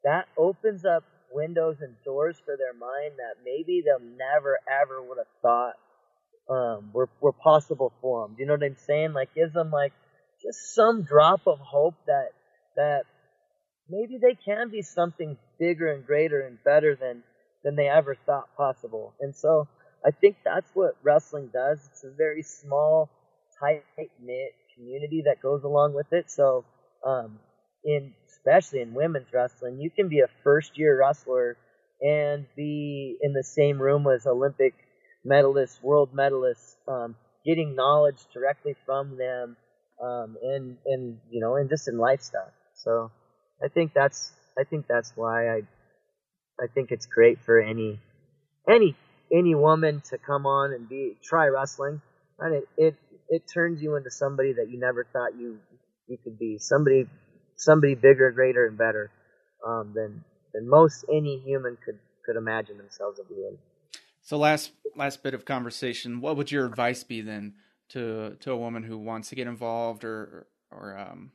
that 0.03 0.27
opens 0.37 0.85
up 0.85 1.03
windows 1.31 1.77
and 1.81 1.95
doors 2.03 2.37
for 2.43 2.57
their 2.57 2.73
mind 2.73 3.13
that 3.17 3.35
maybe 3.45 3.83
they'll 3.85 3.99
never 4.17 4.59
ever 4.81 5.01
would 5.01 5.17
have 5.19 5.27
thought 5.41 5.75
um, 6.49 6.89
were 6.93 7.09
were 7.21 7.33
possible 7.33 7.93
for 8.01 8.27
them. 8.27 8.35
Do 8.35 8.41
you 8.41 8.47
know 8.47 8.53
what 8.53 8.63
I'm 8.63 8.77
saying? 8.85 9.13
Like 9.13 9.33
gives 9.35 9.53
them 9.53 9.71
like 9.71 9.93
just 10.41 10.73
some 10.73 11.03
drop 11.03 11.41
of 11.47 11.59
hope 11.59 11.95
that 12.07 12.29
that 12.75 13.03
maybe 13.89 14.17
they 14.21 14.35
can 14.35 14.69
be 14.69 14.81
something 14.81 15.37
bigger 15.59 15.91
and 15.91 16.05
greater 16.05 16.41
and 16.41 16.57
better 16.63 16.95
than 16.95 17.23
than 17.63 17.75
they 17.75 17.87
ever 17.87 18.15
thought 18.25 18.55
possible. 18.55 19.13
And 19.19 19.35
so 19.35 19.67
I 20.05 20.11
think 20.11 20.37
that's 20.45 20.69
what 20.73 20.95
wrestling 21.03 21.49
does. 21.53 21.79
It's 21.91 22.03
a 22.03 22.11
very 22.15 22.41
small, 22.41 23.09
tight 23.59 23.83
knit 24.21 24.53
community 24.75 25.23
that 25.25 25.41
goes 25.41 25.63
along 25.63 25.93
with 25.93 26.07
it. 26.11 26.31
So, 26.31 26.63
um, 27.05 27.39
in 27.83 28.13
especially 28.29 28.81
in 28.81 28.93
women's 28.93 29.27
wrestling, 29.33 29.79
you 29.79 29.89
can 29.89 30.07
be 30.07 30.19
a 30.19 30.27
first 30.43 30.77
year 30.77 30.97
wrestler 30.99 31.57
and 32.01 32.45
be 32.55 33.17
in 33.21 33.33
the 33.33 33.43
same 33.43 33.81
room 33.81 34.07
as 34.07 34.25
Olympic 34.25 34.73
medalists, 35.25 35.81
world 35.81 36.13
medalists, 36.13 36.75
um, 36.87 37.15
getting 37.45 37.75
knowledge 37.75 38.19
directly 38.33 38.75
from 38.85 39.17
them, 39.17 39.57
um, 40.01 40.37
and 40.43 40.77
and 40.85 41.19
you 41.29 41.41
know, 41.41 41.55
and 41.55 41.69
just 41.69 41.87
in 41.87 41.97
lifestyle. 41.97 42.51
So 42.75 43.11
I 43.63 43.67
think 43.69 43.93
that's 43.93 44.31
I 44.57 44.63
think 44.63 44.87
that's 44.87 45.13
why 45.15 45.49
I 45.49 45.61
I 46.61 46.67
think 46.73 46.91
it's 46.91 47.05
great 47.05 47.39
for 47.41 47.59
any 47.59 47.99
any 48.69 48.95
any 49.33 49.55
woman 49.55 50.01
to 50.09 50.17
come 50.17 50.45
on 50.45 50.73
and 50.73 50.89
be 50.89 51.17
try 51.23 51.47
wrestling, 51.47 52.01
and 52.39 52.55
it 52.55 52.65
it 52.77 52.95
it 53.29 53.43
turns 53.53 53.81
you 53.81 53.95
into 53.95 54.11
somebody 54.11 54.53
that 54.53 54.69
you 54.69 54.79
never 54.79 55.05
thought 55.05 55.37
you 55.37 55.59
you 56.07 56.17
could 56.23 56.39
be. 56.39 56.57
Somebody 56.59 57.07
somebody 57.57 57.95
bigger, 57.95 58.31
greater, 58.31 58.67
and 58.67 58.77
better 58.77 59.11
um, 59.67 59.93
than 59.95 60.23
than 60.53 60.69
most 60.69 61.05
any 61.11 61.39
human 61.39 61.77
could 61.83 61.99
could 62.25 62.35
imagine 62.37 62.77
themselves 62.77 63.19
to 63.19 63.25
be. 63.25 63.68
So 64.29 64.37
last 64.37 64.73
last 64.95 65.23
bit 65.23 65.33
of 65.33 65.43
conversation. 65.43 66.21
What 66.21 66.37
would 66.37 66.51
your 66.51 66.67
advice 66.67 67.03
be 67.03 67.21
then 67.21 67.55
to 67.89 68.37
to 68.41 68.51
a 68.51 68.57
woman 68.57 68.83
who 68.83 68.95
wants 68.95 69.29
to 69.29 69.35
get 69.35 69.47
involved 69.47 70.03
or 70.03 70.45
or 70.69 70.95
um, 70.95 71.31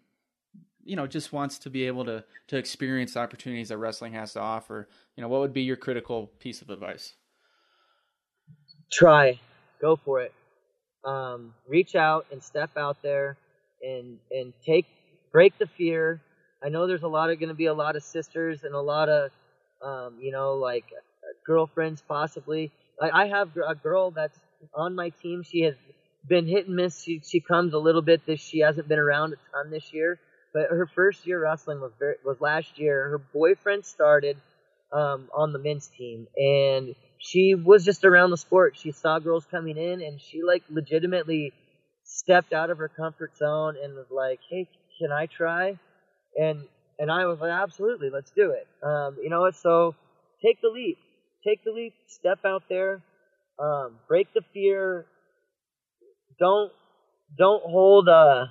you 0.85 0.95
know 0.95 1.09
just 1.09 1.33
wants 1.33 1.59
to 1.59 1.71
be 1.71 1.89
able 1.89 2.05
to 2.05 2.23
to 2.47 2.57
experience 2.57 3.15
the 3.15 3.19
opportunities 3.19 3.71
that 3.71 3.79
wrestling 3.79 4.13
has 4.13 4.35
to 4.35 4.41
offer? 4.41 4.89
You 5.17 5.23
know, 5.23 5.29
what 5.29 5.41
would 5.41 5.53
be 5.53 5.63
your 5.63 5.75
critical 5.75 6.29
piece 6.39 6.63
of 6.63 6.71
advice? 6.71 7.15
Try, 8.93 9.41
go 9.81 9.97
for 9.97 10.21
it. 10.21 10.33
Um, 11.05 11.53
reach 11.67 11.97
out 11.97 12.27
and 12.31 12.41
step 12.41 12.77
out 12.77 12.99
there 13.03 13.37
and 13.83 14.19
and 14.31 14.53
take 14.65 14.87
break 15.33 15.59
the 15.59 15.67
fear. 15.67 16.21
I 16.63 16.69
know 16.69 16.87
there's 16.87 17.03
a 17.03 17.09
lot 17.09 17.31
of 17.31 17.41
going 17.41 17.49
to 17.49 17.57
be 17.57 17.67
a 17.67 17.75
lot 17.75 17.97
of 17.97 18.05
sisters 18.05 18.63
and 18.63 18.73
a 18.73 18.81
lot 18.81 19.09
of 19.09 19.33
um, 19.83 20.19
you 20.21 20.31
know 20.31 20.55
like 20.55 20.85
girlfriends 21.45 22.01
possibly. 22.07 22.71
I, 23.01 23.25
I 23.25 23.27
have 23.29 23.51
a 23.57 23.75
girl 23.75 24.11
that's 24.11 24.39
on 24.75 24.95
my 24.95 25.11
team. 25.11 25.43
She 25.43 25.63
has 25.63 25.75
been 26.29 26.47
hit 26.47 26.67
and 26.67 26.77
miss. 26.77 27.03
She 27.03 27.21
she 27.29 27.41
comes 27.41 27.75
a 27.75 27.79
little 27.79 28.03
bit. 28.03 28.27
This 28.27 28.41
she 28.41 28.61
hasn't 28.61 28.89
been 28.89 28.99
around 28.99 29.33
a 29.35 29.37
ton 29.53 29.71
this 29.71 29.93
year. 29.93 30.19
But 30.53 30.69
her 30.71 30.87
first 30.87 31.27
year 31.27 31.43
wrestling 31.43 31.81
was 31.81 31.93
very, 31.99 32.15
was 32.25 32.41
last 32.41 32.79
year. 32.79 33.09
Her 33.11 33.19
boyfriend 33.19 33.85
started 33.85 34.37
um, 34.93 35.29
on 35.35 35.53
the 35.53 35.59
men's 35.59 35.89
team, 35.89 36.29
and 36.37 36.95
she 37.19 37.55
was 37.55 37.85
just 37.85 38.05
around 38.05 38.31
the 38.31 38.37
sport. 38.37 38.77
She 38.79 38.93
saw 38.93 39.19
girls 39.19 39.45
coming 39.51 39.77
in, 39.77 40.01
and 40.01 40.21
she 40.21 40.43
like 40.43 40.63
legitimately 40.71 41.53
stepped 42.05 42.53
out 42.53 42.71
of 42.71 42.79
her 42.79 42.89
comfort 42.89 43.37
zone 43.37 43.77
and 43.83 43.95
was 43.95 44.07
like, 44.11 44.41
"Hey, 44.49 44.69
can 45.01 45.11
I 45.11 45.27
try?" 45.27 45.79
And 46.41 46.65
and 46.99 47.11
I 47.11 47.27
was 47.27 47.41
like, 47.41 47.51
"Absolutely, 47.51 48.11
let's 48.11 48.31
do 48.31 48.53
it." 48.53 48.67
Um, 48.87 49.17
you 49.23 49.31
know? 49.31 49.51
So 49.51 49.95
take 50.45 50.61
the 50.61 50.69
leap. 50.69 50.99
Take 51.47 51.63
the 51.65 51.73
leap. 51.73 51.95
Step 52.07 52.41
out 52.45 52.65
there. 52.69 53.03
Um, 53.59 53.99
break 54.09 54.33
the 54.35 54.43
fear. 54.53 55.07
Don't 56.39 56.73
don't 57.37 57.63
hold 57.63 58.09
uh 58.09 58.47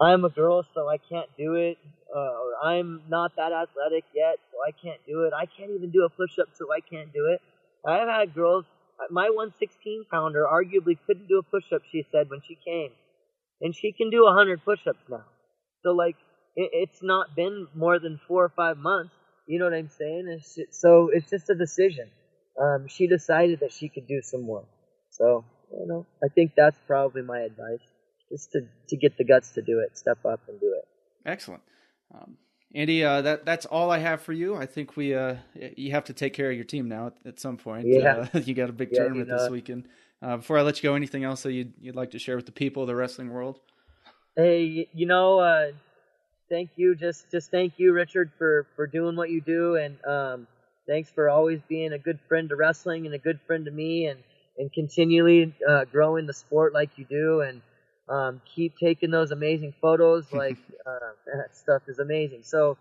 I'm 0.00 0.24
a 0.24 0.30
girl 0.30 0.64
so 0.74 0.88
I 0.88 0.98
can't 0.98 1.30
do 1.38 1.54
it 1.54 1.78
uh, 2.14 2.18
or 2.18 2.56
I'm 2.64 3.02
not 3.08 3.36
that 3.36 3.52
athletic 3.52 4.04
yet 4.14 4.36
so 4.50 4.58
I 4.66 4.72
can't 4.72 5.00
do 5.06 5.24
it. 5.24 5.32
I 5.32 5.46
can't 5.46 5.70
even 5.70 5.90
do 5.90 6.04
a 6.04 6.10
push 6.10 6.38
up 6.40 6.48
so 6.54 6.66
I 6.72 6.80
can't 6.80 7.12
do 7.12 7.26
it. 7.32 7.40
I've 7.86 8.08
had 8.08 8.34
girls 8.34 8.64
my 9.10 9.28
116 9.30 10.06
pounder 10.10 10.46
arguably 10.50 10.96
couldn't 11.06 11.28
do 11.28 11.38
a 11.38 11.42
push 11.42 11.72
up 11.74 11.82
she 11.90 12.04
said 12.10 12.30
when 12.30 12.40
she 12.46 12.56
came. 12.64 12.90
And 13.60 13.74
she 13.74 13.92
can 13.92 14.10
do 14.10 14.24
100 14.24 14.64
push 14.64 14.80
ups 14.88 15.04
now. 15.08 15.24
So 15.82 15.90
like 15.90 16.16
it, 16.56 16.70
it's 16.72 17.02
not 17.02 17.36
been 17.36 17.68
more 17.74 17.98
than 17.98 18.20
4 18.26 18.44
or 18.44 18.52
5 18.54 18.76
months. 18.78 19.14
You 19.46 19.58
know 19.58 19.66
what 19.66 19.74
I'm 19.74 19.90
saying? 19.90 20.26
It's, 20.28 20.58
so 20.78 21.10
it's 21.12 21.30
just 21.30 21.50
a 21.50 21.54
decision. 21.54 22.10
Um, 22.60 22.86
she 22.88 23.06
decided 23.06 23.60
that 23.60 23.72
she 23.72 23.88
could 23.88 24.06
do 24.06 24.20
some 24.22 24.42
more. 24.42 24.64
So, 25.10 25.44
you 25.72 25.86
know, 25.86 26.06
I 26.22 26.28
think 26.28 26.52
that's 26.56 26.78
probably 26.86 27.22
my 27.22 27.40
advice. 27.40 27.80
Just 28.30 28.52
to, 28.52 28.62
to 28.88 28.96
get 28.96 29.18
the 29.18 29.24
guts 29.24 29.52
to 29.52 29.62
do 29.62 29.80
it, 29.80 29.98
step 29.98 30.24
up 30.24 30.40
and 30.48 30.58
do 30.58 30.74
it. 30.78 30.88
Excellent. 31.28 31.62
Um, 32.14 32.36
Andy, 32.74 33.04
uh, 33.04 33.22
that 33.22 33.44
that's 33.44 33.66
all 33.66 33.90
I 33.90 33.98
have 33.98 34.22
for 34.22 34.32
you. 34.32 34.56
I 34.56 34.66
think 34.66 34.96
we 34.96 35.14
uh, 35.14 35.36
you 35.76 35.92
have 35.92 36.04
to 36.04 36.12
take 36.12 36.32
care 36.32 36.50
of 36.50 36.56
your 36.56 36.64
team 36.64 36.88
now 36.88 37.08
at, 37.08 37.14
at 37.26 37.40
some 37.40 37.56
point. 37.56 37.86
Yeah. 37.88 38.26
Uh, 38.34 38.38
you 38.44 38.54
got 38.54 38.70
a 38.70 38.72
big 38.72 38.90
Yeah, 38.92 39.00
tournament 39.00 39.28
this 39.28 39.48
weekend. 39.50 39.88
Uh, 40.20 40.38
before 40.38 40.58
I 40.58 40.62
let 40.62 40.82
you 40.82 40.88
go, 40.88 40.94
anything 40.94 41.22
else 41.22 41.42
that 41.42 41.52
you'd 41.52 41.74
you'd 41.80 41.94
like 41.94 42.10
to 42.12 42.18
share 42.18 42.36
with 42.36 42.46
the 42.46 42.52
people 42.52 42.82
of 42.82 42.88
the 42.88 42.96
wrestling 42.96 43.30
world? 43.30 43.60
Hey, 44.36 44.88
you 44.92 45.06
know, 45.06 45.38
uh, 45.38 45.72
thank 46.54 46.70
you. 46.76 46.94
Just, 46.94 47.30
just 47.32 47.50
thank 47.50 47.74
you, 47.78 47.92
Richard, 47.92 48.30
for 48.38 48.66
for 48.76 48.86
doing 48.86 49.16
what 49.16 49.30
you 49.30 49.40
do, 49.40 49.74
and 49.76 49.96
um, 50.04 50.46
thanks 50.86 51.10
for 51.10 51.28
always 51.28 51.60
being 51.68 51.92
a 51.92 51.98
good 51.98 52.20
friend 52.28 52.48
to 52.50 52.56
wrestling 52.56 53.06
and 53.06 53.14
a 53.14 53.18
good 53.18 53.40
friend 53.46 53.64
to 53.64 53.72
me, 53.72 54.06
and 54.06 54.20
and 54.56 54.72
continually 54.72 55.52
uh, 55.68 55.84
growing 55.86 56.26
the 56.26 56.32
sport 56.32 56.72
like 56.72 56.90
you 56.96 57.06
do, 57.06 57.40
and 57.40 57.60
um, 58.08 58.40
keep 58.54 58.78
taking 58.78 59.10
those 59.10 59.32
amazing 59.32 59.74
photos. 59.80 60.26
Like 60.32 60.58
uh, 60.86 61.12
that 61.26 61.56
stuff 61.56 61.82
is 61.88 61.98
amazing. 61.98 62.42
So, 62.44 62.76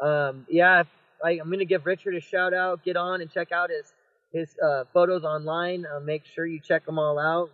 um, 0.00 0.46
yeah, 0.48 0.84
I, 1.24 1.30
I'm 1.32 1.50
gonna 1.50 1.64
give 1.64 1.84
Richard 1.84 2.14
a 2.14 2.20
shout 2.20 2.54
out. 2.54 2.84
Get 2.84 2.96
on 2.96 3.20
and 3.22 3.30
check 3.30 3.50
out 3.50 3.70
his 3.70 3.92
his 4.32 4.56
uh, 4.64 4.84
photos 4.92 5.24
online. 5.24 5.84
Uh, 5.84 5.98
make 5.98 6.24
sure 6.26 6.46
you 6.46 6.60
check 6.60 6.86
them 6.86 6.98
all 6.98 7.18
out. 7.18 7.50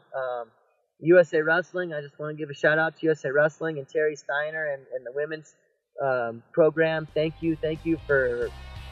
Um, 1.03 1.07
USA 1.07 1.42
Wrestling. 1.42 1.92
I 1.92 2.00
just 2.00 2.18
want 2.18 2.36
to 2.36 2.40
give 2.40 2.50
a 2.50 2.55
shout 2.55 2.78
out 2.78 2.96
to 2.98 3.07
USA 3.07 3.30
Wrestling 3.30 3.78
and 3.78 3.88
Terry 3.88 4.16
Steiner 4.16 4.72
and, 4.72 4.82
and 4.94 5.05
the 5.07 5.12
women's 5.12 5.55
um, 6.03 6.42
program. 6.53 7.07
Thank 7.14 7.34
you, 7.40 7.57
thank 7.57 7.84
you 7.84 7.98
for 8.07 8.50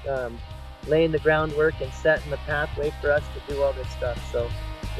um, 0.08 0.38
laying 0.86 1.12
the 1.12 1.18
groundwork 1.18 1.80
and 1.80 1.92
setting 1.92 2.30
the 2.30 2.36
pathway 2.38 2.92
for 3.00 3.12
us 3.12 3.22
to 3.34 3.52
do 3.52 3.62
all 3.62 3.72
this 3.72 3.90
stuff. 3.90 4.18
So 4.32 4.50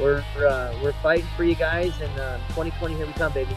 we're 0.00 0.22
uh, 0.36 0.74
we're 0.82 0.94
fighting 1.02 1.26
for 1.36 1.44
you 1.44 1.54
guys, 1.54 1.92
and 2.00 2.20
uh, 2.20 2.38
2020 2.48 2.94
here 2.94 3.06
we 3.06 3.12
come, 3.14 3.32
baby. 3.32 3.56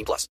18 0.00 0.04
plus. 0.04 0.28